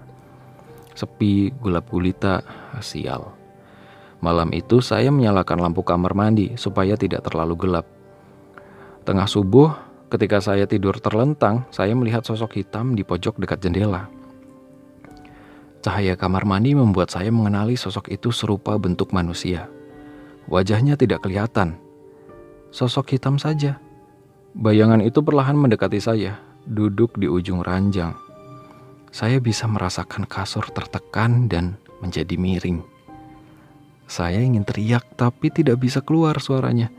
Sepi, 0.96 1.52
gulap 1.60 1.91
gulita, 1.91 2.39
sial. 2.80 3.36
Malam 4.24 4.56
itu 4.56 4.80
saya 4.80 5.12
menyalakan 5.12 5.60
lampu 5.60 5.84
kamar 5.84 6.16
mandi 6.16 6.56
supaya 6.56 6.96
tidak 6.96 7.28
terlalu 7.28 7.60
gelap. 7.60 7.86
Tengah 9.04 9.28
subuh, 9.28 9.76
ketika 10.08 10.39
saya 10.39 10.64
tidur 10.64 10.96
terlentang, 11.04 11.68
saya 11.68 11.91
melihat 11.91 12.24
sosok 12.24 12.64
hitam 12.64 12.96
di 12.96 13.04
pojok 13.04 13.36
dekat 13.44 13.60
jendela. 13.60 14.22
Cahaya 15.84 16.15
kamar 16.15 16.47
mandi 16.47 16.71
membuat 16.71 17.11
saya 17.11 17.27
mengenali 17.27 17.75
sosok 17.75 18.07
itu 18.07 18.31
serupa 18.31 18.79
bentuk 18.79 19.11
manusia. 19.11 19.67
Wajahnya 20.47 20.95
tidak 20.95 21.27
kelihatan. 21.27 21.75
Sosok 22.71 23.19
hitam 23.19 23.36
saja. 23.36 23.84
Bayangan 24.55 25.03
itu 25.03 25.19
perlahan 25.19 25.59
mendekati 25.59 25.99
saya, 25.99 26.39
duduk 26.63 27.19
di 27.19 27.27
ujung 27.27 27.59
ranjang. 27.59 28.15
Saya 29.11 29.43
bisa 29.43 29.67
merasakan 29.67 30.23
kasur 30.23 30.63
tertekan 30.71 31.51
dan 31.51 31.75
menjadi 31.99 32.39
miring. 32.39 32.79
Saya 34.07 34.39
ingin 34.39 34.63
teriak 34.63 35.03
tapi 35.19 35.51
tidak 35.51 35.84
bisa 35.84 35.99
keluar 35.99 36.39
suaranya. 36.39 36.95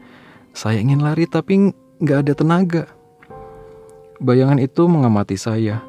Saya 0.52 0.84
ingin 0.84 1.00
lari 1.00 1.24
tapi 1.24 1.72
nggak 2.04 2.18
ada 2.20 2.32
tenaga. 2.36 2.84
Bayangan 4.20 4.60
itu 4.60 4.84
mengamati 4.84 5.40
saya, 5.40 5.80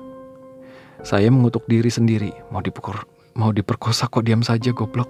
saya 1.05 1.29
mengutuk 1.29 1.69
diri 1.69 1.93
sendiri, 1.93 2.33
mau 2.49 2.65
dipukul, 2.65 2.97
mau 3.37 3.53
diperkosa 3.53 4.09
kok 4.09 4.25
diam 4.25 4.41
saja 4.41 4.73
goblok. 4.73 5.05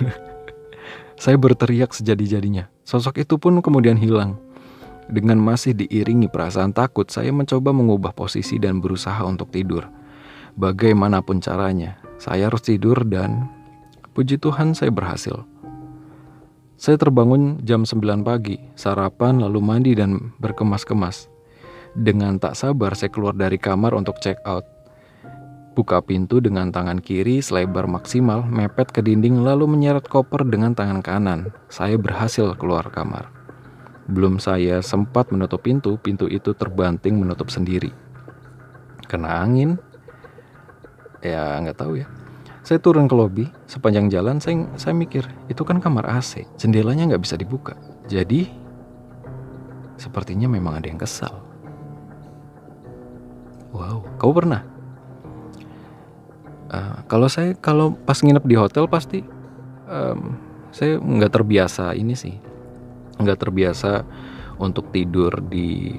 saya 1.22 1.36
berteriak 1.36 1.92
sejadi-jadinya. 1.92 2.72
Sosok 2.88 3.20
itu 3.20 3.36
pun 3.36 3.60
kemudian 3.60 4.00
hilang. 4.00 4.40
Dengan 5.12 5.36
masih 5.36 5.76
diiringi 5.76 6.32
perasaan 6.32 6.72
takut, 6.72 7.12
saya 7.12 7.28
mencoba 7.28 7.76
mengubah 7.76 8.16
posisi 8.16 8.56
dan 8.56 8.80
berusaha 8.80 9.20
untuk 9.28 9.52
tidur. 9.52 9.84
Bagaimanapun 10.56 11.44
caranya, 11.44 12.00
saya 12.16 12.48
harus 12.48 12.64
tidur 12.64 13.04
dan 13.04 13.52
puji 14.16 14.40
Tuhan 14.40 14.72
saya 14.72 14.88
berhasil. 14.88 15.44
Saya 16.80 16.96
terbangun 16.96 17.60
jam 17.68 17.84
9 17.84 18.24
pagi, 18.24 18.56
sarapan 18.80 19.44
lalu 19.44 19.60
mandi 19.60 19.92
dan 19.92 20.32
berkemas-kemas. 20.40 21.28
Dengan 21.92 22.40
tak 22.40 22.56
sabar 22.56 22.96
saya 22.96 23.12
keluar 23.12 23.36
dari 23.36 23.60
kamar 23.60 23.92
untuk 23.92 24.16
check 24.24 24.40
out. 24.48 24.77
Buka 25.78 26.02
pintu 26.02 26.42
dengan 26.42 26.74
tangan 26.74 26.98
kiri 26.98 27.38
selebar 27.38 27.86
maksimal, 27.86 28.42
mepet 28.42 28.90
ke 28.90 28.98
dinding 28.98 29.46
lalu 29.46 29.70
menyeret 29.70 30.10
koper 30.10 30.42
dengan 30.42 30.74
tangan 30.74 31.06
kanan. 31.06 31.54
Saya 31.70 31.94
berhasil 31.94 32.50
keluar 32.58 32.90
kamar. 32.90 33.30
Belum 34.10 34.42
saya 34.42 34.82
sempat 34.82 35.30
menutup 35.30 35.62
pintu, 35.62 35.94
pintu 36.02 36.26
itu 36.26 36.50
terbanting 36.50 37.22
menutup 37.22 37.46
sendiri. 37.46 37.94
Kena 39.06 39.38
angin? 39.38 39.78
Ya 41.22 41.62
nggak 41.62 41.78
tahu 41.78 42.02
ya. 42.02 42.10
Saya 42.66 42.82
turun 42.82 43.06
ke 43.06 43.14
lobi, 43.14 43.46
sepanjang 43.70 44.10
jalan 44.10 44.42
saya, 44.42 44.66
saya 44.74 44.98
mikir, 44.98 45.30
itu 45.46 45.62
kan 45.62 45.78
kamar 45.78 46.10
AC, 46.10 46.42
jendelanya 46.58 47.14
nggak 47.14 47.22
bisa 47.22 47.38
dibuka. 47.38 47.78
Jadi, 48.10 48.50
sepertinya 49.94 50.50
memang 50.50 50.82
ada 50.82 50.90
yang 50.90 50.98
kesal. 50.98 51.38
Wow, 53.70 54.02
kau 54.18 54.34
pernah? 54.34 54.77
Uh, 56.68 57.00
kalau 57.08 57.32
saya 57.32 57.56
kalau 57.56 57.96
pas 58.04 58.20
nginep 58.20 58.44
di 58.44 58.56
hotel 58.60 58.84
pasti 58.92 59.24
um, 59.88 60.36
saya 60.68 61.00
nggak 61.00 61.32
terbiasa 61.32 61.96
ini 61.96 62.12
sih 62.12 62.36
nggak 63.16 63.40
terbiasa 63.40 64.04
untuk 64.60 64.92
tidur 64.92 65.32
di 65.48 65.96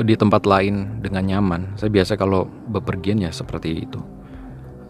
di 0.00 0.14
tempat 0.16 0.48
lain 0.48 1.04
dengan 1.04 1.28
nyaman. 1.28 1.76
Saya 1.76 1.92
biasa 1.92 2.16
kalau 2.16 2.48
bepergian 2.72 3.20
ya 3.20 3.28
seperti 3.28 3.84
itu 3.84 4.00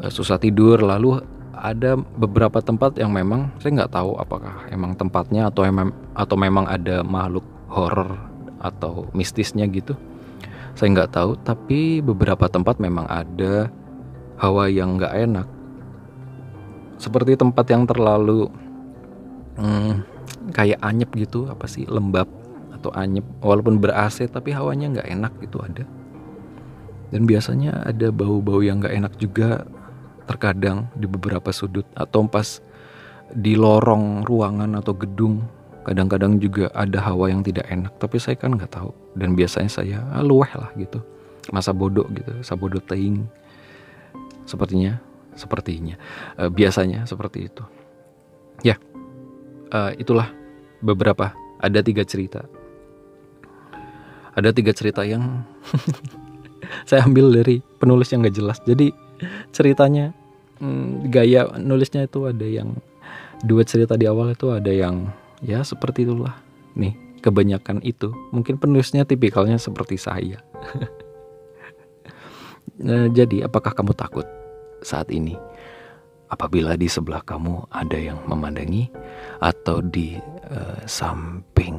uh, 0.03 0.11
susah 0.11 0.39
tidur. 0.39 0.79
Lalu 0.87 1.19
ada 1.59 1.99
beberapa 1.99 2.63
tempat 2.63 2.95
yang 3.03 3.11
memang 3.11 3.51
saya 3.59 3.75
nggak 3.83 3.95
tahu 3.99 4.15
apakah 4.23 4.71
emang 4.71 4.95
tempatnya 4.95 5.51
atau 5.51 5.67
emang 5.67 5.91
atau 6.15 6.39
memang 6.39 6.71
ada 6.71 7.03
makhluk 7.03 7.43
horor 7.67 8.15
atau 8.63 9.11
mistisnya 9.15 9.67
gitu. 9.67 9.99
Saya 10.79 10.95
nggak 10.95 11.11
tahu, 11.11 11.35
tapi 11.43 11.99
beberapa 11.99 12.47
tempat 12.47 12.79
memang 12.79 13.03
ada 13.11 13.67
hawa 14.39 14.71
yang 14.71 14.97
nggak 14.97 15.15
enak. 15.15 15.49
Seperti 16.99 17.39
tempat 17.39 17.67
yang 17.71 17.87
terlalu 17.87 18.51
hmm, 19.59 20.03
kayak 20.55 20.79
anyep 20.83 21.11
gitu 21.15 21.47
apa 21.51 21.67
sih 21.67 21.85
lembab 21.87 22.27
atau 22.75 22.95
anyep. 22.95 23.27
Walaupun 23.43 23.83
ber 23.83 23.95
AC 23.95 24.31
tapi 24.31 24.55
hawanya 24.55 24.99
nggak 24.99 25.09
enak 25.11 25.33
gitu 25.43 25.59
ada. 25.63 25.85
Dan 27.11 27.27
biasanya 27.27 27.87
ada 27.87 28.15
bau-bau 28.15 28.63
yang 28.63 28.83
nggak 28.83 28.95
enak 28.95 29.13
juga 29.19 29.67
terkadang 30.31 30.87
di 30.95 31.07
beberapa 31.11 31.51
sudut. 31.51 31.87
Atau 31.99 32.27
pas 32.31 32.63
di 33.35 33.59
lorong 33.59 34.25
ruangan 34.25 34.73
atau 34.79 34.97
gedung 34.97 35.45
kadang-kadang 35.85 36.37
juga 36.37 36.69
ada 36.77 37.01
hawa 37.01 37.33
yang 37.33 37.43
tidak 37.43 37.67
enak. 37.71 37.95
Tapi 37.99 38.17
saya 38.23 38.37
kan 38.39 38.55
nggak 38.55 38.71
tahu. 38.71 38.91
Dan 39.19 39.35
biasanya 39.35 39.71
saya 39.71 39.99
ah, 40.15 40.23
luweh 40.23 40.51
lah 40.55 40.71
gitu. 40.79 41.03
Masa 41.49 41.73
bodoh 41.73 42.05
gitu 42.13 42.45
sabodo 42.45 42.77
teing 42.85 43.25
Sepertinya, 44.49 44.97
sepertinya, 45.37 46.01
uh, 46.41 46.49
biasanya 46.49 47.05
seperti 47.05 47.53
itu. 47.53 47.65
Ya, 48.65 48.81
uh, 49.71 49.93
itulah 50.01 50.33
beberapa. 50.81 51.37
Ada 51.59 51.85
tiga 51.85 52.07
cerita. 52.07 52.47
Ada 54.33 54.55
tiga 54.55 54.71
cerita 54.71 55.03
yang 55.03 55.43
saya 56.89 57.03
ambil 57.05 57.35
dari 57.35 57.59
penulis 57.83 58.09
yang 58.15 58.23
gak 58.23 58.39
jelas. 58.39 58.59
Jadi 58.63 58.95
ceritanya, 59.51 60.15
hmm, 60.63 61.11
gaya 61.11 61.51
nulisnya 61.59 62.07
itu 62.07 62.31
ada 62.31 62.47
yang 62.47 62.79
dua 63.43 63.67
cerita 63.67 63.99
di 63.99 64.07
awal 64.07 64.35
itu 64.35 64.51
ada 64.55 64.71
yang 64.71 65.11
ya 65.43 65.67
seperti 65.67 66.07
itulah. 66.07 66.39
Nih, 66.79 66.95
kebanyakan 67.19 67.83
itu. 67.83 68.15
Mungkin 68.31 68.63
penulisnya 68.63 69.03
tipikalnya 69.03 69.59
seperti 69.59 69.99
saya. 69.99 70.39
Nah, 72.79 73.11
jadi, 73.19 73.51
apakah 73.51 73.75
kamu 73.75 73.99
takut? 73.99 74.38
Saat 74.89 75.13
ini. 75.13 75.37
Apabila 76.33 76.77
di 76.77 76.89
sebelah 76.89 77.25
kamu 77.25 77.73
ada 77.73 77.97
yang 77.97 78.21
memandangi 78.25 78.89
atau 79.41 79.85
di 79.85 80.17
uh, 80.49 80.81
samping 80.85 81.77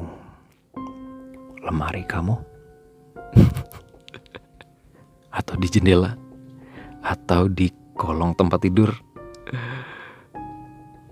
lemari 1.62 2.02
kamu 2.06 2.34
atau 5.38 5.54
di 5.54 5.68
jendela 5.70 6.18
atau 7.02 7.46
di 7.46 7.70
kolong 7.94 8.34
tempat 8.34 8.60
tidur. 8.64 8.90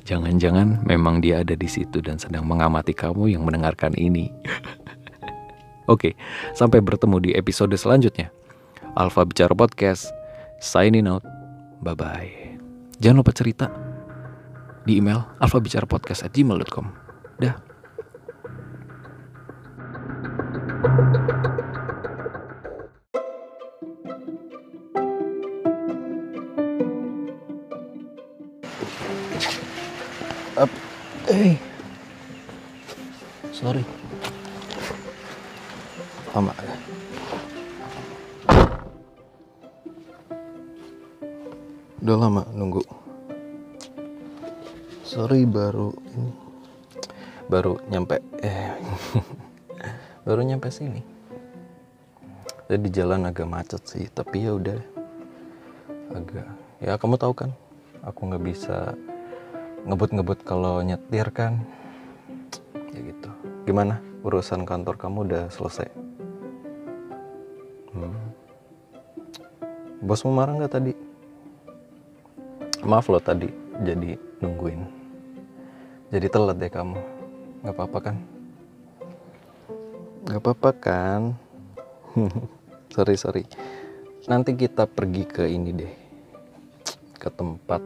Jangan-jangan 0.09 0.88
memang 0.88 1.20
dia 1.20 1.44
ada 1.44 1.53
di 1.53 1.68
situ 1.68 2.01
dan 2.01 2.16
sedang 2.16 2.49
mengamati 2.49 2.96
kamu 2.96 3.28
yang 3.28 3.44
mendengarkan 3.44 3.92
ini. 3.92 4.32
Oke, 5.92 6.16
sampai 6.57 6.80
bertemu 6.80 7.16
di 7.20 7.30
episode 7.36 7.76
selanjutnya. 7.76 8.32
Alfa 8.96 9.28
Bicara 9.28 9.53
Podcast, 9.53 10.09
signing 10.64 11.05
out. 11.05 11.38
Bye 11.79 11.95
bye. 11.95 12.33
Jangan 12.99 13.22
lupa 13.22 13.31
cerita 13.31 13.70
di 14.83 14.99
email 14.99 15.22
alfabicarapodcast@gmail.com. 15.39 16.87
Dah. 17.39 17.55
Up. 30.59 30.70
Hey. 31.31 31.55
Sorry. 33.55 33.87
Lama. 36.35 36.51
Udah 41.99 42.16
lama 42.16 42.42
nunggu. 42.55 42.82
Sorry 45.03 45.42
baru 45.42 45.90
ini. 46.14 46.32
Baru 47.51 47.82
nyampe 47.90 48.22
eh 48.38 48.70
baru 50.26 50.46
nyampe 50.46 50.70
sini. 50.70 51.03
Jadi 52.68 52.78
di 52.84 52.90
jalan 52.92 53.26
agak 53.26 53.51
macet 53.51 53.82
sih 53.82 54.07
tapi 54.14 54.46
ya 54.46 54.55
udah. 54.55 54.78
Agak 56.14 56.46
ya 56.78 56.94
kamu 56.94 57.18
tahu 57.18 57.34
kan 57.34 57.51
aku 58.07 58.30
nggak 58.30 58.44
bisa 58.46 58.94
ngebut-ngebut 59.82 60.46
kalau 60.46 60.78
nyetir 60.86 61.26
kan. 61.34 61.66
Ya 62.94 63.01
gitu. 63.03 63.30
Gimana? 63.66 63.99
Urusan 64.22 64.62
kantor 64.62 64.94
kamu 64.94 65.18
udah 65.26 65.44
selesai? 65.51 65.90
Hmm. 67.88 68.14
bosmu 69.99 70.30
marah 70.30 70.55
nggak 70.55 70.70
tadi 70.70 70.92
maaf 72.87 73.11
loh 73.11 73.22
tadi 73.22 73.49
jadi 73.83 74.18
nungguin 74.43 74.83
jadi 76.14 76.26
telat 76.31 76.57
deh 76.61 76.70
kamu 76.70 77.01
nggak 77.62 77.74
apa-apa 77.74 77.99
kan 77.99 78.16
nggak 80.29 80.41
apa-apa 80.43 80.70
kan 80.76 81.20
sorry 82.95 83.14
sorry 83.18 83.43
nanti 84.29 84.53
kita 84.55 84.85
pergi 84.85 85.22
ke 85.24 85.45
ini 85.49 85.70
deh 85.74 85.95
ke 87.18 87.29
tempat 87.35 87.83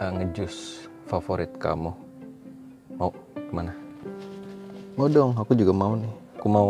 uh, 0.00 0.12
ngejus 0.16 0.88
favorit 1.04 1.52
kamu? 1.60 1.92
Mau 2.96 3.10
ke 3.12 3.52
mana? 3.52 3.76
Mau 4.96 5.06
dong, 5.06 5.36
aku 5.36 5.54
juga 5.54 5.76
mau 5.76 5.94
nih. 5.94 6.12
Aku 6.40 6.46
mau 6.48 6.68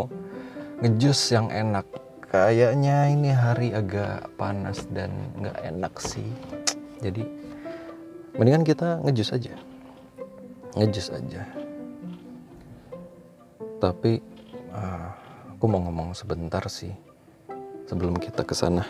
ngejus 0.83 1.21
yang 1.33 1.49
enak. 1.49 1.87
Kayaknya 2.29 3.09
ini 3.09 3.31
hari 3.33 3.73
agak 3.73 4.29
panas 4.37 4.85
dan 4.93 5.09
nggak 5.41 5.59
enak 5.65 5.95
sih. 5.97 6.29
Jadi 6.99 7.23
mendingan 8.35 8.67
kita 8.67 9.03
ngejus 9.07 9.35
aja. 9.35 9.55
Ngejus 10.75 11.09
aja. 11.15 11.43
Tapi 13.79 14.19
uh, 14.75 15.09
aku 15.55 15.65
mau 15.71 15.83
ngomong 15.87 16.13
sebentar 16.15 16.63
sih 16.67 16.93
sebelum 17.87 18.19
kita 18.19 18.43
ke 18.43 18.55
sana. 18.55 18.83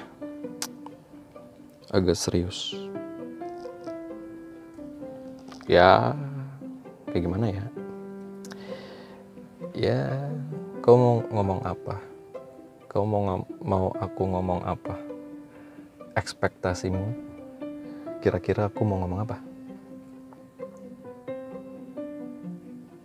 Agak 1.88 2.20
serius 2.20 2.76
ya 5.68 6.16
kayak 7.12 7.22
gimana 7.28 7.46
ya 7.52 7.64
ya 9.76 10.00
kau 10.80 10.96
mau 10.96 11.16
ngomong 11.28 11.60
apa 11.60 12.00
kau 12.88 13.04
mau 13.04 13.44
mau 13.60 13.92
aku 14.00 14.22
ngomong 14.32 14.64
apa 14.64 14.96
ekspektasimu 16.16 17.27
kira-kira 18.18 18.70
aku 18.70 18.82
mau 18.82 19.02
ngomong 19.02 19.20
apa? 19.24 19.36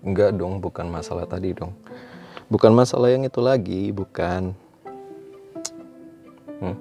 Enggak 0.04 0.36
dong 0.36 0.60
bukan 0.60 0.88
masalah 0.92 1.24
tadi 1.24 1.56
dong. 1.56 1.72
Bukan 2.52 2.76
masalah 2.76 3.10
yang 3.10 3.24
itu 3.24 3.40
lagi 3.40 3.90
bukan. 3.90 4.52
Hmm? 6.62 6.78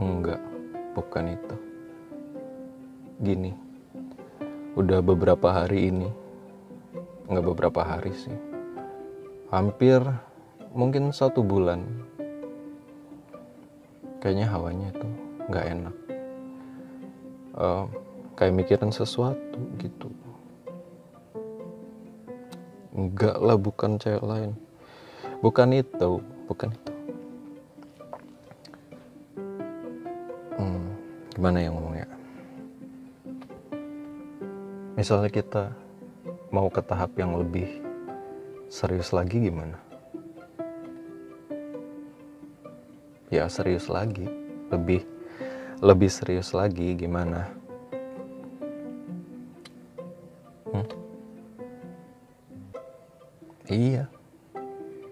enggak 0.00 0.40
bukan 0.96 1.24
itu. 1.34 1.56
Gini 3.20 3.70
udah 4.78 5.02
beberapa 5.02 5.50
hari 5.50 5.90
ini 5.90 6.08
nggak 7.26 7.46
beberapa 7.46 7.82
hari 7.82 8.14
sih 8.14 8.32
hampir 9.50 9.98
mungkin 10.70 11.10
satu 11.10 11.42
bulan 11.42 11.82
kayaknya 14.22 14.46
hawanya 14.46 14.94
itu 14.94 15.08
nggak 15.50 15.66
enak. 15.66 15.96
Uh, 17.58 17.84
kayak 18.38 18.54
mikirin 18.54 18.94
sesuatu 18.94 19.60
gitu. 19.82 20.08
Enggak 22.94 23.36
lah 23.42 23.58
bukan 23.58 23.98
cewek 23.98 24.22
lain. 24.22 24.54
Bukan 25.42 25.74
itu 25.74 26.22
bukan 26.46 26.70
itu. 26.70 26.92
Hmm, 30.56 30.88
gimana 31.34 31.58
ya 31.58 31.68
ngomongnya 31.74 32.20
misalnya 35.00 35.32
kita 35.32 35.72
mau 36.52 36.68
ke 36.68 36.84
tahap 36.84 37.16
yang 37.16 37.32
lebih 37.32 37.80
serius 38.68 39.16
lagi 39.16 39.48
gimana? 39.48 39.80
Ya 43.32 43.48
serius 43.48 43.88
lagi, 43.88 44.28
lebih 44.68 45.00
lebih 45.80 46.12
serius 46.12 46.52
lagi 46.52 46.92
gimana? 46.94 47.48
Hmm? 50.68 50.86
Iya, 53.66 54.04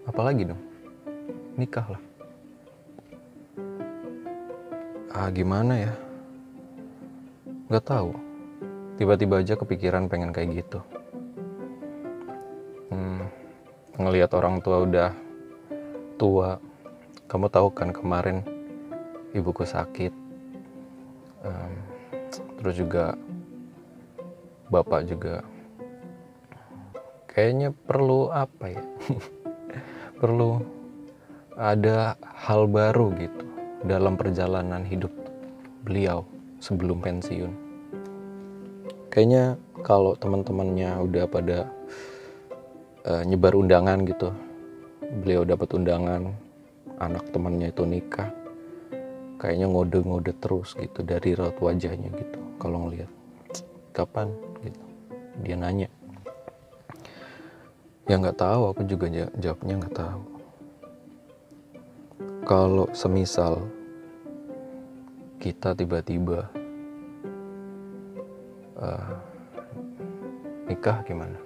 apalagi 0.05 0.45
dong? 0.47 0.61
Nikah 1.57 1.97
lah. 1.97 2.03
Ah 5.09 5.27
gimana 5.33 5.73
ya? 5.89 5.93
Gak 7.69 7.85
tahu 7.85 8.29
tiba-tiba 8.99 9.39
aja 9.39 9.55
kepikiran 9.55 10.11
pengen 10.11 10.35
kayak 10.35 10.59
gitu 10.59 10.83
hmm, 12.91 13.23
ngelihat 13.95 14.35
orang 14.35 14.59
tua 14.59 14.83
udah 14.83 15.15
tua 16.19 16.59
kamu 17.31 17.47
tahu 17.47 17.71
kan 17.71 17.95
kemarin 17.95 18.43
ibuku 19.31 19.63
sakit 19.63 20.11
terus 22.59 22.75
juga 22.75 23.15
bapak 24.67 25.07
juga 25.07 25.41
kayaknya 27.31 27.71
perlu 27.71 28.27
apa 28.35 28.75
ya? 28.75 28.83
Perlu 30.19 30.59
ada 31.55 32.19
hal 32.35 32.67
baru 32.67 33.15
gitu 33.15 33.47
dalam 33.87 34.19
perjalanan 34.19 34.83
hidup 34.83 35.11
beliau 35.87 36.27
sebelum 36.59 36.99
pensiun. 36.99 37.55
Kayaknya 39.07 39.55
kalau 39.87 40.19
teman-temannya 40.19 40.99
udah 40.99 41.25
pada 41.31 41.71
uh, 43.07 43.23
nyebar 43.23 43.55
undangan 43.55 44.03
gitu 44.03 44.35
beliau 45.23 45.47
dapat 45.47 45.71
undangan 45.73 46.35
anak 46.99 47.23
temannya 47.31 47.71
itu 47.71 47.87
nikah 47.87 48.29
kayaknya 49.39 49.71
ngode-ngode 49.71 50.35
terus 50.43 50.75
gitu 50.75 50.99
dari 50.99 51.31
raut 51.31 51.55
wajahnya 51.63 52.11
gitu 52.11 52.39
kalau 52.59 52.85
ngelihat. 52.85 53.07
Kapan? 53.95 54.27
Gitu. 54.61 54.79
Dia 55.47 55.55
nanya. 55.55 55.87
Ya 58.05 58.19
nggak 58.19 58.35
tahu. 58.35 58.75
Aku 58.75 58.83
juga 58.83 59.07
jawabnya 59.39 59.79
nggak 59.79 59.95
tahu. 59.95 60.21
Kalau 62.43 62.91
semisal 62.91 63.63
kita 65.39 65.71
tiba-tiba 65.71 66.51
uh, 68.75 69.15
nikah 70.67 70.99
gimana? 71.07 71.39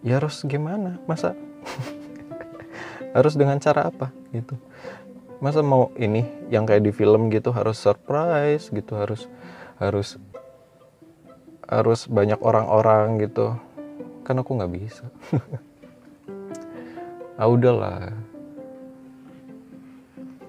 Ya 0.00 0.22
harus 0.22 0.40
gimana? 0.46 0.96
Masa 1.04 1.34
harus 3.16 3.32
dengan 3.32 3.56
cara 3.56 3.88
apa 3.88 4.12
gitu? 4.36 4.60
Masa 5.40 5.64
mau 5.64 5.88
ini 5.96 6.28
yang 6.52 6.68
kayak 6.68 6.84
di 6.84 6.92
film 6.92 7.32
gitu 7.32 7.48
harus 7.56 7.80
surprise 7.80 8.68
gitu 8.68 8.92
harus 8.92 9.24
harus 9.80 10.20
harus 11.64 12.00
banyak 12.12 12.36
orang-orang 12.44 13.24
gitu. 13.24 13.56
Kan 14.28 14.36
aku 14.44 14.60
nggak 14.60 14.72
bisa. 14.76 15.08
Ah 17.36 17.52
udahlah. 17.52 18.16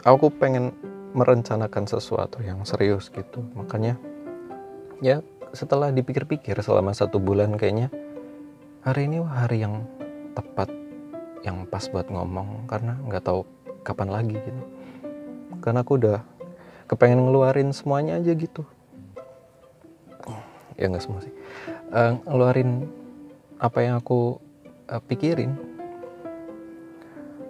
Aku 0.07 0.31
pengen 0.31 0.71
merencanakan 1.11 1.83
sesuatu 1.83 2.39
yang 2.39 2.63
serius 2.63 3.11
gitu. 3.11 3.43
Makanya 3.59 3.99
ya 5.03 5.19
setelah 5.51 5.91
dipikir-pikir 5.91 6.55
selama 6.63 6.95
satu 6.95 7.19
bulan 7.19 7.59
kayaknya 7.59 7.91
hari 8.87 9.11
ini 9.11 9.19
hari 9.19 9.67
yang 9.67 9.83
tepat 10.31 10.71
yang 11.45 11.67
pas 11.69 11.85
buat 11.89 12.07
ngomong 12.09 12.65
karena 12.65 12.97
nggak 13.05 13.23
tahu 13.25 13.45
kapan 13.85 14.09
lagi 14.09 14.35
gitu. 14.37 14.61
Karena 15.61 15.81
aku 15.81 15.99
udah 15.99 16.21
kepengen 16.87 17.27
ngeluarin 17.27 17.73
semuanya 17.75 18.17
aja 18.17 18.31
gitu. 18.33 18.63
Ya 20.77 20.87
nggak 20.89 21.03
semua 21.03 21.21
sih. 21.25 21.33
Uh, 21.89 22.17
ngeluarin 22.29 22.85
apa 23.57 23.79
yang 23.81 23.97
aku 23.97 24.37
uh, 24.89 25.01
pikirin. 25.01 25.57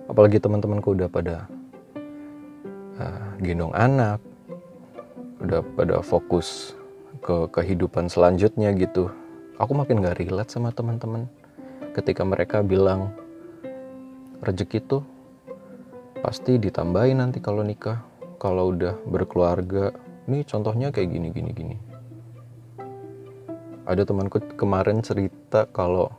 Apalagi 0.08 0.40
teman-temanku 0.40 0.96
udah 0.96 1.12
pada 1.12 1.52
uh, 2.98 3.28
gendong 3.44 3.76
anak 3.76 4.24
udah 5.38 5.62
pada 5.78 6.02
fokus 6.02 6.74
ke 7.22 7.50
kehidupan 7.54 8.10
selanjutnya 8.10 8.74
gitu. 8.74 9.12
Aku 9.58 9.74
makin 9.74 10.06
gak 10.06 10.22
relate 10.22 10.54
sama 10.54 10.70
teman-teman 10.70 11.26
ketika 11.98 12.22
mereka 12.22 12.62
bilang 12.62 13.14
rezeki 14.42 14.80
tuh 14.86 15.04
pasti 16.22 16.58
ditambahin 16.58 17.22
nanti 17.22 17.40
kalau 17.42 17.62
nikah. 17.62 18.04
Kalau 18.38 18.70
udah 18.70 18.94
berkeluarga. 19.10 19.90
Ini 20.30 20.46
contohnya 20.46 20.94
kayak 20.94 21.10
gini 21.10 21.28
gini 21.34 21.52
gini. 21.56 21.78
Ada 23.88 24.04
temanku 24.06 24.44
kemarin 24.60 25.02
cerita 25.02 25.66
kalau 25.72 26.12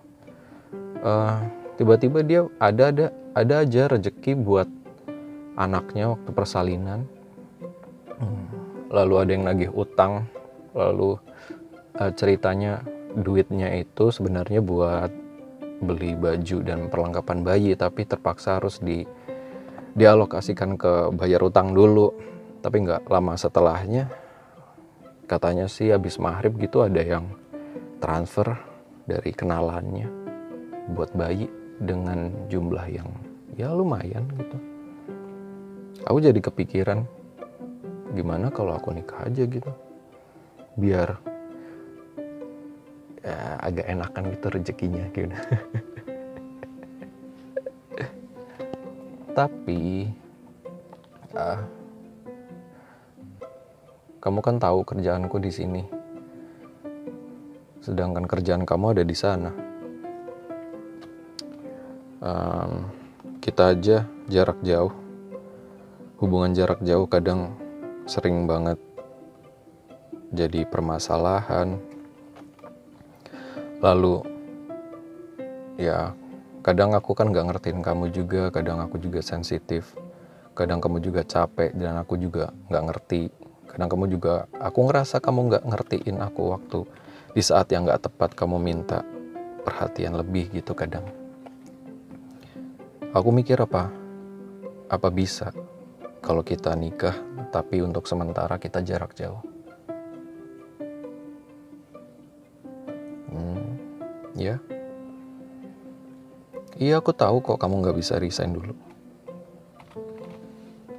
uh, 1.04 1.38
tiba-tiba 1.76 2.24
dia 2.24 2.40
ada 2.58 2.90
ada 2.90 3.06
ada 3.36 3.54
aja 3.62 3.86
rezeki 3.86 4.34
buat 4.34 4.66
anaknya 5.54 6.16
waktu 6.16 6.30
persalinan. 6.34 7.06
Lalu 8.88 9.14
ada 9.20 9.30
yang 9.30 9.44
nagih 9.44 9.70
utang. 9.76 10.26
Lalu 10.72 11.20
uh, 12.00 12.10
ceritanya 12.16 12.82
duitnya 13.14 13.70
itu 13.78 14.10
sebenarnya 14.10 14.64
buat 14.64 15.12
beli 15.78 16.18
baju 16.18 16.58
dan 16.66 16.90
perlengkapan 16.90 17.46
bayi 17.46 17.72
tapi 17.78 18.02
terpaksa 18.04 18.58
harus 18.58 18.82
di 18.82 19.06
dialokasikan 19.94 20.78
ke 20.78 20.92
bayar 21.14 21.42
utang 21.42 21.74
dulu. 21.74 22.14
Tapi 22.58 22.82
nggak 22.82 23.06
lama 23.06 23.38
setelahnya 23.38 24.10
katanya 25.28 25.68
sih 25.68 25.92
habis 25.92 26.16
maghrib 26.18 26.56
gitu 26.58 26.82
ada 26.82 27.04
yang 27.04 27.28
transfer 28.00 28.56
dari 29.04 29.30
kenalannya 29.30 30.08
buat 30.96 31.12
bayi 31.14 31.46
dengan 31.78 32.32
jumlah 32.48 32.86
yang 32.90 33.08
ya 33.54 33.70
lumayan 33.70 34.26
gitu. 34.34 34.58
Aku 36.08 36.18
jadi 36.18 36.40
kepikiran 36.40 37.04
gimana 38.16 38.48
kalau 38.48 38.72
aku 38.72 38.96
nikah 38.96 39.28
aja 39.28 39.44
gitu 39.44 39.68
biar 40.80 41.20
ya, 43.22 43.58
agak 43.62 43.86
enakan 43.86 44.24
gitu 44.34 44.46
rezekinya 44.52 45.04
gitu. 45.14 45.36
Tapi 49.38 50.10
uh, 51.38 51.60
kamu 54.18 54.38
kan 54.42 54.56
tahu 54.58 54.82
kerjaanku 54.82 55.38
di 55.38 55.50
sini. 55.54 55.82
Sedangkan 57.78 58.26
kerjaan 58.26 58.66
kamu 58.66 58.98
ada 58.98 59.04
di 59.06 59.16
sana. 59.16 59.50
Um, 62.18 62.90
kita 63.38 63.78
aja 63.78 64.10
jarak 64.26 64.58
jauh. 64.66 64.90
Hubungan 66.18 66.50
jarak 66.50 66.82
jauh 66.82 67.06
kadang 67.06 67.54
sering 68.10 68.50
banget 68.50 68.82
jadi 70.34 70.68
permasalahan 70.68 71.80
lalu 73.78 74.26
ya 75.78 76.12
kadang 76.66 76.92
aku 76.92 77.14
kan 77.14 77.30
gak 77.30 77.46
ngertiin 77.54 77.80
kamu 77.80 78.10
juga 78.10 78.50
kadang 78.50 78.82
aku 78.82 78.98
juga 78.98 79.22
sensitif 79.22 79.94
kadang 80.58 80.82
kamu 80.82 80.98
juga 80.98 81.22
capek 81.22 81.70
dan 81.78 82.02
aku 82.02 82.18
juga 82.18 82.50
gak 82.66 82.84
ngerti. 82.90 83.30
Kadang 83.70 83.86
kamu 83.94 84.04
juga 84.10 84.50
aku 84.58 84.90
ngerasa 84.90 85.22
kamu 85.22 85.54
gak 85.54 85.64
ngertiin 85.70 86.18
aku 86.18 86.50
waktu 86.50 86.82
di 87.30 87.42
saat 87.46 87.70
yang 87.70 87.86
gak 87.86 88.10
tepat 88.10 88.34
kamu 88.34 88.58
minta 88.58 89.06
perhatian 89.62 90.18
lebih 90.18 90.50
gitu 90.50 90.74
kadang. 90.74 91.06
Aku 93.14 93.30
mikir 93.30 93.62
apa? 93.62 93.94
Apa 94.90 95.14
bisa 95.14 95.54
kalau 96.26 96.42
kita 96.42 96.74
nikah 96.74 97.14
tapi 97.54 97.78
untuk 97.78 98.10
sementara 98.10 98.58
kita 98.58 98.82
jarak 98.82 99.14
jauh 99.14 99.47
hmm, 103.32 103.66
ya 104.36 104.56
Iya 106.78 107.02
aku 107.02 107.10
tahu 107.10 107.42
kok 107.42 107.58
kamu 107.58 107.82
nggak 107.82 107.98
bisa 107.98 108.22
resign 108.22 108.54
dulu. 108.54 108.70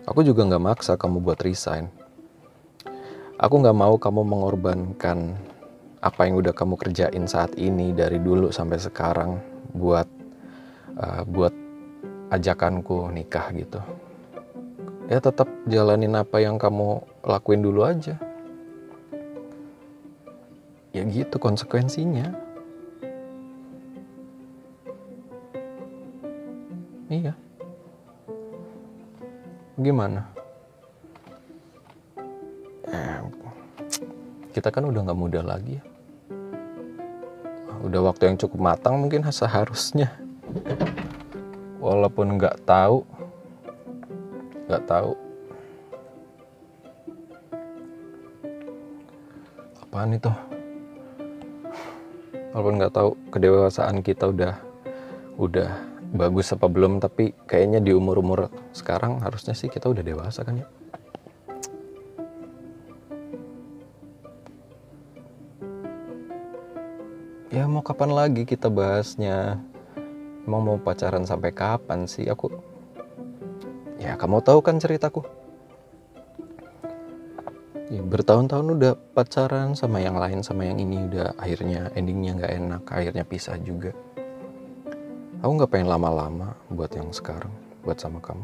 Aku 0.04 0.28
juga 0.28 0.44
nggak 0.44 0.60
maksa 0.60 1.00
kamu 1.00 1.24
buat 1.24 1.40
resign. 1.40 1.88
Aku 3.40 3.64
nggak 3.64 3.80
mau 3.80 3.96
kamu 3.96 4.28
mengorbankan 4.28 5.40
apa 6.04 6.28
yang 6.28 6.44
udah 6.44 6.52
kamu 6.52 6.76
kerjain 6.76 7.24
saat 7.32 7.56
ini 7.56 7.96
dari 7.96 8.20
dulu 8.20 8.52
sampai 8.52 8.76
sekarang 8.76 9.40
buat 9.72 10.04
uh, 11.00 11.24
buat 11.24 11.56
ajakanku 12.36 13.16
nikah 13.16 13.48
gitu. 13.56 13.80
Ya 15.08 15.24
tetap 15.24 15.48
jalanin 15.64 16.12
apa 16.20 16.44
yang 16.44 16.60
kamu 16.60 17.08
lakuin 17.24 17.64
dulu 17.64 17.88
aja. 17.88 18.20
Gitu 21.10 21.42
konsekuensinya. 21.42 22.30
Iya. 27.10 27.34
Gimana? 29.82 30.22
Eh, 32.86 33.18
kita 34.54 34.70
kan 34.70 34.86
udah 34.86 35.02
nggak 35.10 35.18
muda 35.18 35.42
lagi 35.42 35.82
ya. 35.82 35.84
Udah 37.82 38.06
waktu 38.06 38.30
yang 38.30 38.38
cukup 38.38 38.60
matang 38.62 39.02
mungkin 39.02 39.26
seharusnya. 39.26 40.14
Walaupun 41.82 42.38
nggak 42.38 42.62
tahu, 42.70 43.02
nggak 44.70 44.86
tahu. 44.86 45.18
Apaan 49.82 50.14
itu? 50.14 50.49
Walaupun 52.60 52.76
nggak 52.76 52.92
tahu 52.92 53.10
kedewasaan 53.32 54.04
kita 54.04 54.36
udah 54.36 54.60
udah 55.40 55.80
bagus 56.12 56.52
apa 56.52 56.68
belum 56.68 57.00
tapi 57.00 57.32
kayaknya 57.48 57.80
di 57.80 57.96
umur-umur 57.96 58.52
sekarang 58.76 59.24
harusnya 59.24 59.56
sih 59.56 59.72
kita 59.72 59.88
udah 59.88 60.04
dewasa 60.04 60.44
kan 60.44 60.60
ya? 60.60 60.68
Ya 67.48 67.64
mau 67.64 67.80
kapan 67.80 68.12
lagi 68.12 68.44
kita 68.44 68.68
bahasnya? 68.68 69.64
Emang 70.44 70.60
mau 70.60 70.76
pacaran 70.84 71.24
sampai 71.24 71.56
kapan 71.56 72.12
sih? 72.12 72.28
Aku 72.28 72.60
ya 74.04 74.20
kamu 74.20 74.44
tahu 74.44 74.60
kan 74.60 74.84
ceritaku 74.84 75.24
bertahun-tahun 78.10 78.68
udah 78.76 78.94
pacaran 79.14 79.78
sama 79.78 80.02
yang 80.02 80.18
lain 80.18 80.42
sama 80.42 80.66
yang 80.66 80.82
ini 80.82 81.06
udah 81.06 81.38
akhirnya 81.38 81.94
endingnya 81.94 82.42
nggak 82.42 82.54
enak 82.58 82.84
akhirnya 82.90 83.24
pisah 83.24 83.56
juga 83.62 83.94
Aku 85.40 85.56
nggak 85.56 85.72
pengen 85.72 85.88
lama-lama 85.88 86.52
buat 86.68 86.92
yang 86.92 87.16
sekarang, 87.16 87.48
buat 87.80 87.96
sama 87.96 88.20
kamu. 88.20 88.44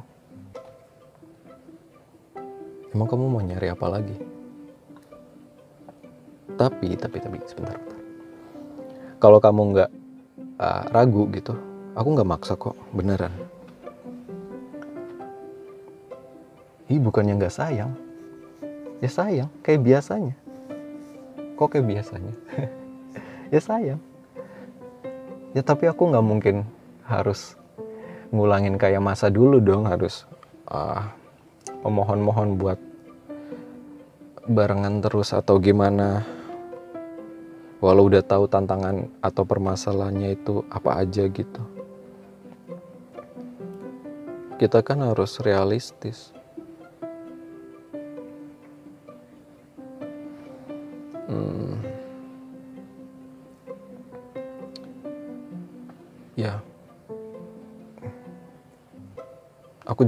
Emang 2.95 3.07
kamu 3.11 3.23
mau 3.27 3.43
nyari 3.43 3.67
apa 3.67 3.87
lagi? 3.91 4.15
Tapi, 6.55 6.95
tapi, 6.95 7.17
tapi, 7.19 7.37
sebentar. 7.43 7.75
Kalau 9.19 9.43
kamu 9.43 9.61
nggak 9.75 9.91
uh, 10.55 10.83
ragu 10.95 11.27
gitu, 11.35 11.51
aku 11.99 12.07
nggak 12.15 12.29
maksa 12.31 12.55
kok, 12.55 12.79
beneran. 12.95 13.35
Ih, 16.87 17.03
bukannya 17.03 17.35
nggak 17.35 17.51
sayang. 17.51 17.91
Ya 19.03 19.09
sayang, 19.11 19.51
kayak 19.59 19.81
biasanya. 19.83 20.35
Kok 21.55 21.67
kayak 21.71 21.87
biasanya? 21.87 22.33
ya 23.53 23.61
sayang. 23.63 24.01
Ya 25.55 25.63
tapi 25.63 25.87
aku 25.87 26.11
nggak 26.11 26.25
mungkin 26.25 26.67
harus 27.07 27.55
ngulangin 28.35 28.75
kayak 28.75 28.99
masa 28.99 29.31
dulu 29.31 29.63
dong 29.63 29.87
harus 29.87 30.27
uh, 30.67 31.07
memohon-mohon 31.87 32.59
buat 32.59 32.79
barengan 34.45 34.99
terus 34.99 35.31
atau 35.31 35.57
gimana 35.57 36.27
walau 37.79 38.11
udah 38.11 38.21
tahu 38.21 38.51
tantangan 38.51 39.07
atau 39.23 39.47
permasalahannya 39.47 40.35
itu 40.35 40.67
apa 40.67 41.01
aja 41.01 41.23
gitu 41.31 41.63
kita 44.59 44.83
kan 44.83 44.99
harus 44.99 45.39
realistis 45.39 46.34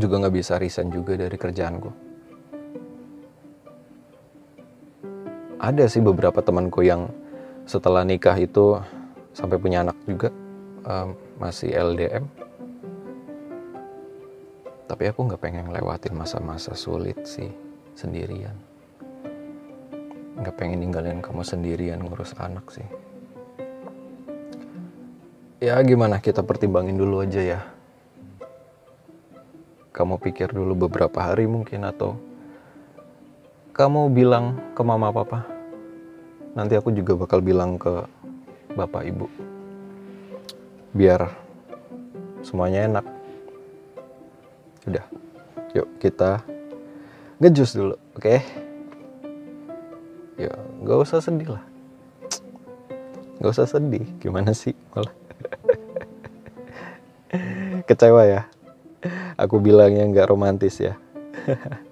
juga 0.02 0.22
nggak 0.22 0.36
bisa 0.36 0.58
resign 0.58 0.90
juga 0.90 1.18
dari 1.18 1.38
kerjaanku. 1.38 1.92
Ada 5.58 5.90
sih 5.90 6.02
beberapa 6.06 6.42
temanku 6.42 6.86
yang 6.86 7.10
setelah 7.66 8.06
nikah 8.06 8.38
itu 8.38 8.78
sampai 9.34 9.58
punya 9.58 9.84
anak 9.84 9.98
juga 10.06 10.30
um, 10.86 11.18
masih 11.42 11.74
LDM. 11.74 12.26
Tapi 14.88 15.04
aku 15.12 15.20
nggak 15.28 15.42
pengen 15.44 15.70
lewatin 15.70 16.16
masa-masa 16.16 16.72
sulit 16.74 17.20
sih 17.28 17.52
sendirian. 17.94 18.56
Nggak 20.38 20.56
pengen 20.56 20.80
ninggalin 20.82 21.20
kamu 21.20 21.44
sendirian 21.44 22.00
ngurus 22.02 22.38
anak 22.38 22.70
sih. 22.72 22.88
Ya 25.58 25.82
gimana 25.82 26.22
kita 26.22 26.46
pertimbangin 26.46 26.96
dulu 27.02 27.26
aja 27.26 27.42
ya 27.42 27.77
kamu 29.98 30.22
pikir 30.22 30.54
dulu 30.54 30.86
beberapa 30.86 31.26
hari 31.26 31.50
mungkin 31.50 31.82
atau 31.82 32.22
kamu 33.74 34.14
bilang 34.14 34.62
ke 34.78 34.82
mama 34.86 35.10
papa. 35.10 35.42
Nanti 36.54 36.78
aku 36.78 36.94
juga 36.94 37.18
bakal 37.18 37.42
bilang 37.42 37.82
ke 37.82 38.06
bapak 38.78 39.10
ibu. 39.10 39.26
Biar 40.94 41.26
semuanya 42.46 42.86
enak. 42.86 43.06
Udah, 44.86 45.06
yuk 45.74 45.90
kita 45.98 46.46
ngejus 47.42 47.74
dulu, 47.74 47.98
oke? 48.14 48.22
Okay? 48.22 48.40
Ya, 50.38 50.54
gak 50.86 50.98
usah 51.10 51.26
sedih 51.26 51.58
lah. 51.58 51.66
Gak 53.42 53.50
usah 53.50 53.66
sedih, 53.66 54.06
gimana 54.22 54.54
sih 54.54 54.78
malah. 54.94 55.14
Kecewa 57.90 58.26
ya? 58.26 58.46
Aku 59.38 59.62
bilangnya 59.62 60.04
nggak 60.10 60.28
romantis 60.28 60.82
ya 60.82 60.98